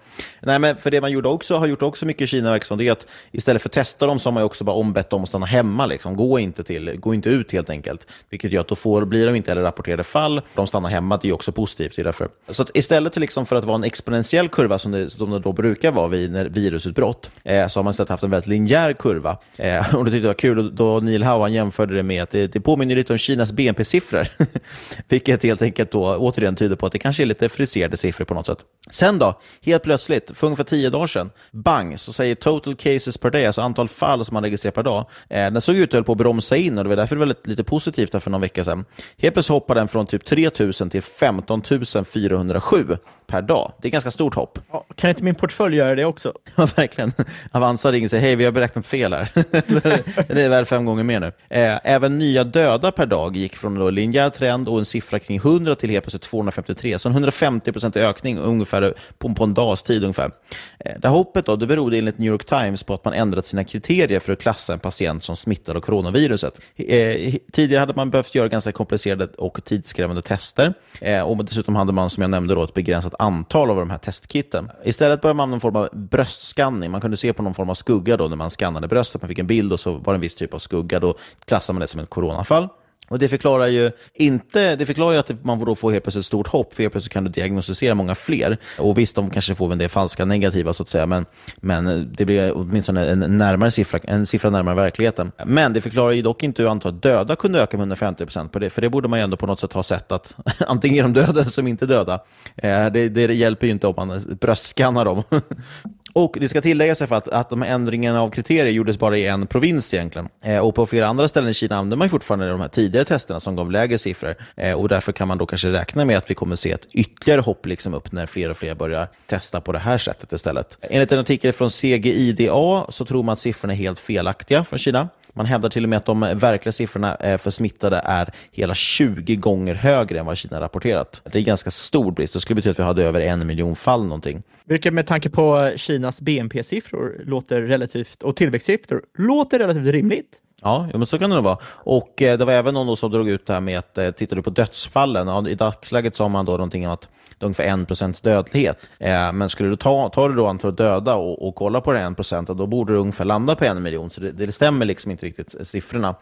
Nej, 0.42 0.60
men 0.60 0.78
för 0.78 0.92
det 0.92 1.02
man 1.02 1.12
gjorde 1.12 1.30
också, 1.30 1.56
har 1.56 1.68
gjort 1.68 1.82
också 1.82 2.06
mycket 2.06 2.22
i 2.22 2.28
Kina, 2.28 2.52
verkar 2.52 2.76
det 2.76 2.88
är 2.88 2.92
att 2.92 3.08
istället 3.32 3.62
för 3.62 3.70
att 3.70 3.74
testa 3.74 4.06
dem 4.06 4.20
så 4.20 4.30
har 4.30 4.34
man 4.34 4.44
också 4.44 4.64
bara 4.64 4.76
ombett 4.76 5.10
dem 5.10 5.24
att 5.24 5.30
stanna 5.30 5.46
hemma. 5.46 5.86
Liksom. 5.86 6.16
Gå, 6.16 6.40
inte 6.40 6.64
till, 6.64 6.96
gå 7.00 7.14
inte 7.14 7.30
ut 7.30 7.52
helt 7.52 7.70
enkelt. 7.70 8.08
Vilket 8.30 8.52
gör 8.52 8.62
att 8.62 8.68
då 8.68 8.76
får, 8.76 9.06
blir 9.06 9.26
de 9.26 9.36
inte 9.36 9.52
heller 9.52 9.62
rapporterade 9.62 10.04
fall. 10.04 10.42
De 10.56 10.68
stannar 10.68 10.90
hemma, 10.90 11.18
det 11.22 11.30
är 11.30 11.34
också 11.34 11.52
positivt. 11.52 11.96
Det 11.96 12.02
är 12.02 12.04
därför. 12.04 12.30
Så 12.48 12.62
att 12.62 12.72
istället 12.74 13.14
för, 13.14 13.22
liksom 13.22 13.46
för 13.46 13.56
att 13.56 13.66
vara 13.66 13.76
en 13.76 13.84
exponentiell 13.84 14.50
kurva, 14.50 14.80
som 14.80 14.92
det, 14.92 15.10
som 15.10 15.32
det 15.32 15.40
då 15.40 15.54
brukar 15.54 15.92
vara 15.92 16.08
vid 16.08 16.32
när 16.32 16.46
virusutbrott, 16.46 17.32
eh, 17.44 17.68
så 17.68 17.80
har 17.80 17.84
man 17.84 17.92
istället 17.92 18.10
haft 18.10 18.24
en 18.24 18.30
väldigt 18.30 18.48
linjär 18.48 18.94
kurva. 18.94 19.38
Eh, 19.58 19.96
och 19.96 20.06
det 20.06 20.12
tyckte 20.12 20.26
jag 20.26 20.34
var 20.34 20.40
kul, 20.40 20.76
då 20.76 21.00
Neil 21.00 21.24
Howe 21.24 21.50
jämförde 21.50 21.96
det 21.96 22.04
med 22.04 22.24
att 22.24 22.30
det, 22.30 22.48
det 22.48 22.60
påminner 22.60 22.96
lite 22.96 23.14
om 23.14 23.18
Kinas 23.18 23.52
BNP-siffror. 23.52 24.28
Vilket 25.08 25.44
helt 25.44 25.62
enkelt 25.62 25.92
då 25.92 26.16
återigen 26.18 26.56
tyder 26.56 26.76
på 26.76 26.86
att 26.86 26.92
det 26.92 27.00
kanske 27.00 27.24
är 27.24 27.28
lite 27.28 27.50
friserade 27.50 27.98
siffror 27.98 28.26
på 28.26 28.34
något 28.40 28.48
sätt. 28.48 28.66
Sen 28.92 29.20
då, 29.20 29.40
helt 29.66 29.84
plötsligt, 29.84 30.32
för 30.38 30.48
ungefär 30.48 30.64
tio 30.64 30.90
dagar 30.90 31.08
sedan, 31.08 31.30
bang, 31.52 32.00
så 32.00 32.14
säger 32.14 32.36
total 32.36 32.76
cases 32.76 33.18
per 33.18 33.30
day, 33.30 33.46
alltså 33.46 33.62
antal 33.62 33.88
fall 33.88 34.26
som 34.26 34.34
man 34.34 34.44
registrerar 34.44 34.72
per 34.72 34.84
dag, 34.84 35.06
eh, 35.30 35.52
den 35.52 35.62
såg 35.62 35.76
ut 35.76 35.94
att 35.94 36.06
på 36.06 36.12
att 36.12 36.18
bromsa 36.18 36.58
in 36.58 36.78
och 36.78 36.84
det 36.84 36.90
var 36.90 36.96
därför 36.96 37.16
det 37.16 37.20
var 37.20 37.26
lite, 37.26 37.50
lite 37.50 37.64
positivt 37.64 38.24
för 38.24 38.30
någon 38.30 38.42
vecka 38.42 38.64
sedan. 38.64 38.86
Helt 39.18 39.34
plötsligt 39.36 39.54
hoppade 39.54 39.80
den 39.80 39.88
från 39.88 40.08
typ 40.08 40.26
3 40.26 40.50
000 40.60 40.74
till 40.74 41.02
15 41.02 41.62
407 42.06 42.98
per 43.30 43.42
dag. 43.42 43.72
Det 43.82 43.88
är 43.88 43.92
ganska 43.92 44.12
stort 44.12 44.36
hopp. 44.36 44.60
Ja, 44.72 44.86
kan 44.96 45.10
inte 45.10 45.24
min 45.24 45.36
portfölj 45.36 45.76
göra 45.76 45.96
det 45.96 46.06
också? 46.06 46.34
Ja, 46.56 46.68
verkligen. 46.76 47.14
Avanza 47.52 47.92
ringer 47.92 48.08
och 48.08 48.12
säger 48.12 48.24
hej, 48.24 48.36
vi 48.36 48.46
har 48.46 48.52
beräknat 48.52 48.88
fel 48.88 49.14
här. 49.14 49.30
det 50.34 50.42
är 50.42 50.50
väl 50.50 50.66
fem 50.66 50.86
gånger 50.86 51.04
mer 51.04 51.20
nu. 51.20 51.32
Eh, 51.50 51.80
även 51.84 52.18
nya 52.18 52.44
döda 52.44 52.92
per 52.92 53.06
dag 53.06 53.38
gick 53.38 53.56
från 53.56 53.82
en 53.82 53.96
linjär 53.96 54.30
trend 54.30 54.68
och 54.68 54.80
en 54.80 54.86
siffra 54.86 55.20
kring 55.20 55.38
100 55.38 55.76
till 55.76 55.90
helt 55.90 56.04
plötsligt 56.04 56.22
253. 56.22 57.00
Så 57.00 57.10
en 57.10 57.26
150% 57.26 57.98
ökning 57.98 58.29
ungefär 58.38 58.94
på, 59.18 59.34
på 59.34 59.44
en 59.44 59.54
dags 59.54 59.84
tid. 59.84 60.04
Ungefär. 60.04 60.32
Eh, 60.80 61.00
det 61.00 61.08
här 61.08 61.16
hoppet 61.16 61.46
då, 61.46 61.56
det 61.56 61.68
berodde 61.68 61.98
enligt 61.98 62.18
New 62.18 62.32
York 62.32 62.46
Times 62.46 62.84
på 62.84 62.94
att 62.94 63.06
man 63.06 63.14
ändrat 63.14 63.46
sina 63.46 63.64
kriterier 63.64 64.20
för 64.20 64.34
att 64.34 64.42
klassa 64.42 64.74
en 64.74 64.80
patient 64.80 65.24
som 65.24 65.36
smittad 65.36 65.78
av 65.78 65.82
coronaviruset. 65.82 66.60
Eh, 66.76 67.34
tidigare 67.52 67.80
hade 67.80 67.94
man 67.94 68.10
behövt 68.10 68.36
göra 68.36 68.48
ganska 68.48 68.72
komplicerade 68.72 69.28
och 69.38 69.64
tidskrävande 69.66 70.22
tester. 70.22 70.74
Eh, 71.02 71.22
och 71.22 71.46
dessutom 71.46 71.76
hade 71.76 71.94
man, 71.94 72.10
som 72.10 72.22
jag 72.22 72.32
nämnde, 72.32 72.56
då, 72.56 72.64
ett 72.64 72.74
begränsat 72.74 73.14
antal 73.20 73.70
av 73.70 73.76
de 73.76 73.90
här 73.90 73.98
testkitten. 73.98 74.72
Istället 74.84 75.22
började 75.22 75.38
man 75.38 75.50
med 75.50 75.54
någon 75.54 75.62
form 75.62 75.76
av 75.76 75.90
bröstskanning. 75.94 76.92
Man 76.92 77.02
kunde 77.02 77.18
se 77.18 77.34
på 77.34 77.44
någon 77.44 77.54
form 77.54 77.70
av 77.70 77.74
skugga 77.74 78.18
då 78.18 78.28
när 78.28 78.36
man 78.36 78.50
skannade 78.50 78.88
bröstet. 78.88 79.22
Man 79.22 79.30
fick 79.30 79.40
en 79.40 79.48
bild 79.48 79.74
och 79.74 79.80
så 79.80 79.92
var 79.92 80.14
det 80.14 80.18
en 80.18 80.22
viss 80.22 80.36
typ 80.36 80.54
av 80.54 80.60
skugga. 80.60 81.00
Då 81.00 81.14
klassade 81.46 81.76
man 81.76 81.82
det 81.82 81.88
som 81.88 82.02
ett 82.02 82.10
coronafall. 82.10 82.68
Och 83.10 83.20
Det 83.20 83.28
förklarar 83.28 83.68
ju 83.68 83.92
inte, 84.14 84.76
det 84.76 84.86
förklarar 84.86 85.14
ju 85.14 85.20
att 85.20 85.46
man 85.46 85.60
då 85.60 85.76
får 85.76 85.92
helt 85.92 86.04
plötsligt 86.04 86.22
ett 86.22 86.26
stort 86.26 86.48
hopp, 86.48 86.74
för 86.74 86.84
helt 86.84 86.94
plötsligt 86.94 87.14
kan 87.14 87.24
du 87.24 87.30
diagnostisera 87.30 87.96
många 87.96 88.16
fler. 88.16 88.58
Och 88.78 88.98
visst, 88.98 89.16
de 89.16 89.30
kanske 89.30 89.56
får 89.56 89.72
en 89.72 89.78
del 89.78 89.90
falska 89.90 90.26
negativa, 90.26 90.74
så 90.74 90.84
att 90.84 90.90
säga, 90.90 91.06
men, 91.06 91.26
men 91.58 92.14
det 92.18 92.26
blir 92.26 92.58
åtminstone 92.58 93.06
en, 93.06 93.38
närmare 93.38 93.72
siffra, 93.72 94.00
en 94.04 94.26
siffra 94.26 94.50
närmare 94.50 94.76
verkligheten. 94.76 95.32
Men 95.46 95.74
det 95.74 95.82
förklarar 95.82 96.12
ju 96.12 96.22
dock 96.22 96.44
inte 96.44 96.62
hur 96.62 96.70
antalet 96.70 97.02
döda 97.02 97.36
kunde 97.36 97.62
öka 97.62 97.78
med 97.78 97.82
150 97.82 98.26
procent, 98.26 98.54
för 98.54 98.82
det 98.82 98.90
borde 98.90 99.08
man 99.08 99.20
ju 99.20 99.24
ändå 99.24 99.38
på 99.38 99.48
något 99.48 99.60
sätt 99.60 99.74
ha 99.74 99.84
sett 99.84 100.12
att 100.12 100.36
antingen 100.68 101.06
är 101.06 101.14
de 101.14 101.14
döda 101.14 101.46
som 101.46 101.68
inte 101.68 101.86
döda. 101.86 102.20
Eh, 102.56 102.86
det, 102.86 103.10
det 103.10 103.34
hjälper 103.34 103.68
ju 103.68 103.74
inte 103.74 103.88
om 103.88 103.94
man 103.98 104.38
bröstskannar 104.42 105.06
dem. 105.06 105.24
Och 106.24 106.38
Det 106.40 106.50
ska 106.50 106.62
tilläggas 106.62 107.00
för 107.00 107.16
att, 107.16 107.28
att 107.28 107.50
de 107.50 107.62
här 107.62 107.70
ändringarna 107.70 108.22
av 108.22 108.30
kriterier 108.30 108.72
gjordes 108.72 109.00
bara 109.00 109.18
i 109.18 109.28
en 109.28 109.48
provins 109.48 109.94
egentligen. 109.94 110.30
Eh, 110.44 110.58
och 110.58 110.76
På 110.76 110.86
flera 110.86 111.08
andra 111.08 111.28
ställen 111.28 111.50
i 111.50 111.54
Kina 111.54 111.76
använder 111.76 111.98
man 111.98 112.10
fortfarande 112.10 112.50
de 112.50 112.62
här 112.62 112.68
tidigare 112.68 113.06
testerna 113.06 113.40
som 113.40 113.56
gav 113.56 113.72
lägre 113.72 113.98
siffror. 113.98 114.36
Eh, 114.56 114.74
och 114.74 114.90
Därför 114.90 115.12
kan 115.12 115.28
man 115.28 115.38
då 115.38 115.46
kanske 115.46 115.72
räkna 115.72 116.06
med 116.06 116.18
att 116.18 116.30
vi 116.30 116.36
kommer 116.36 116.56
se 116.56 116.72
ett 116.72 116.88
ytterligare 116.92 117.42
hopp 117.42 117.66
liksom 117.66 117.94
upp 117.94 118.12
när 118.12 118.26
fler 118.26 118.52
och 118.52 118.58
fler 118.58 118.76
börjar 118.76 119.08
testa 119.26 119.62
på 119.62 119.72
det 119.72 119.80
här 119.80 119.98
sättet 119.98 120.34
istället. 120.34 120.78
Enligt 120.82 121.12
en 121.12 121.20
artikel 121.20 121.54
från 121.54 121.70
CGIDA 121.70 122.86
så 122.90 123.06
tror 123.06 123.24
man 123.24 123.34
att 123.34 123.40
siffrorna 123.40 123.74
är 123.74 123.78
helt 123.78 124.00
felaktiga 124.00 124.64
från 124.64 124.80
Kina. 124.80 125.10
Man 125.40 125.46
hävdar 125.46 125.70
till 125.70 125.84
och 125.84 125.90
med 125.90 125.98
att 125.98 126.06
de 126.06 126.20
verkliga 126.20 126.72
siffrorna 126.72 127.16
eh, 127.16 127.38
för 127.38 127.52
smittade 127.52 128.02
är 128.04 128.30
hela 128.52 128.74
20 128.74 129.36
gånger 129.36 129.76
högre 129.76 130.20
än 130.20 130.26
vad 130.26 130.38
Kina 130.38 130.62
rapporterat. 130.62 131.22
Det 131.32 131.40
är 131.40 131.44
ganska 131.44 131.72
stor 131.72 132.12
brist. 132.12 132.34
Det 132.34 132.40
skulle 132.40 132.56
betyda 132.56 132.72
att 132.72 132.80
vi 132.80 132.84
hade 132.84 133.04
över 133.04 133.22
en 133.22 133.48
miljon 133.48 133.76
fall 133.76 134.04
någonting. 134.04 134.44
Vilket 134.66 134.94
med 134.94 135.08
tanke 135.08 135.30
på 135.30 135.72
Kinas 135.76 136.22
BNP-siffror 136.22 137.22
låter 137.26 137.62
relativt, 137.62 138.24
och 138.24 138.36
tillväxtsiffror 138.36 139.02
låter 139.18 139.60
relativt 139.60 139.88
rimligt. 139.88 140.42
Ja, 140.64 140.88
men 140.94 141.06
så 141.06 141.20
kan 141.20 141.30
det 141.30 141.36
nog 141.36 141.46
vara. 141.46 141.58
Och 141.66 142.22
eh, 142.22 142.38
Det 142.38 142.46
var 142.46 142.54
även 142.54 142.74
någon 142.74 142.98
som 142.98 143.12
drog 143.12 143.30
ut 143.30 143.46
det 143.46 143.54
här 143.54 143.60
med 143.60 143.80
att 143.80 143.98
eh, 143.98 144.12
tittar 144.12 144.36
du 144.36 144.42
på 144.42 144.50
dödsfallen, 144.50 145.28
ja, 145.28 145.48
i 145.48 145.56
dagsläget 145.56 146.16
sa 146.16 146.28
man 146.28 146.46
då 146.46 146.52
någonting 146.52 146.88
om 146.88 146.94
att 146.94 147.10
det 147.38 147.44
är 147.44 147.46
ungefär 147.46 148.10
1 148.10 148.24
dödlighet. 148.24 148.90
Eh, 149.00 149.32
men 149.32 149.50
skulle 149.50 149.70
du 149.70 149.76
ta, 149.76 150.10
ta 150.10 150.28
du 150.28 150.34
då 150.34 150.48
antalet 150.48 150.78
döda 150.78 151.16
och, 151.16 151.48
och 151.48 151.56
kolla 151.56 151.82
på 151.82 151.92
det 151.92 152.00
1 152.00 152.16
procenten, 152.16 152.58
då 152.58 152.68
borde 152.68 152.94
du 152.94 153.00
ungefär 153.00 153.26
landa 153.26 153.56
på 153.56 153.66
en 153.66 153.84
miljon. 153.84 154.10
Så 154.10 154.22
det, 154.22 154.32
det 154.32 154.52
stämmer 154.52 154.86
liksom 154.86 155.12
inte 155.12 155.26
riktigt 155.26 155.68
siffrorna, 155.68 156.16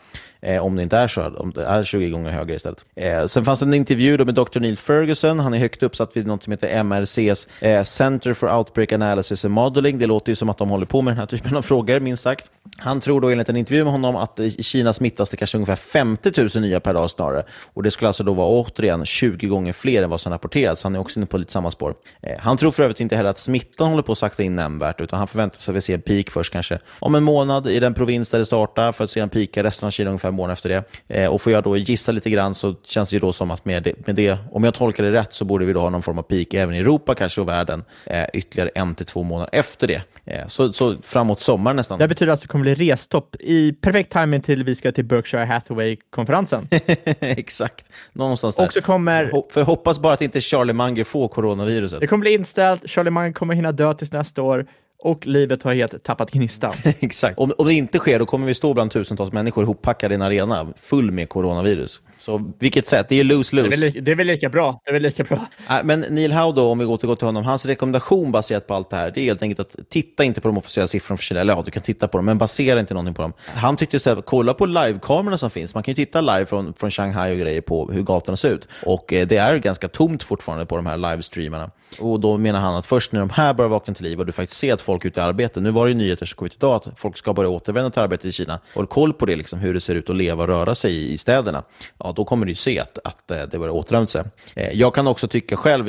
om 0.62 0.76
det 0.76 0.84
inte 0.84 0.98
är 0.98 1.08
så, 1.08 1.28
om 1.38 1.52
det 1.52 1.66
är 1.66 1.84
20 1.84 2.10
gånger 2.10 2.32
högre 2.32 2.56
istället. 2.56 2.86
Sen 3.32 3.46
fanns 3.46 3.60
det 3.60 3.66
en 3.66 3.74
intervju 3.74 4.26
med 4.26 4.36
Dr. 4.36 4.60
Neil 4.60 4.78
Ferguson. 4.78 5.40
Han 5.40 5.54
är 5.54 5.58
högt 5.58 5.84
uppsatt 5.84 6.18
vid 6.18 6.28
något 6.28 6.44
som 6.44 6.52
heter 6.52 6.84
MRCs 6.84 7.48
Center 7.84 8.34
for 8.34 8.58
Outbreak 8.58 8.92
Analysis 8.92 9.46
and 9.46 9.54
Modeling. 9.54 10.00
Det 10.00 10.06
låter 10.06 10.32
ju 10.32 10.36
som 10.36 10.50
att 10.50 10.58
de 10.58 10.70
håller 10.70 10.86
på 10.86 11.02
med 11.02 11.12
den 11.12 11.20
här 11.20 11.26
typen 11.26 11.56
av 11.56 11.62
frågor, 11.62 12.00
minst 12.00 12.24
sagt. 12.24 12.52
Han 12.78 13.02
tror 13.02 13.22
då 13.22 13.30
enligt 13.30 13.50
en 13.50 13.58
intervju 13.58 13.84
med 13.84 13.94
honom 13.94 14.16
att 14.28 14.40
i 14.40 14.64
Kina 14.64 14.94
smittas 14.94 15.30
det 15.30 15.38
kanske 15.38 15.58
ungefär 15.58 15.76
50 15.76 16.32
000 16.42 16.50
nya 16.62 16.80
per 16.80 16.94
dag 16.94 17.10
snarare. 17.10 17.44
Och 17.74 17.84
Det 17.84 17.92
skulle 17.92 18.08
alltså 18.08 18.24
då 18.24 18.34
vara 18.34 18.48
återigen 18.48 19.06
20 19.06 19.48
gånger 19.48 19.74
fler 19.74 20.04
än 20.04 20.10
vad 20.10 20.22
som 20.22 20.32
rapporterats. 20.32 20.84
Han 20.84 20.96
är 20.96 21.00
också 21.00 21.20
inne 21.20 21.26
på 21.26 21.38
lite 21.38 21.52
samma 21.52 21.72
spår. 21.72 21.96
Eh, 22.22 22.36
han 22.40 22.58
tror 22.58 22.72
för 22.72 22.84
övrigt 22.84 23.00
inte 23.00 23.16
heller 23.16 23.30
att 23.30 23.38
smittan 23.38 23.90
håller 23.90 24.04
på 24.04 24.12
att 24.12 24.18
sakta 24.18 24.44
in 24.44 24.56
nämnvärt, 24.56 25.02
utan 25.02 25.20
han 25.20 25.28
förväntar 25.28 25.60
sig 25.60 25.72
att 25.72 25.76
vi 25.76 25.82
ser 25.82 25.94
en 25.94 26.02
peak 26.02 26.30
först 26.30 26.54
kanske 26.54 26.80
om 27.00 27.16
en 27.16 27.24
månad 27.24 27.68
i 27.68 27.80
den 27.80 27.94
provins 27.94 28.30
där 28.30 28.40
det 28.40 28.46
startar, 28.46 28.92
för 28.92 29.04
att 29.04 29.10
sedan 29.10 29.30
peaka 29.30 29.64
resten 29.64 29.88
av 29.88 29.92
Kina 29.92 30.10
ungefär 30.10 30.30
en 30.30 30.36
månad 30.36 30.54
efter 30.54 30.70
det. 30.70 30.84
Eh, 31.08 31.34
och 31.34 31.42
får 31.42 31.54
jag 31.54 31.64
då 31.64 31.78
gissa 31.78 32.12
lite 32.12 32.30
grann 32.30 32.56
så 32.56 32.76
känns 32.84 33.10
det 33.10 33.14
ju 33.14 33.20
då 33.20 33.34
som 33.34 33.52
att 33.52 33.66
med 33.66 33.84
det, 33.84 34.08
med 34.08 34.16
det, 34.16 34.38
om 34.52 34.64
jag 34.64 34.74
tolkar 34.74 35.04
det 35.04 35.12
rätt, 35.12 35.34
så 35.34 35.46
borde 35.46 35.66
vi 35.66 35.74
då 35.74 35.80
ha 35.80 35.90
någon 35.90 36.02
form 36.02 36.20
av 36.20 36.24
peak 36.24 36.54
även 36.54 36.76
i 36.76 36.80
Europa 36.80 37.16
kanske 37.16 37.42
och 37.42 37.48
världen 37.48 37.84
eh, 38.06 38.26
ytterligare 38.34 38.70
en 38.76 38.96
till 38.96 39.06
två 39.06 39.24
månader 39.24 39.50
efter 39.54 39.88
det. 39.88 40.02
Så, 40.48 40.74
så 40.74 40.96
framåt 41.04 41.40
sommaren 41.40 41.76
nästan. 41.76 42.00
Det 42.00 42.08
betyder 42.08 42.34
att 42.34 42.42
det 42.42 42.48
kommer 42.48 42.64
bli 42.64 42.76
restopp 42.76 43.36
i 43.40 43.74
perfekt 43.74 44.14
timing 44.20 44.42
till 44.42 44.64
vi 44.64 44.76
ska 44.76 44.92
till 44.92 45.06
Berkshire 45.06 45.46
Hathaway-konferensen. 45.46 46.68
Exakt, 47.20 47.86
någonstans 48.14 48.56
där. 48.56 48.66
Och 48.66 48.74
så 48.74 48.82
kommer... 48.82 49.52
För 49.52 49.64
hoppas 49.64 50.00
bara 50.00 50.14
att 50.14 50.22
inte 50.22 50.42
Charlie 50.42 50.74
Munger 50.74 51.04
får 51.04 51.28
coronaviruset. 51.28 52.00
Det 52.00 52.08
kommer 52.08 52.22
bli 52.22 52.34
inställt, 52.34 52.90
Charlie 52.90 53.12
Munger 53.12 53.32
kommer 53.32 53.54
hinna 53.54 53.72
dö 53.72 53.94
tills 53.94 54.12
nästa 54.12 54.42
år 54.42 54.68
och 55.00 55.28
livet 55.28 55.64
har 55.64 55.74
helt 55.74 56.04
tappat 56.04 56.32
gnistan. 56.32 56.74
Exakt. 57.00 57.40
Om, 57.40 57.52
om 57.58 57.68
det 57.68 57.74
inte 57.74 58.00
sker, 58.00 58.20
då 58.20 58.26
kommer 58.26 58.48
vi 58.48 58.54
stå 58.54 58.74
bland 58.74 58.92
tusentals 58.92 59.32
människor 59.32 59.64
ihoppackade 59.64 60.14
i 60.14 60.16
en 60.16 60.22
arena 60.22 60.68
full 60.76 61.12
med 61.12 61.30
coronavirus. 61.30 62.02
Så 62.28 62.54
vilket 62.60 62.88
sätt? 62.88 63.06
Det 63.10 63.20
är 63.20 63.24
lose-lose. 63.24 63.92
Det, 63.92 64.02
det, 64.02 64.12
är 64.12 64.16
väl 64.16 64.28
lika 64.28 64.50
bra. 64.50 64.82
Det 64.84 64.90
är 64.90 64.94
väl 64.94 65.02
lika 65.02 65.24
bra. 65.24 65.46
Men 65.84 66.00
Neil 66.00 66.32
Howe 66.32 66.56
då, 66.56 66.68
om 66.72 66.80
vi 66.80 66.86
återgår 66.86 67.16
till 67.16 67.26
honom, 67.26 67.44
hans 67.44 67.66
rekommendation 67.66 68.32
baserat 68.32 68.68
på 68.68 68.74
allt 68.74 68.90
det 68.90 68.96
här, 68.96 69.12
det 69.12 69.22
är 69.22 69.26
helt 69.26 69.42
enkelt 69.42 69.60
att 69.60 69.90
titta 69.90 70.24
inte 70.24 70.42
på 70.42 70.48
de 70.48 70.58
officiella 70.58 70.88
siffrorna 70.88 71.18
för 71.18 71.24
Kina. 71.24 71.42
Eller 71.42 71.54
ja, 71.54 71.62
du 71.66 71.72
kan 71.72 71.84
titta 71.84 72.08
på 72.08 72.18
dem, 72.18 72.26
men 72.26 72.38
basera 72.38 72.80
inte 72.80 72.94
någonting 72.94 73.14
på 73.14 73.22
dem. 73.22 73.34
Han 73.56 73.78
tyckte 73.78 73.98
istället, 73.98 74.26
kolla 74.26 74.54
på 74.54 74.66
livekamerorna 74.66 75.38
som 75.38 75.50
finns. 75.50 75.74
Man 75.74 75.84
kan 75.84 75.92
ju 75.92 76.06
titta 76.06 76.22
live 76.22 76.46
från, 76.46 76.74
från 76.74 76.92
Shanghai 76.92 77.34
och 77.34 77.40
grejer 77.40 77.62
på 77.62 77.92
hur 77.92 78.04
gatorna 78.04 78.38
ser 78.38 78.50
ut. 78.50 78.68
Och 78.86 79.14
eh, 79.14 79.28
det 79.28 79.38
är 79.38 79.58
ganska 79.58 79.88
tomt 79.88 80.24
fortfarande 80.24 80.66
på 80.66 80.76
de 80.76 80.86
här 80.86 80.98
livestreamarna. 80.98 81.72
Och 82.00 82.20
då 82.20 82.38
menar 82.38 82.60
han 82.60 82.76
att 82.76 82.86
först 82.86 83.12
när 83.12 83.20
de 83.20 83.30
här 83.30 83.54
börjar 83.54 83.70
vakna 83.70 83.94
till 83.94 84.04
liv 84.04 84.20
och 84.20 84.26
du 84.26 84.32
faktiskt 84.32 84.60
ser 84.60 84.74
att 84.74 84.82
folk 84.82 85.06
är 85.06 85.10
ute 85.10 85.20
i 85.20 85.24
arbete. 85.24 85.62
Nu 85.62 85.72
var 85.72 85.86
det 85.86 85.92
ju 85.92 85.98
nyheter 85.98 86.26
som 86.26 86.38
kom 86.38 86.46
ut 86.46 86.56
idag 86.56 86.76
att 86.76 87.00
folk 87.00 87.18
ska 87.18 87.34
börja 87.34 87.50
återvända 87.50 87.90
till 87.90 88.02
arbete 88.02 88.28
i 88.28 88.32
Kina. 88.32 88.60
Håll 88.76 88.88
koll 88.88 89.14
på 89.14 89.26
det, 89.26 89.36
liksom, 89.36 89.60
hur 89.60 89.74
det 89.74 89.80
ser 89.80 89.96
ut 89.96 90.10
att 90.10 90.16
leva 90.16 90.44
och 90.44 90.50
röra 90.50 90.76
sig 90.76 90.92
i, 90.94 91.14
i 91.14 91.18
städerna. 91.18 91.64
Ja, 91.98 92.14
då 92.18 92.26
kommer 92.26 92.46
du 92.46 92.56
se 92.56 92.80
att, 92.80 93.00
att 93.04 93.32
eh, 93.32 93.38
det 93.52 93.60
börjar 93.60 93.74
återhämta 93.74 94.12
sig. 94.12 94.24
Eh, 94.56 94.72
jag 94.72 94.96
kan 94.96 95.08
också 95.08 95.28
tycka 95.28 95.58
själv, 95.58 95.86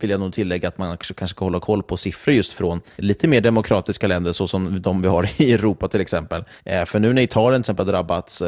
vill 0.00 0.10
jag 0.10 0.20
nog 0.20 0.32
tillägga, 0.32 0.68
att 0.68 0.78
man 0.78 0.96
kanske 0.96 1.26
ska 1.28 1.44
hålla 1.44 1.60
koll 1.60 1.82
på 1.82 1.96
siffror 1.96 2.34
just 2.34 2.52
från 2.52 2.80
lite 2.96 3.28
mer 3.28 3.40
demokratiska 3.40 4.06
länder, 4.06 4.32
såsom 4.32 4.82
de 4.82 5.02
vi 5.02 5.08
har 5.08 5.28
i 5.42 5.52
Europa 5.52 5.88
till 5.88 6.00
exempel. 6.00 6.44
Eh, 6.64 6.84
för 6.84 6.98
nu 6.98 7.12
när 7.12 7.22
Italien 7.22 7.62
till 7.62 7.72
exempel 7.72 7.86
har 7.86 7.92
drabbats 7.92 8.42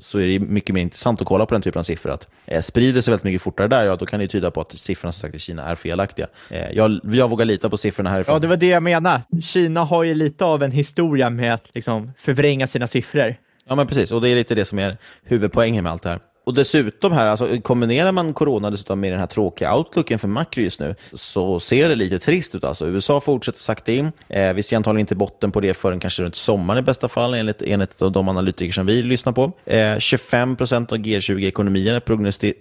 så 0.00 0.18
är 0.18 0.26
det 0.26 0.38
mycket 0.40 0.74
mer 0.74 0.82
intressant 0.82 1.20
att 1.20 1.26
kolla 1.26 1.46
på 1.46 1.54
den 1.54 1.62
typen 1.62 1.78
av 1.78 1.82
siffror. 1.82 2.12
Att 2.12 2.28
sprider 2.64 3.00
sig 3.00 3.12
väldigt 3.12 3.24
mycket 3.24 3.42
fortare 3.42 3.68
där, 3.68 3.84
ja, 3.84 3.96
då 3.96 4.06
kan 4.06 4.20
det 4.20 4.28
tyda 4.28 4.50
på 4.50 4.60
att 4.60 4.78
siffrorna 4.78 5.12
som 5.12 5.20
sagt 5.20 5.34
i 5.34 5.38
Kina 5.38 5.64
är 5.64 5.74
felaktiga. 5.74 6.26
Jag, 6.72 7.00
jag 7.04 7.30
vågar 7.30 7.44
lita 7.44 7.70
på 7.70 7.76
siffrorna 7.76 8.10
härifrån. 8.10 8.34
Ja, 8.34 8.38
det 8.38 8.48
var 8.48 8.56
det 8.56 8.66
jag 8.66 8.82
menade. 8.82 9.22
Kina 9.42 9.84
har 9.84 10.02
ju 10.02 10.14
lite 10.14 10.44
av 10.44 10.62
en 10.62 10.70
historia 10.70 11.30
med 11.30 11.54
att 11.54 11.64
liksom 11.74 12.12
förvränga 12.16 12.66
sina 12.66 12.86
siffror. 12.86 13.36
Ja, 13.68 13.74
men 13.74 13.86
precis. 13.86 14.12
Och 14.12 14.20
det 14.20 14.28
är 14.28 14.34
lite 14.34 14.54
det 14.54 14.64
som 14.64 14.78
är 14.78 14.96
huvudpoängen 15.22 15.84
med 15.84 15.92
allt 15.92 16.02
det 16.02 16.08
här 16.08 16.18
och 16.44 16.54
dessutom 16.54 17.12
här, 17.12 17.26
alltså, 17.26 17.60
kombinerar 17.62 18.12
man 18.12 18.32
corona 18.32 18.70
dessutom 18.70 19.00
med 19.00 19.12
den 19.12 19.20
här 19.20 19.26
tråkiga 19.26 19.76
outlooken 19.76 20.18
för 20.18 20.28
makro 20.28 20.62
just 20.62 20.80
nu, 20.80 20.94
så 21.12 21.60
ser 21.60 21.88
det 21.88 21.94
lite 21.94 22.18
trist 22.18 22.54
ut. 22.54 22.64
Alltså. 22.64 22.86
USA 22.86 23.20
fortsätter 23.20 23.60
sakta 23.60 23.92
in. 23.92 24.12
Eh, 24.28 24.52
vi 24.52 24.62
ser 24.62 24.76
antagligen 24.76 25.00
inte 25.00 25.16
botten 25.16 25.50
på 25.50 25.60
det 25.60 25.74
förrän 25.74 26.00
kanske 26.00 26.22
runt 26.22 26.34
sommaren 26.34 26.78
i 26.78 26.82
bästa 26.82 27.08
fall, 27.08 27.34
enligt, 27.34 27.62
enligt 27.62 27.98
de 27.98 28.28
analytiker 28.28 28.72
som 28.72 28.86
vi 28.86 29.02
lyssnar 29.02 29.32
på. 29.32 29.52
Eh, 29.64 29.98
25 29.98 30.56
procent 30.56 30.92
av 30.92 30.98
G20-ekonomierna 30.98 32.00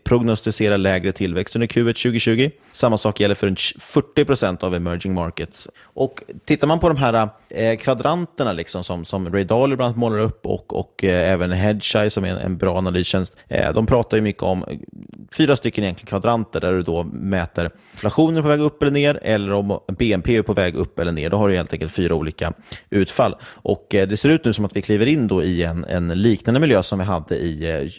prognostiserar 0.03 0.77
lägre 0.77 1.11
tillväxt 1.11 1.55
under 1.55 1.67
Q1 1.67 1.93
2020. 1.93 2.49
Samma 2.71 2.97
sak 2.97 3.19
gäller 3.19 3.35
för 3.35 3.79
40 3.79 4.25
procent 4.25 4.63
av 4.63 4.75
emerging 4.75 5.13
markets. 5.13 5.69
Och 5.83 6.23
Tittar 6.45 6.67
man 6.67 6.79
på 6.79 6.87
de 6.87 6.97
här 6.97 7.29
eh, 7.49 7.77
kvadranterna 7.77 8.51
liksom, 8.51 8.83
som, 8.83 9.05
som 9.05 9.29
Ray 9.29 9.43
Dalio 9.43 9.75
bland 9.75 9.87
annat 9.87 9.97
målar 9.97 10.19
upp 10.19 10.45
och, 10.45 10.79
och 10.79 11.03
eh, 11.03 11.31
även 11.31 11.51
Hedgeye 11.51 12.09
som 12.09 12.23
är 12.23 12.29
en, 12.29 12.37
en 12.37 12.57
bra 12.57 12.77
analystjänst, 12.77 13.37
eh, 13.47 13.72
de 13.73 13.85
pratar 13.85 14.17
ju 14.17 14.23
mycket 14.23 14.43
om 14.43 14.65
fyra 15.37 15.55
stycken 15.55 15.83
egentligen 15.83 16.07
kvadranter 16.09 16.59
där 16.59 16.71
du 16.71 16.81
då 16.81 17.03
mäter 17.03 17.69
inflationen 17.93 18.43
på 18.43 18.49
väg 18.49 18.61
upp 18.61 18.81
eller 18.81 18.91
ner 18.91 19.19
eller 19.21 19.53
om 19.53 19.79
BNP 19.97 20.37
är 20.37 20.41
på 20.41 20.53
väg 20.53 20.75
upp 20.75 20.99
eller 20.99 21.11
ner. 21.11 21.29
Då 21.29 21.37
har 21.37 21.49
du 21.49 21.55
helt 21.55 21.73
enkelt 21.73 21.91
fyra 21.91 22.15
olika 22.15 22.53
utfall. 22.89 23.35
Och 23.43 23.95
eh, 23.95 24.07
Det 24.07 24.17
ser 24.17 24.29
ut 24.29 24.45
nu 24.45 24.53
som 24.53 24.65
att 24.65 24.75
vi 24.75 24.81
kliver 24.81 25.05
in 25.05 25.27
då 25.27 25.43
i 25.43 25.63
en, 25.63 25.85
en 25.85 26.07
liknande 26.07 26.59
miljö 26.59 26.83
som 26.83 26.99
vi 26.99 27.05
hade 27.05 27.35
i 27.35 27.89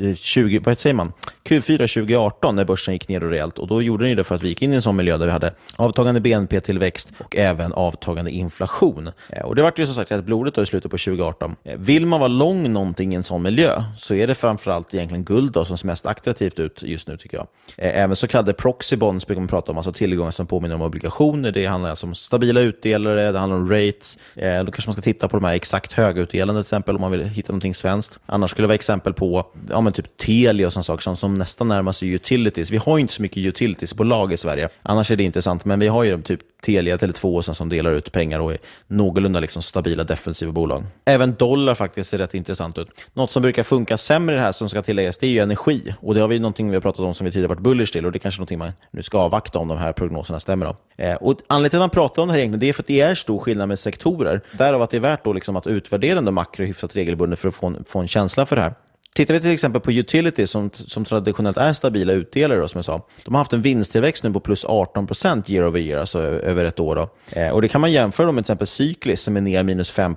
eh, 0.00 0.14
20, 0.14 0.58
vad 0.58 0.78
säger 0.78 0.94
man? 0.94 1.12
Q4 1.44 1.76
2018 1.76 2.56
när 2.56 2.64
börsen 2.64 2.94
gick 2.94 3.08
ner 3.08 3.20
rejält. 3.20 3.58
Och 3.58 3.66
då 3.66 3.82
gjorde 3.82 4.04
ni 4.04 4.14
det 4.14 4.24
för 4.24 4.34
att 4.34 4.42
vi 4.42 4.48
gick 4.48 4.62
in 4.62 4.72
i 4.72 4.76
en 4.76 4.82
sån 4.82 4.96
miljö 4.96 5.18
där 5.18 5.26
vi 5.26 5.32
hade 5.32 5.54
avtagande 5.76 6.20
BNP-tillväxt 6.20 7.12
och 7.18 7.36
även 7.36 7.72
avtagande 7.72 8.30
inflation. 8.30 9.10
Eh, 9.28 9.42
och 9.44 9.56
Det 9.56 9.62
var 9.62 9.72
ju 9.76 9.86
som 9.86 9.94
sagt 9.94 10.10
rätt 10.10 10.24
blodigt 10.24 10.58
i 10.58 10.66
slutet 10.66 10.90
på 10.90 10.98
2018. 10.98 11.56
Vill 11.76 12.06
man 12.06 12.20
vara 12.20 12.28
lång 12.28 12.72
någonting 12.72 13.12
i 13.12 13.16
en 13.16 13.24
sån 13.24 13.42
miljö 13.42 13.82
så 13.98 14.14
är 14.14 14.26
det 14.26 14.34
framförallt 14.34 14.94
egentligen 14.94 15.21
guld 15.24 15.52
då, 15.52 15.64
som 15.64 15.78
ser 15.78 15.86
mest 15.86 16.06
attraktivt 16.06 16.58
ut 16.58 16.82
just 16.82 17.08
nu 17.08 17.16
tycker 17.16 17.36
jag. 17.36 17.46
Eh, 17.76 18.02
även 18.02 18.16
så 18.16 18.26
kallade 18.26 18.52
proxy 18.52 18.96
bonds 18.96 19.26
brukar 19.26 19.40
man 19.40 19.48
prata 19.48 19.72
om, 19.72 19.78
alltså 19.78 19.92
tillgångar 19.92 20.30
som 20.30 20.46
påminner 20.46 20.74
om 20.74 20.82
obligationer. 20.82 21.52
Det 21.52 21.66
handlar 21.66 21.90
alltså 21.90 22.06
om 22.06 22.14
stabila 22.14 22.60
utdelare, 22.60 23.32
det 23.32 23.38
handlar 23.38 23.56
om 23.56 23.70
rates. 23.70 24.18
Eh, 24.34 24.64
då 24.64 24.72
kanske 24.72 24.88
man 24.88 24.92
ska 24.92 25.02
titta 25.02 25.28
på 25.28 25.36
de 25.36 25.44
här 25.44 25.54
exakt 25.54 25.92
högutdelande 25.92 26.62
till 26.62 26.66
exempel 26.66 26.94
om 26.94 27.00
man 27.00 27.10
vill 27.10 27.24
hitta 27.24 27.52
någonting 27.52 27.74
svenskt. 27.74 28.18
Annars 28.26 28.50
skulle 28.50 28.64
det 28.64 28.68
vara 28.68 28.74
exempel 28.74 29.14
på 29.14 29.46
ja, 29.70 29.80
men 29.80 29.92
typ 29.92 30.16
Telia 30.16 30.66
och 30.66 30.72
sådana 30.72 30.82
saker 30.82 31.02
som, 31.02 31.16
som 31.16 31.34
nästan 31.34 31.68
närmar 31.68 31.92
sig 31.92 32.08
utilities. 32.08 32.70
Vi 32.70 32.76
har 32.76 32.96
ju 32.96 33.00
inte 33.00 33.14
så 33.14 33.22
mycket 33.22 33.36
utilitiesbolag 33.36 34.32
i 34.32 34.36
Sverige. 34.36 34.68
Annars 34.82 35.10
är 35.10 35.16
det 35.16 35.22
intressant, 35.22 35.64
men 35.64 35.80
vi 35.80 35.88
har 35.88 36.04
ju 36.04 36.22
typ 36.22 36.40
Telia, 36.66 36.96
Tele2 36.96 37.36
och 37.36 37.44
sen 37.44 37.54
som 37.54 37.68
delar 37.68 37.90
ut 37.90 38.12
pengar 38.12 38.40
och 38.40 38.52
är 38.52 38.58
någorlunda 38.86 39.40
liksom 39.40 39.62
stabila 39.62 40.04
defensiva 40.04 40.52
bolag. 40.52 40.84
Även 41.04 41.34
dollar 41.34 41.74
faktiskt 41.74 42.10
ser 42.10 42.18
rätt 42.18 42.34
intressant 42.34 42.78
ut. 42.78 42.88
Något 43.12 43.30
som 43.30 43.42
brukar 43.42 43.62
funka 43.62 43.96
sämre 43.96 44.34
i 44.34 44.38
det 44.38 44.44
här 44.44 44.52
som 44.52 44.68
ska 44.68 44.82
tilläggas, 44.82 45.18
det 45.18 45.26
är 45.26 45.30
ju 45.30 45.38
energi. 45.38 45.94
Och 46.00 46.14
det 46.14 46.20
har 46.20 46.28
vi 46.28 46.38
någonting 46.38 46.68
vi 46.68 46.76
har 46.76 46.80
pratat 46.80 47.00
om 47.00 47.14
som 47.14 47.24
vi 47.24 47.32
tidigare 47.32 47.48
varit 47.48 47.60
bullish 47.62 47.92
till 47.92 48.06
och 48.06 48.12
det 48.12 48.16
är 48.16 48.20
kanske 48.20 48.40
någonting 48.40 48.58
man 48.58 48.72
nu 48.90 49.02
ska 49.02 49.18
avvakta 49.18 49.58
om 49.58 49.68
de 49.68 49.78
här 49.78 49.92
prognoserna 49.92 50.40
stämmer. 50.40 50.66
Då. 50.66 51.04
Eh, 51.04 51.14
och 51.14 51.36
anledningen 51.46 51.70
till 51.70 51.78
att 51.78 51.82
man 51.82 51.90
pratar 51.90 52.22
om 52.22 52.28
det 52.28 52.32
här 52.34 52.40
egentligen, 52.40 52.60
det 52.60 52.68
är 52.68 52.72
för 52.72 52.82
att 52.82 52.86
det 52.86 53.00
är 53.00 53.14
stor 53.14 53.38
skillnad 53.38 53.68
med 53.68 53.78
sektorer. 53.78 54.40
Därav 54.52 54.82
att 54.82 54.90
det 54.90 54.96
är 54.96 55.00
värt 55.00 55.24
då 55.24 55.32
liksom 55.32 55.56
att 55.56 55.66
utvärdera 55.66 56.20
den 56.20 56.34
makro 56.34 56.64
hyfsat 56.64 56.96
regelbundet 56.96 57.38
för 57.38 57.48
att 57.48 57.54
få 57.54 57.66
en, 57.66 57.84
få 57.84 57.98
en 57.98 58.08
känsla 58.08 58.46
för 58.46 58.56
det 58.56 58.62
här. 58.62 58.74
Tittar 59.14 59.34
vi 59.34 59.40
till 59.40 59.50
exempel 59.50 59.80
på 59.80 59.92
utilities 59.92 60.50
som, 60.50 60.70
som 60.74 61.04
traditionellt 61.04 61.56
är 61.56 61.72
stabila 61.72 62.12
utdelare, 62.12 62.60
då, 62.60 62.68
som 62.68 62.78
jag 62.78 62.84
sa. 62.84 63.06
De 63.24 63.34
har 63.34 63.38
haft 63.40 63.52
en 63.52 63.62
vinsttillväxt 63.62 64.24
nu 64.24 64.32
på 64.32 64.40
plus 64.40 64.64
18 64.64 65.08
year 65.46 65.68
over 65.68 65.80
year, 65.80 66.00
alltså 66.00 66.18
över 66.20 66.64
ett 66.64 66.80
år. 66.80 66.96
Då. 66.96 67.08
Eh, 67.40 67.48
och 67.48 67.62
Det 67.62 67.68
kan 67.68 67.80
man 67.80 67.92
jämföra 67.92 68.26
med 68.26 68.34
till 68.34 68.52
exempel 68.52 68.66
Cyklis 68.66 69.22
som 69.22 69.36
är 69.36 69.40
ner 69.40 69.62
minus 69.62 69.90
5 69.90 70.16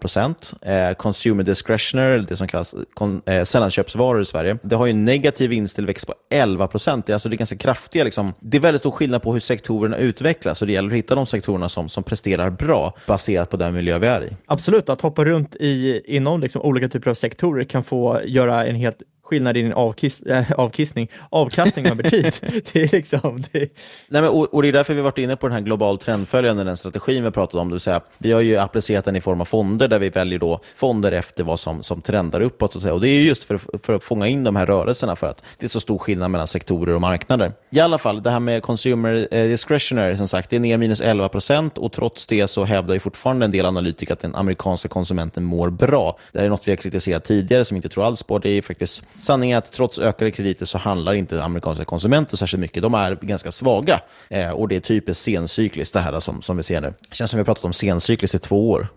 eh, 0.61 0.93
Consumer 0.97 1.43
discretionary, 1.43 2.25
det 2.29 2.37
som 2.37 2.47
kallas 2.47 2.75
kon, 2.93 3.21
eh, 3.25 3.43
sällanköpsvaror 3.43 4.21
i 4.21 4.25
Sverige, 4.25 4.57
det 4.61 4.75
har 4.75 4.85
ju 4.85 4.89
en 4.89 5.05
negativ 5.05 5.49
vinsttillväxt 5.49 6.07
på 6.07 6.13
11 6.29 6.69
Det 6.73 7.09
är, 7.09 7.13
alltså 7.13 7.29
det 7.29 7.35
är 7.35 7.37
ganska 7.37 7.57
kraftiga. 7.57 8.03
Liksom. 8.03 8.33
Det 8.39 8.57
är 8.57 8.61
väldigt 8.61 8.81
stor 8.81 8.91
skillnad 8.91 9.21
på 9.21 9.33
hur 9.33 9.39
sektorerna 9.39 9.97
utvecklas 9.97 10.61
och 10.61 10.67
det 10.67 10.73
gäller 10.73 10.89
att 10.89 10.97
hitta 10.97 11.15
de 11.15 11.25
sektorerna 11.25 11.69
som, 11.69 11.89
som 11.89 12.03
presterar 12.03 12.49
bra 12.49 12.93
baserat 13.07 13.49
på 13.49 13.57
den 13.57 13.73
miljö 13.73 13.99
vi 13.99 14.07
är 14.07 14.23
i. 14.23 14.29
Absolut, 14.45 14.89
att 14.89 15.01
hoppa 15.01 15.25
runt 15.25 15.55
i, 15.55 16.01
inom 16.05 16.41
liksom 16.41 16.61
olika 16.61 16.89
typer 16.89 17.11
av 17.11 17.15
sektorer 17.15 17.63
kan 17.63 17.83
få 17.83 18.21
göra 18.25 18.65
en 18.65 18.75
hel 18.75 18.84
skillnad 19.25 19.57
i 19.57 19.61
din 19.61 19.73
avkiss, 19.73 20.21
äh, 20.21 20.51
avkissning, 20.51 21.07
avkastning 21.29 21.85
över 21.85 22.03
tid. 22.03 22.33
det 22.73 22.83
är 22.83 22.89
liksom... 22.91 23.43
Det... 23.51 23.59
Nej, 24.07 24.21
men, 24.21 24.27
och, 24.27 24.53
och, 24.53 24.61
det 24.61 24.67
är 24.67 24.73
därför 24.73 24.93
vi 24.93 25.01
varit 25.01 25.17
inne 25.17 25.35
på 25.35 25.47
den 25.47 25.53
här 25.53 25.61
global 25.61 25.97
trendföljande, 25.97 26.63
den 26.63 26.77
strategin 26.77 27.23
vi 27.23 27.31
pratat 27.31 27.55
om. 27.55 27.67
Det 27.67 27.73
vill 27.73 27.79
säga, 27.79 28.01
vi 28.17 28.31
har 28.31 28.41
ju 28.41 28.57
applicerat 28.57 29.05
den 29.05 29.15
i 29.15 29.21
form 29.21 29.41
av 29.41 29.45
fonder, 29.45 29.87
där 29.87 29.99
vi 29.99 30.09
väljer 30.09 30.39
då 30.39 30.59
fonder 30.75 31.11
efter 31.11 31.43
vad 31.43 31.59
som, 31.59 31.83
som 31.83 32.01
trendar 32.01 32.41
uppåt. 32.41 32.73
Så 32.73 32.79
att 32.79 32.83
säga. 32.83 32.93
Och 32.93 33.01
Det 33.01 33.09
är 33.09 33.21
just 33.21 33.43
för, 33.43 33.59
för 33.83 33.93
att 33.93 34.03
fånga 34.03 34.27
in 34.27 34.43
de 34.43 34.55
här 34.55 34.65
rörelserna, 34.65 35.15
för 35.15 35.27
att 35.27 35.43
det 35.57 35.65
är 35.65 35.69
så 35.69 35.79
stor 35.79 35.97
skillnad 35.97 36.31
mellan 36.31 36.47
sektorer 36.47 36.93
och 36.93 37.01
marknader. 37.01 37.51
I 37.69 37.79
alla 37.79 37.97
fall, 37.97 38.23
det 38.23 38.29
här 38.29 38.39
med 38.39 38.61
consumer 38.61 39.27
eh, 39.31 39.47
discretionary, 39.47 40.17
som 40.17 40.27
sagt, 40.27 40.49
det 40.49 40.55
är 40.55 40.59
ner 40.59 40.77
minus 40.77 41.01
11 41.01 41.29
procent 41.29 41.77
och 41.77 41.91
trots 41.91 42.27
det 42.27 42.47
så 42.47 42.63
hävdar 42.63 42.93
ju 42.93 42.99
fortfarande 42.99 43.45
en 43.45 43.51
del 43.51 43.65
analytiker 43.65 44.13
att 44.13 44.19
den 44.19 44.35
amerikanska 44.35 44.89
konsumenten 44.89 45.43
mår 45.43 45.69
bra. 45.69 46.17
Det 46.31 46.39
här 46.39 46.45
är 46.45 46.49
något 46.49 46.67
vi 46.67 46.71
har 46.71 46.77
kritiserat 46.77 47.23
tidigare, 47.23 47.65
som 47.65 47.75
vi 47.75 47.77
inte 47.77 47.89
tror 47.89 48.05
alls 48.05 48.23
på. 48.23 48.39
Det 48.39 48.49
är 48.49 48.61
faktiskt 48.61 49.03
Sanningen 49.17 49.55
är 49.55 49.57
att 49.57 49.71
trots 49.71 49.99
ökade 49.99 50.31
krediter 50.31 50.65
så 50.65 50.77
handlar 50.77 51.13
inte 51.13 51.43
amerikanska 51.43 51.85
konsumenter 51.85 52.37
särskilt 52.37 52.61
mycket. 52.61 52.83
De 52.83 52.93
är 52.93 53.15
ganska 53.15 53.51
svaga 53.51 53.99
eh, 54.29 54.49
och 54.49 54.67
det 54.67 54.75
är 54.75 54.79
typiskt 54.79 55.23
sencykliskt 55.23 55.93
det 55.93 55.99
här 55.99 56.19
som, 56.19 56.41
som 56.41 56.57
vi 56.57 56.63
ser 56.63 56.81
nu. 56.81 56.93
Det 57.09 57.15
känns 57.15 57.31
som 57.31 57.37
vi 57.37 57.39
har 57.39 57.45
pratat 57.45 57.65
om 57.65 57.73
sencykliskt 57.73 58.35
i 58.35 58.39
två 58.39 58.71
år. 58.71 58.87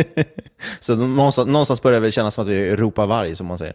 så 0.80 0.96
någonstans, 0.96 1.48
någonstans 1.48 1.82
börjar 1.82 1.94
det 1.94 2.02
väl 2.02 2.12
kännas 2.12 2.34
som 2.34 2.44
att 2.44 2.48
vi 2.50 2.76
ropar 2.76 3.06
varg, 3.06 3.36
som 3.36 3.46
man 3.46 3.58
säger. 3.58 3.74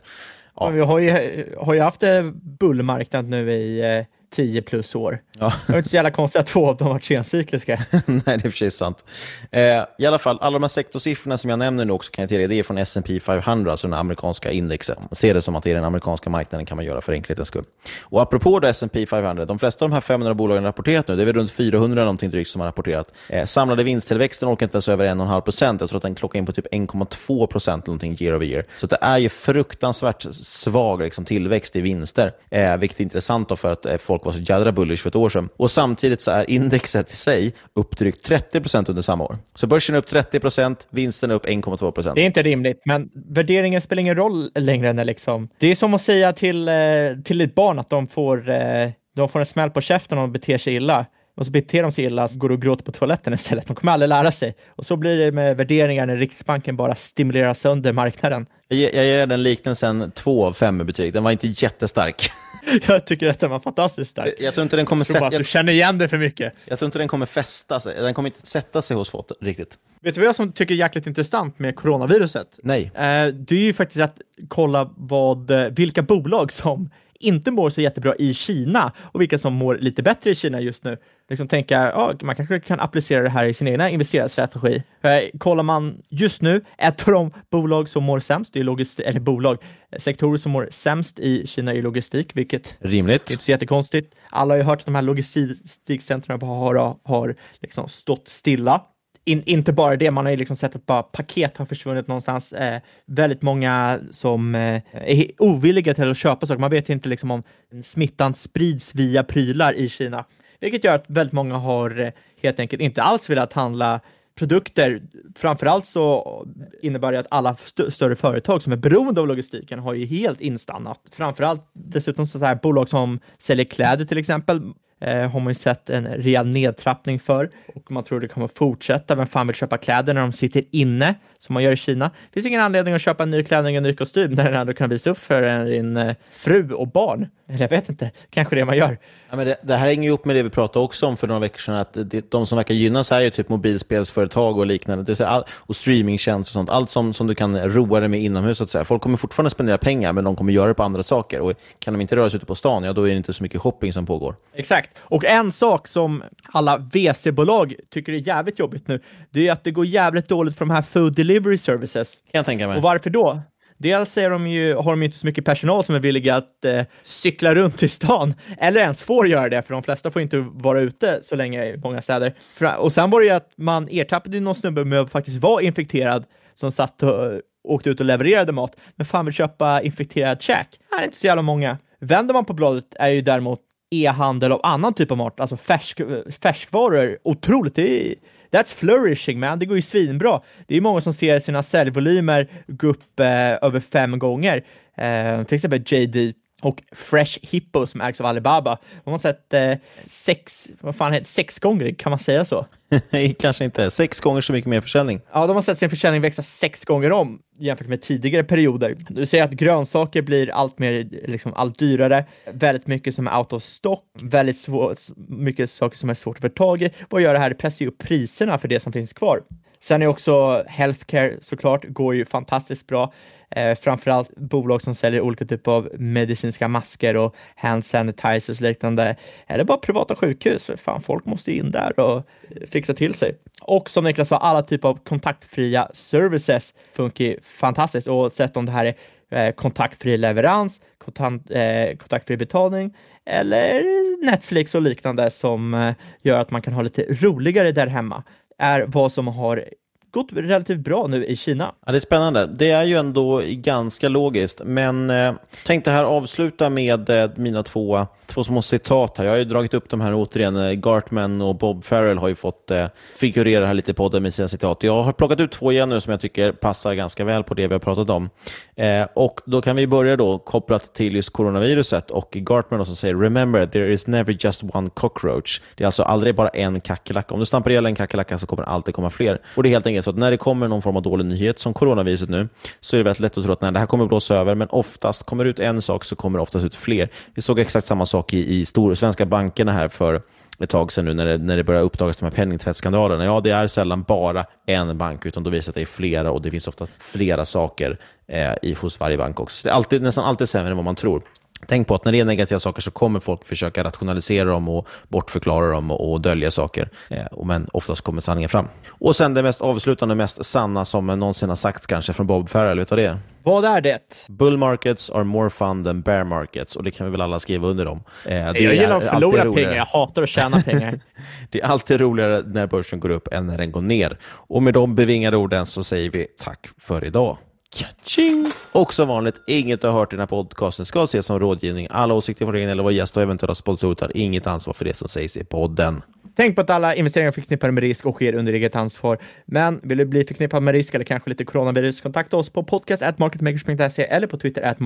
Ja. 0.56 0.70
Vi 0.70 0.82
har 0.82 1.00
ju, 1.00 1.56
har 1.62 1.74
ju 1.74 1.80
haft 1.80 2.04
eh, 2.04 2.24
bullmarknad 2.60 3.30
nu 3.30 3.52
i 3.52 3.98
eh 3.98 4.06
10 4.32 4.62
plus 4.62 4.96
år. 4.96 5.22
Ja. 5.40 5.54
Det 5.68 5.74
är 5.74 5.78
inte 5.78 5.90
så 5.90 5.96
jävla 5.96 6.12
konstigt 6.12 6.42
att 6.42 6.48
två 6.48 6.68
av 6.68 6.78
dem 6.78 6.88
har 6.88 6.94
varit 6.94 7.04
sencykliska. 7.04 7.80
Nej, 8.06 8.22
det 8.26 8.32
är 8.32 8.40
för 8.40 8.58
sig 8.58 8.72
sant. 8.72 9.06
Eh, 9.52 9.62
I 9.98 10.06
alla 10.06 10.20
fall, 10.20 10.38
alla 10.42 10.54
de 10.54 10.64
här 10.64 10.68
sektorsiffrorna 10.68 11.38
som 11.38 11.50
jag 11.50 11.60
nämner 11.60 11.86
nu 11.86 11.94
också 11.94 12.12
kan 12.12 12.24
jag 12.24 12.30
tillägga, 12.30 12.48
det 12.48 12.60
är 12.60 12.64
från 12.64 12.78
S&P 12.78 13.20
500, 13.20 13.72
alltså 13.72 13.88
det 13.88 13.98
amerikanska 13.98 14.52
indexet. 14.52 14.98
Se 15.12 15.34
det 15.34 15.42
som 15.42 15.56
att 15.56 15.64
det 15.64 15.72
är 15.72 15.76
den 15.76 15.84
amerikanska 15.84 16.30
marknaden 16.30 16.66
kan 16.66 16.76
man 16.76 16.86
göra 16.86 17.02
för 17.02 17.14
enkelhetens 17.14 17.48
skull. 17.48 17.64
Och 18.04 18.22
apropå 18.22 18.60
S&P 18.64 19.06
500, 19.06 19.46
de 19.46 19.60
flesta 19.60 19.86
av 19.86 19.90
de 19.90 19.94
här 19.94 20.02
500 20.02 20.34
bolagen 20.34 20.64
har 20.64 20.70
rapporterat 20.70 21.08
nu, 21.08 21.16
det 21.16 21.22
är 21.24 21.26
väl 21.26 21.36
runt 21.36 21.52
400 21.52 22.02
någonting 22.02 22.30
drygt 22.30 22.50
som 22.50 22.62
har 22.62 22.68
rapporterat. 22.68 23.12
Eh, 23.30 23.46
samlade 23.46 23.84
vinsttillväxten 23.84 24.50
åker 24.50 24.66
inte 24.66 24.76
ens 24.76 24.90
över 24.90 25.06
1,5 25.06 25.42
procent. 25.42 25.82
Jag 25.82 25.90
tror 25.90 25.98
att 25.98 26.04
den 26.04 26.16
klockar 26.16 26.40
in 26.40 26.46
på 26.46 26.52
typ 26.52 26.68
1,2 26.72 27.48
procent 27.48 27.88
någonting 27.88 28.18
year 28.20 28.36
over 28.36 28.46
year. 28.46 28.66
Så 28.80 28.88
det 28.88 28.98
är 29.02 29.18
ju 29.18 29.30
fruktansvärt 29.30 30.26
svag 30.32 31.02
liksom, 31.02 31.26
tillväxt 31.26 31.76
i 31.76 31.82
vinster, 31.82 32.32
eh, 32.50 32.78
vilket 32.78 33.00
är 33.00 33.04
intressant 33.04 33.60
för 33.60 33.72
att 33.72 33.86
eh, 33.86 33.98
folk 33.98 34.19
folk 34.20 34.26
var 34.26 34.46
så 34.46 34.54
jädra 34.54 34.72
bullish 34.72 35.02
för 35.02 35.10
ett 35.10 35.16
år 35.16 35.30
sedan. 35.30 35.50
Och 35.58 35.72
samtidigt 35.72 36.22
så 36.22 36.32
är 36.32 36.50
indexet 36.50 37.12
i 37.12 37.16
sig 37.16 37.54
upp 37.76 37.98
drygt 37.98 38.30
30% 38.30 38.90
under 38.90 39.02
samma 39.02 39.24
år. 39.24 39.38
Så 39.56 39.68
börsen 39.68 39.96
är 39.96 40.00
upp 40.00 40.06
30% 40.06 40.76
vinsten 40.90 41.32
är 41.32 41.36
upp 41.36 41.46
1,2% 41.46 42.16
Det 42.16 42.22
är 42.22 42.26
inte 42.26 42.42
rimligt, 42.42 42.82
men 42.86 43.10
värderingen 43.30 43.82
spelar 43.82 44.02
ingen 44.02 44.16
roll 44.16 44.52
längre. 44.56 44.94
När 44.94 45.06
liksom. 45.06 45.50
Det 45.60 45.68
är 45.68 45.76
som 45.76 45.94
att 45.94 46.02
säga 46.02 46.34
till, 46.34 46.68
eh, 46.68 46.76
till 47.24 47.42
ett 47.42 47.56
barn 47.56 47.80
att 47.80 47.90
de 47.90 48.08
får, 48.08 48.50
eh, 48.50 48.90
de 49.16 49.30
får 49.30 49.40
en 49.40 49.46
smäll 49.46 49.70
på 49.70 49.82
käften 49.82 50.18
om 50.18 50.24
de 50.24 50.32
beter 50.32 50.58
sig 50.58 50.76
illa 50.76 51.06
och 51.40 51.46
så 51.46 51.52
beter 51.52 51.84
de 51.84 51.92
sig 51.92 52.06
illa, 52.06 52.28
så 52.28 52.40
går 52.40 52.52
och 52.52 52.62
gråter 52.62 52.84
på 52.84 52.92
toaletten 52.92 53.34
istället. 53.34 53.68
De 53.68 53.76
kommer 53.76 53.92
aldrig 53.92 54.10
lära 54.10 54.32
sig. 54.32 54.56
Och 54.70 54.86
så 54.86 54.98
blir 54.98 55.18
det 55.18 55.32
med 55.32 55.58
värderingar 55.58 56.06
när 56.06 56.18
Riksbanken 56.18 56.76
bara 56.76 56.96
stimulerar 56.96 57.54
sönder 57.54 57.94
marknaden. 57.94 58.46
Jag, 58.68 58.94
jag 58.94 59.06
ger 59.06 59.28
den 59.28 59.44
liknelsen 59.44 60.12
två 60.12 60.46
av 60.46 60.54
fem 60.54 60.82
i 60.82 60.84
betyg. 60.84 61.14
Den 61.14 61.24
var 61.24 61.32
inte 61.32 61.48
jättestark. 61.48 62.16
jag 62.88 63.06
tycker 63.06 63.30
att 63.30 63.40
den 63.40 63.50
var 63.50 63.60
fantastiskt 63.60 64.12
stark. 64.12 64.34
Jag, 64.38 64.46
jag 64.48 64.54
tror 64.54 64.64
inte 64.64 64.76
den 64.76 64.86
kommer 64.86 65.04
sätta... 65.04 65.30
Du 65.30 65.44
känner 65.44 65.74
igen 65.74 65.98
det 65.98 66.08
för 66.08 66.18
mycket. 66.18 66.54
Jag 66.66 66.80
tror 66.80 66.88
inte 66.88 67.00
den 67.00 67.08
kommer 67.08 67.26
fästa 67.26 67.80
sig. 67.80 67.96
Den 68.02 68.14
kommer 68.14 68.30
inte 68.30 68.48
sätta 68.48 68.82
sig 68.82 68.98
hos 68.98 69.10
folk 69.10 69.26
riktigt. 69.42 69.76
Vet 70.02 70.16
du 70.16 70.22
vad 70.22 70.28
jag 70.28 70.36
som 70.36 70.52
tycker 70.52 70.74
är 70.74 70.78
jäkligt 70.78 71.08
intressant 71.08 71.60
med 71.60 71.76
coronaviruset? 71.76 72.60
Nej. 72.64 72.92
Eh, 72.96 73.28
det 73.28 73.56
är 73.56 73.60
ju 73.60 73.74
faktiskt 73.74 74.02
att 74.02 74.22
kolla 74.48 74.90
vad, 74.98 75.52
eh, 75.52 75.66
vilka 75.66 76.02
bolag 76.02 76.52
som 76.52 76.90
inte 77.20 77.52
mår 77.52 77.70
så 77.70 77.82
jättebra 77.82 78.16
i 78.16 78.34
Kina 78.34 78.92
och 79.02 79.22
vilka 79.22 79.38
som 79.38 79.54
mår 79.54 79.78
lite 79.78 80.04
bättre 80.04 80.30
i 80.30 80.36
Kina 80.36 80.62
just 80.62 80.84
nu. 80.84 80.98
Liksom 81.30 81.48
tänka, 81.48 81.76
ja, 81.76 82.14
man 82.22 82.36
kanske 82.36 82.60
kan 82.60 82.80
applicera 82.80 83.24
det 83.24 83.30
här 83.30 83.46
i 83.46 83.54
sin 83.54 83.68
egna 83.68 83.90
investerarstrategi. 83.90 84.84
Eh, 85.02 85.40
kollar 85.40 85.64
man 85.64 86.02
just 86.10 86.42
nu, 86.42 86.62
ett 86.78 87.08
av 87.08 87.14
de 87.14 87.32
bolag 87.52 87.90
som 87.90 88.04
mår 88.04 88.20
sämst, 88.20 88.54
det 88.54 88.60
är 88.60 88.64
logistik, 88.64 89.06
eller 89.06 89.20
bolag, 89.20 89.58
sektorer 89.98 90.38
som 90.38 90.52
mår 90.52 90.68
sämst 90.72 91.20
i 91.20 91.48
Kina 91.48 91.74
är 91.74 91.82
logistik, 91.82 92.32
vilket 92.34 92.78
Rimligt. 92.80 93.30
är 93.30 93.34
inte 93.34 93.44
så 93.44 93.52
jättekonstigt. 93.52 94.16
Alla 94.30 94.54
har 94.54 94.58
ju 94.58 94.64
hört 94.64 94.80
att 94.80 94.86
de 94.86 94.96
här 94.96 95.02
logistikcentren 95.02 96.42
har, 96.42 96.96
har 97.04 97.36
liksom 97.62 97.90
stått 97.90 98.28
stilla 98.28 98.82
in, 99.30 99.44
inte 99.46 99.74
bara 99.74 99.96
det, 99.96 100.12
man 100.12 100.26
har 100.26 100.32
ju 100.32 100.38
liksom 100.38 100.56
sett 100.56 100.76
att 100.76 100.86
bara 100.86 101.04
paket 101.04 101.58
har 101.58 101.66
försvunnit 101.66 102.08
någonstans. 102.08 102.54
Eh, 102.54 102.82
väldigt 103.06 103.42
många 103.42 104.00
som 104.12 104.56
eh, 104.56 104.82
är 104.94 105.32
ovilliga 105.38 105.94
till 105.94 106.12
att 106.12 106.18
köpa 106.18 106.48
saker. 106.48 106.60
Man 106.62 106.72
vet 106.72 106.90
inte 106.90 107.10
liksom 107.10 107.32
om 107.32 107.44
smittan 107.84 108.34
sprids 108.34 108.96
via 108.96 109.24
prylar 109.24 109.74
i 109.74 109.90
Kina, 109.90 110.26
vilket 110.60 110.84
gör 110.84 110.96
att 110.96 111.06
väldigt 111.08 111.34
många 111.34 111.58
har 111.58 112.00
eh, 112.00 112.10
helt 112.42 112.60
enkelt 112.60 112.82
inte 112.82 113.02
alls 113.02 113.30
velat 113.30 113.54
handla 113.54 114.00
produkter. 114.36 115.02
Framförallt 115.36 115.86
så 115.86 116.46
innebär 116.82 117.12
det 117.12 117.20
att 117.20 117.28
alla 117.32 117.52
st 117.52 117.92
större 117.92 118.16
företag 118.16 118.64
som 118.64 118.74
är 118.74 118.78
beroende 118.78 119.22
av 119.22 119.28
logistiken 119.28 119.80
har 119.80 119.94
ju 119.94 120.06
helt 120.06 120.42
instannat. 120.42 121.00
Framförallt 121.12 121.70
dessutom 121.74 122.28
så 122.28 122.40
här 122.40 122.56
bolag 122.56 122.90
som 122.90 123.20
säljer 123.38 123.66
kläder 123.66 124.06
till 124.06 124.18
exempel 124.18 124.62
eh, 125.00 125.32
har 125.32 125.40
man 125.40 125.48
ju 125.48 125.56
sett 125.56 125.90
en 125.90 126.08
rejäl 126.08 126.48
nedtrappning 126.48 127.20
för 127.20 127.50
och 127.76 127.92
man 127.92 128.04
tror 128.04 128.20
det 128.20 128.28
kommer 128.28 128.48
fortsätta. 128.48 129.16
Vem 129.16 129.28
fan 129.28 129.48
vill 129.48 129.56
köpa 129.56 129.78
kläder 129.78 130.14
när 130.14 130.22
de 130.22 130.34
sitter 130.34 130.64
inne 130.72 131.16
som 131.38 131.54
man 131.54 131.64
gör 131.64 131.72
i 131.72 131.78
Kina? 131.78 132.06
Det 132.06 132.34
finns 132.34 132.46
ingen 132.46 132.62
anledning 132.62 132.94
att 132.94 133.02
köpa 133.02 133.24
en 133.24 133.32
ny 133.32 133.44
klänning 133.44 133.76
och 133.76 133.78
en 133.78 133.84
ny 133.84 133.96
kostym 133.96 134.32
när 134.32 134.44
den 134.44 134.54
ändå 134.54 134.74
kan 134.74 134.90
visa 134.90 135.10
upp 135.10 135.18
för 135.18 135.66
din 135.66 135.98
eh, 135.98 136.16
fru 136.30 136.72
och 136.72 136.88
barn 136.88 137.28
eller 137.50 137.62
jag 137.62 137.70
vet 137.70 137.90
inte, 137.90 138.12
kanske 138.30 138.56
det 138.56 138.66
man 138.66 138.78
gör. 138.78 138.98
Ja, 139.30 139.36
men 139.36 139.48
det, 139.48 139.56
det 139.64 139.76
här 139.76 139.88
hänger 139.88 140.08
ihop 140.08 140.26
med 140.26 140.36
det 140.36 140.44
vi 140.44 140.50
pratade 140.50 140.86
också 140.86 141.06
om 141.06 141.18
för 141.18 141.28
några 141.28 141.40
veckor 141.40 141.60
sedan, 141.60 141.76
att 141.76 141.94
det, 141.94 142.32
de 142.32 142.46
som 142.46 142.56
verkar 142.56 142.74
gynnas 142.74 143.12
är 143.12 143.22
ju 143.22 143.30
typ 143.30 143.50
mobilspelsföretag 143.50 144.58
och 144.58 144.66
liknande, 144.66 145.04
det 145.04 145.20
är 145.20 145.26
all, 145.26 145.44
och 145.50 145.76
streamingtjänster 145.76 146.52
och 146.52 146.54
sånt. 146.54 146.70
Allt 146.70 146.90
som, 146.90 147.14
som 147.14 147.28
du 147.28 147.36
kan 147.36 147.70
roa 147.70 148.00
dig 148.00 148.10
med 148.10 148.20
inomhus. 148.20 148.58
Så 148.58 148.64
att 148.64 148.70
säga. 148.70 148.86
Folk 148.86 149.02
kommer 149.02 149.18
fortfarande 149.18 149.50
spendera 149.50 149.78
pengar, 149.78 150.14
men 150.14 150.24
de 150.24 150.36
kommer 150.36 150.54
göra 150.54 150.68
det 150.68 150.74
på 150.74 150.84
andra 150.84 151.04
saker. 151.04 151.42
Och 151.42 151.54
kan 151.80 151.94
de 151.94 152.02
inte 152.02 152.16
röra 152.16 152.30
sig 152.30 152.38
ute 152.38 152.46
på 152.46 152.56
stan, 152.56 152.84
ja 152.84 152.94
då 152.94 153.04
är 153.04 153.10
det 153.10 153.18
inte 153.18 153.34
så 153.34 153.44
mycket 153.44 153.62
shopping 153.62 153.94
som 153.94 154.06
pågår. 154.06 154.36
Exakt. 154.54 154.90
Och 155.00 155.26
en 155.26 155.52
sak 155.52 155.88
som 155.88 156.24
alla 156.52 156.78
WC-bolag 156.78 157.76
tycker 157.90 158.14
är 158.14 158.28
jävligt 158.28 158.60
jobbigt 158.60 158.88
nu, 158.88 159.00
det 159.30 159.48
är 159.48 159.52
att 159.52 159.64
det 159.64 159.72
går 159.72 159.86
jävligt 159.86 160.30
dåligt 160.30 160.58
för 160.58 160.66
de 160.66 160.72
här 160.72 160.82
food 160.82 161.16
delivery 161.16 161.58
services. 161.58 162.14
Kan 162.14 162.40
jag 162.40 162.46
tänka 162.46 162.68
mig. 162.68 162.78
Och 162.78 162.84
varför 162.84 163.10
då? 163.10 163.42
Dels 163.82 164.18
är 164.18 164.30
de 164.30 164.48
ju, 164.48 164.76
har 164.76 164.92
de 164.92 165.02
ju 165.02 165.06
inte 165.06 165.18
så 165.18 165.28
mycket 165.28 165.46
personal 165.46 165.84
som 165.84 165.96
är 165.96 166.00
villiga 166.00 166.36
att 166.36 166.66
eh, 166.66 166.82
cykla 167.04 167.56
runt 167.56 167.84
i 167.84 167.90
stan, 167.90 168.34
eller 168.58 168.82
ens 168.82 169.04
får 169.04 169.28
göra 169.28 169.50
det, 169.50 169.62
för 169.62 169.74
de 169.74 169.84
flesta 169.84 170.12
får 170.12 170.22
inte 170.22 170.40
vara 170.40 170.80
ute 170.80 171.20
så 171.22 171.36
länge 171.36 171.66
i 171.66 171.78
många 171.78 172.02
städer. 172.02 172.36
Och 172.78 172.94
sen 172.94 173.10
var 173.10 173.20
det 173.20 173.26
ju 173.26 173.32
att 173.32 173.52
man 173.58 173.88
ertappade 173.92 174.40
någon 174.40 174.56
snubbe 174.56 174.86
med 174.86 175.00
att 175.00 175.12
faktiskt 175.12 175.38
vara 175.38 175.62
infekterad 175.62 176.26
som 176.56 176.72
satt 176.72 177.04
och 177.04 177.26
eh, 177.26 177.40
åkte 177.64 177.90
ut 177.90 178.00
och 178.00 178.06
levererade 178.06 178.52
mat, 178.52 178.76
men 178.96 179.06
fan 179.06 179.26
vill 179.26 179.34
köpa 179.34 179.82
infekterad 179.82 180.42
käk? 180.42 180.68
Det 180.90 181.02
är 181.02 181.06
inte 181.06 181.18
så 181.18 181.28
jävla 181.28 181.42
många. 181.42 181.78
Vänder 182.00 182.34
man 182.34 182.46
på 182.46 182.54
bladet 182.54 182.96
är 183.00 183.10
ju 183.10 183.22
däremot 183.22 183.60
e-handel 183.92 184.52
av 184.52 184.60
annan 184.64 184.94
typ 184.94 185.12
av 185.12 185.18
mat, 185.18 185.40
alltså 185.40 185.58
färsk, 185.58 186.00
eh, 186.00 186.08
färskvaror, 186.42 187.18
otroligt. 187.24 187.76
Det 187.76 188.12
är, 188.12 188.16
That's 188.52 188.76
flourishing 188.76 189.40
man, 189.40 189.60
det 189.60 189.66
går 189.66 189.76
ju 189.76 189.82
svinbra. 189.82 190.42
Det 190.68 190.78
är 190.78 190.82
många 190.82 191.02
som 191.02 191.14
ser 191.14 191.40
sina 191.40 191.64
säljvolymer 191.64 192.48
gå 192.68 192.88
upp 192.88 193.20
eh, 193.20 193.28
över 193.62 193.80
fem 193.80 194.20
gånger. 194.20 194.64
Eh, 194.98 195.44
till 195.44 195.56
exempel 195.56 195.84
JD 195.86 196.34
och 196.62 196.84
Fresh 196.92 197.40
Hippo 197.42 197.88
som 197.88 198.02
ägs 198.02 198.20
av 198.22 198.26
Alibaba. 198.26 198.78
De 199.04 199.12
har 199.12 199.18
sett 199.18 199.54
eh, 199.54 199.74
sex, 200.06 200.70
vad 200.82 200.96
fan 200.96 201.14
heter 201.14 201.26
sex 201.26 201.60
gånger, 201.60 201.94
kan 201.94 202.10
man 202.10 202.20
säga 202.20 202.46
så? 202.46 202.66
Kanske 203.40 203.66
inte, 203.66 203.92
sex 203.92 204.20
gånger 204.20 204.42
så 204.42 204.54
mycket 204.54 204.70
mer 204.70 204.82
försäljning. 204.82 205.22
Ja, 205.34 205.48
de 205.48 205.56
har 205.56 205.62
sett 205.62 205.78
sin 205.78 205.90
försäljning 205.90 206.22
växa 206.22 206.44
sex 206.44 206.86
gånger 206.86 207.12
om 207.12 207.40
jämfört 207.60 207.88
med 207.88 208.02
tidigare 208.02 208.44
perioder. 208.44 208.96
Du 209.10 209.26
ser 209.26 209.44
att 209.44 209.52
grönsaker 209.52 210.22
blir 210.22 210.52
allt 210.52 210.80
mer, 210.80 211.08
liksom 211.28 211.54
allt 211.54 211.80
dyrare, 211.80 212.26
väldigt 212.52 212.88
mycket 212.88 213.16
som 213.16 213.28
är 213.28 213.38
out 213.38 213.54
of 213.54 213.64
stock, 213.64 214.06
väldigt 214.22 214.58
svår, 214.58 214.96
mycket 215.28 215.70
saker 215.70 215.98
som 215.98 216.10
är 216.10 216.14
svårt 216.14 216.38
att 216.38 216.42
få 216.42 216.50
tag 216.50 216.82
i. 216.82 216.90
Vad 217.10 217.22
gör 217.22 217.34
det 217.34 217.40
här? 217.40 217.50
Det 217.50 217.56
pressar 217.56 217.86
ju 217.86 217.90
upp 217.90 217.98
priserna 217.98 218.58
för 218.58 218.68
det 218.68 218.80
som 218.80 218.94
finns 218.94 219.14
kvar. 219.14 219.42
Sen 219.82 220.02
är 220.02 220.08
också 220.08 220.64
healthcare 220.68 221.38
såklart, 221.42 221.86
går 221.88 222.16
ju 222.16 222.26
fantastiskt 222.26 222.88
bra. 222.88 223.14
Eh, 223.52 223.76
framförallt 223.76 224.36
bolag 224.36 224.82
som 224.82 224.96
säljer 224.96 225.22
olika 225.22 225.46
typer 225.46 225.72
av 225.72 225.90
medicinska 225.94 226.68
masker 226.68 227.18
och 227.18 227.36
hand 227.56 227.86
sanitizers 227.86 228.58
och 228.58 228.62
liknande. 228.62 229.16
Eller 229.48 229.64
bara 229.64 229.78
privata 229.78 230.16
sjukhus, 230.16 230.66
för 230.66 230.78
fan, 230.78 231.02
folk 231.02 231.26
måste 231.26 231.52
ju 231.52 231.60
in 231.60 231.72
där 231.72 232.00
och 232.00 232.24
fixa 232.72 232.94
till 232.94 233.14
sig. 233.14 233.36
Och 233.62 233.90
som 233.90 234.04
Niklas 234.04 234.28
sa, 234.28 234.38
alla 234.38 234.62
typer 234.62 234.90
av 234.90 235.00
kontaktfria 235.04 235.90
services 235.94 236.74
funkar 236.94 237.26
ju 237.26 237.42
fantastiskt 237.42 238.08
Oavsett 238.08 238.58
om 238.58 238.66
det 238.66 238.72
här 238.72 238.96
är 239.30 239.48
eh, 239.48 239.54
kontaktfri 239.54 240.18
leverans, 240.18 240.82
kontant, 240.98 241.52
eh, 241.52 241.98
kontaktfri 241.98 242.38
betalning 242.38 242.96
eller 243.26 243.84
Netflix 244.26 244.76
och 244.76 244.82
liknande 244.82 245.32
som 245.32 245.74
eh, 245.74 245.94
gör 246.22 246.40
att 246.40 246.52
man 246.52 246.62
kan 246.62 246.74
ha 246.74 246.82
lite 246.82 247.02
roligare 247.02 247.72
där 247.72 247.88
hemma 247.88 248.24
är 248.58 248.86
vad 248.88 249.12
som 249.12 249.28
har 249.28 249.66
gått 250.12 250.28
relativt 250.34 250.80
bra 250.80 251.08
nu 251.08 251.26
i 251.26 251.36
Kina. 251.36 251.72
Ja, 251.86 251.92
det 251.92 251.98
är 251.98 252.00
spännande. 252.00 252.46
Det 252.46 252.72
är 252.72 252.84
ju 252.84 252.96
ändå 252.96 253.42
ganska 253.46 254.10
logiskt, 254.10 254.62
men 254.66 255.10
eh, 255.10 255.34
tänkte 255.66 255.92
här 255.92 256.04
avsluta 256.04 256.70
med 256.70 257.10
eh, 257.10 257.30
mina 257.36 257.64
två, 257.64 258.08
två 258.26 258.44
små 258.44 258.62
citat 258.62 259.18
här. 259.18 259.26
Jag 259.26 259.32
har 259.32 259.38
ju 259.38 259.44
dragit 259.44 259.74
upp 259.74 259.90
de 259.90 260.02
här 260.02 260.14
återigen. 260.16 260.56
Eh, 260.56 260.72
Gartman 260.72 261.42
och 261.42 261.56
Bob 261.56 261.84
Farrell 261.84 262.18
har 262.18 262.28
ju 262.28 262.36
fått 262.36 262.72
eh, 262.72 262.86
figurera 263.20 263.66
här 263.66 263.74
lite 263.74 263.92
i 263.92 263.94
podden 263.94 264.24
med 264.24 264.34
sina 264.34 264.48
citat. 264.48 264.84
Jag 264.84 265.04
har 265.04 265.12
plockat 265.12 265.40
ut 265.40 265.52
två 265.52 265.72
igen 265.72 265.90
nu 265.90 266.02
som 266.02 266.12
jag 266.12 266.22
tycker 266.22 266.52
passar 266.52 266.94
ganska 266.94 267.26
väl 267.26 267.44
på 267.44 267.54
det 267.54 267.68
vi 267.68 267.74
har 267.74 267.80
pratat 267.80 268.10
om. 268.10 268.30
Eh, 268.76 269.08
och 269.16 269.42
Då 269.46 269.62
kan 269.62 269.76
vi 269.76 269.88
börja 269.88 270.16
då 270.18 270.38
kopplat 270.38 270.94
till 270.94 271.16
just 271.16 271.34
coronaviruset 271.34 272.12
och 272.12 272.32
Gartman 272.32 272.86
som 272.86 272.96
säger 272.96 273.16
“Remember, 273.16 273.66
there 273.66 273.94
is 273.94 274.08
never 274.08 274.38
just 274.40 274.64
one 274.74 274.90
cockroach”. 274.90 275.62
Det 275.76 275.84
är 275.84 275.86
alltså 275.86 276.04
aldrig 276.04 276.36
bara 276.36 276.50
en 276.50 276.82
kackerlacka. 276.82 277.34
Om 277.34 277.40
du 277.40 277.46
stampar 277.46 277.72
ihjäl 277.72 277.86
en 277.86 277.96
kackerlacka 277.96 278.40
så 278.40 278.48
kommer 278.48 278.64
det 278.64 278.70
alltid 278.70 278.94
komma 278.96 279.10
fler. 279.10 279.42
Och 279.56 279.64
det 279.64 279.70
är 279.70 279.72
helt 279.72 279.86
enkelt 279.88 279.99
så 280.02 280.10
att 280.10 280.18
när 280.18 280.32
det 280.32 280.38
kommer 280.38 280.68
någon 280.68 280.82
form 280.82 280.98
av 280.98 281.02
dålig 281.02 281.26
nyhet, 281.26 281.60
som 281.60 281.74
coronaviruset 281.74 282.30
nu, 282.30 282.50
så 282.80 282.96
är 282.96 282.98
det 282.98 283.04
väldigt 283.04 283.20
lätt 283.20 283.38
att 283.38 283.44
tro 283.44 283.54
att 283.54 283.62
nej, 283.62 283.72
det 283.72 283.80
här 283.80 283.86
kommer 283.86 284.06
blåsa 284.06 284.36
över, 284.36 284.56
men 284.56 284.68
oftast 284.72 285.24
kommer 285.24 285.44
det 285.44 285.50
ut 285.50 285.60
en 285.60 285.82
sak 285.82 286.06
så 286.06 286.16
kommer 286.16 286.40
det 286.40 286.44
oftast 286.44 286.66
ut 286.66 286.76
fler. 286.76 287.10
Vi 287.36 287.42
såg 287.42 287.60
exakt 287.60 287.86
samma 287.86 288.06
sak 288.06 288.34
i, 288.34 288.60
i 288.60 288.66
stor, 288.66 288.96
svenska 288.96 289.26
bankerna 289.26 289.72
här 289.72 289.90
för 289.90 290.22
ett 290.60 290.70
tag 290.70 290.92
sedan 290.92 291.06
nu 291.06 291.14
när 291.14 291.26
det, 291.26 291.38
när 291.38 291.58
det 291.58 291.64
börjar 291.64 291.82
uppdagas 291.82 292.18
de 292.18 292.26
här 292.26 292.32
penningtvättsskandalerna. 292.32 293.26
Ja, 293.26 293.40
det 293.40 293.52
är 293.52 293.68
sällan 293.68 294.04
bara 294.04 294.46
en 294.66 294.98
bank, 294.98 295.26
utan 295.26 295.44
då 295.44 295.50
visar 295.50 295.66
det 295.66 295.72
att 295.72 295.76
det 295.76 295.82
är 295.82 295.96
flera 295.96 296.32
och 296.32 296.42
det 296.42 296.52
finns 296.52 296.68
ofta 296.68 296.88
flera 297.00 297.46
saker 297.46 297.98
eh, 298.28 298.54
i, 298.62 298.74
hos 298.74 299.00
varje 299.00 299.18
bank 299.18 299.40
också. 299.40 299.58
Så 299.58 299.68
det 299.68 299.72
är 299.72 299.76
alltid, 299.76 300.02
nästan 300.02 300.26
alltid 300.26 300.50
sämre 300.50 300.72
än 300.72 300.78
vad 300.78 300.86
man 300.86 300.96
tror. 300.96 301.22
Tänk 301.68 301.88
på 301.88 301.96
att 301.96 302.06
när 302.06 302.12
det 302.12 302.20
är 302.20 302.26
negativa 302.26 302.60
saker 302.60 302.82
så 302.82 302.92
kommer 302.92 303.20
folk 303.20 303.46
försöka 303.46 303.84
rationalisera 303.84 304.50
dem 304.50 304.70
och 304.70 304.88
bortförklara 305.08 305.72
dem 305.72 305.92
och, 305.92 306.22
dölja 306.22 306.52
saker. 306.52 306.90
Eh, 307.10 307.46
men 307.46 307.68
oftast 307.74 308.02
kommer 308.02 308.22
sanningen 308.22 308.50
fram. 308.50 308.68
Och 308.90 309.16
sen 309.16 309.34
det 309.34 309.44
mest 309.44 309.62
avslutande, 309.62 310.16
mest 310.16 310.46
sanna 310.46 310.86
som 310.86 311.08
någonsin 311.08 311.50
har 311.50 311.56
sagts 311.56 311.88
kanske 311.88 312.14
från 312.14 312.28
Bob 312.28 312.50
Farrell. 312.50 312.80
Vet 312.80 312.88
du 312.88 312.96
vad 312.96 313.04
det 313.04 313.10
är? 313.10 313.18
Vad 313.44 313.66
är 313.66 313.82
det? 313.82 314.00
Bull 314.28 314.58
markets 314.58 315.10
are 315.10 315.24
more 315.24 315.50
fun 315.50 315.84
than 315.84 316.02
bear 316.02 316.24
markets. 316.24 316.76
Och 316.76 316.84
det 316.84 316.92
kan 316.92 317.06
vi 317.06 317.12
väl 317.12 317.22
alla 317.22 317.40
skriva 317.40 317.68
under 317.68 317.88
om. 317.88 318.04
Eh, 318.26 318.54
det 318.54 318.60
jag 318.60 318.76
gillar 318.76 318.98
att 318.98 319.04
förlora 319.04 319.54
pengar, 319.54 319.74
jag 319.74 319.86
hatar 319.86 320.24
att 320.24 320.30
tjäna 320.30 320.62
pengar. 320.62 321.00
det 321.50 321.62
är 321.62 321.66
alltid 321.66 322.02
roligare 322.02 322.42
när 322.46 322.68
börsen 322.68 323.00
går 323.00 323.10
upp 323.10 323.28
än 323.34 323.48
när 323.48 323.58
den 323.58 323.72
går 323.72 323.82
ner. 323.82 324.18
Och 324.24 324.64
med 324.64 324.74
de 324.74 324.96
bevingade 324.96 325.38
orden 325.38 325.66
så 325.66 325.84
säger 325.84 326.12
vi 326.12 326.28
tack 326.40 326.68
för 326.78 327.06
idag. 327.06 327.38
Kaching! 327.76 328.52
Och 328.72 328.94
som 328.94 329.08
vanligt, 329.08 329.42
inget 329.48 329.82
du 329.82 329.88
har 329.88 329.94
hört 329.94 330.14
i 330.14 330.16
den 330.16 330.20
här 330.20 330.28
podcasten 330.28 330.86
ska 330.86 331.04
ses 331.04 331.26
som 331.26 331.40
rådgivning. 331.40 331.88
Alla 331.90 332.14
åsikter 332.14 332.46
från 332.46 332.54
regeringen 332.54 332.72
eller 332.72 332.84
vår 332.84 332.92
gäst 332.92 333.18
och 333.18 333.24
eventuella 333.24 333.56
sponsorer 333.56 333.96
tar 333.96 334.18
inget 334.18 334.48
ansvar 334.48 334.74
för 334.74 334.86
det 334.86 334.94
som 334.94 335.10
sägs 335.10 335.38
i 335.38 335.44
podden. 335.44 336.02
Tänk 336.40 336.56
på 336.56 336.62
att 336.62 336.70
alla 336.70 336.96
investeringar 336.96 337.32
förknippade 337.32 337.74
med 337.74 337.82
risk 337.82 338.06
och 338.06 338.16
sker 338.16 338.36
under 338.36 338.54
eget 338.54 338.76
ansvar. 338.76 339.18
Men 339.46 339.80
vill 339.84 339.98
du 339.98 340.06
bli 340.06 340.26
förknippad 340.26 340.64
med 340.64 340.74
risk 340.74 340.94
eller 340.94 341.06
kanske 341.06 341.30
lite 341.30 341.46
coronavirus, 341.46 342.02
kontakta 342.02 342.38
oss 342.38 342.50
på 342.50 342.64
podcast.marketmakers.se 342.64 344.04
eller 344.04 344.28
på 344.28 344.38
Twitter 344.38 344.62
at 344.62 344.78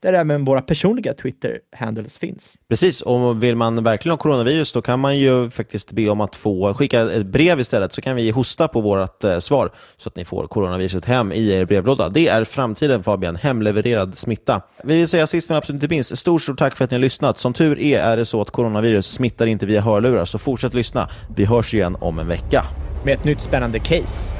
där 0.00 0.12
även 0.12 0.44
våra 0.44 0.62
personliga 0.62 1.14
Twitter-handles 1.14 2.18
finns. 2.18 2.56
Precis, 2.68 3.00
och 3.00 3.42
vill 3.42 3.56
man 3.56 3.84
verkligen 3.84 4.12
ha 4.12 4.16
coronavirus, 4.16 4.72
då 4.72 4.82
kan 4.82 5.00
man 5.00 5.18
ju 5.18 5.50
faktiskt 5.50 5.92
be 5.92 6.08
om 6.08 6.20
att 6.20 6.36
få 6.36 6.74
skicka 6.74 7.12
ett 7.12 7.26
brev 7.26 7.60
istället, 7.60 7.94
så 7.94 8.02
kan 8.02 8.16
vi 8.16 8.30
hosta 8.30 8.68
på 8.68 8.80
vårt 8.80 9.24
eh, 9.24 9.38
svar, 9.38 9.70
så 9.96 10.08
att 10.08 10.16
ni 10.16 10.24
får 10.24 10.46
coronaviruset 10.46 11.04
hem 11.04 11.32
i 11.32 11.50
er 11.50 11.64
brevlåda. 11.64 12.08
Det 12.08 12.28
är 12.28 12.44
framtiden 12.44 13.02
Fabian, 13.02 13.36
hemlevererad 13.36 14.18
smitta. 14.18 14.62
Vi 14.84 14.96
vill 14.96 15.08
säga 15.08 15.26
sist 15.26 15.48
men 15.48 15.58
absolut 15.58 15.82
inte 15.82 15.94
minst, 15.94 16.18
stort, 16.18 16.42
stort 16.42 16.58
tack 16.58 16.76
för 16.76 16.84
att 16.84 16.90
ni 16.90 16.94
har 16.94 17.02
lyssnat. 17.02 17.38
Som 17.38 17.52
tur 17.52 17.78
är 17.78 18.00
är 18.00 18.16
det 18.16 18.24
så 18.24 18.40
att 18.40 18.50
coronavirus 18.50 19.06
smittar 19.06 19.46
inte 19.46 19.66
via 19.66 19.80
hörlurar, 19.80 20.24
så 20.24 20.38
fortsätt 20.42 20.74
lyssna. 20.74 21.08
Vi 21.36 21.44
hörs 21.44 21.74
igen 21.74 21.96
om 22.00 22.18
en 22.18 22.28
vecka. 22.28 22.64
Med 23.04 23.14
ett 23.14 23.24
nytt 23.24 23.40
spännande 23.40 23.78
case. 23.78 24.30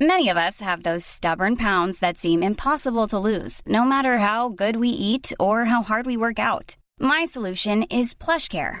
Many 0.00 0.28
of 0.28 0.36
us 0.36 0.60
have 0.60 0.82
those 0.82 1.04
stubborn 1.04 1.56
pounds 1.56 2.00
that 2.00 2.18
seem 2.18 2.42
impossible 2.42 3.06
to 3.08 3.18
lose, 3.18 3.62
no 3.66 3.84
matter 3.84 4.18
how 4.18 4.48
good 4.48 4.76
we 4.76 4.88
eat 4.88 5.32
or 5.40 5.64
how 5.64 5.82
hard 5.82 6.04
we 6.04 6.16
work 6.16 6.38
out. 6.38 6.76
My 7.00 7.24
solution 7.24 7.84
is 7.84 8.14
PlushCare. 8.14 8.80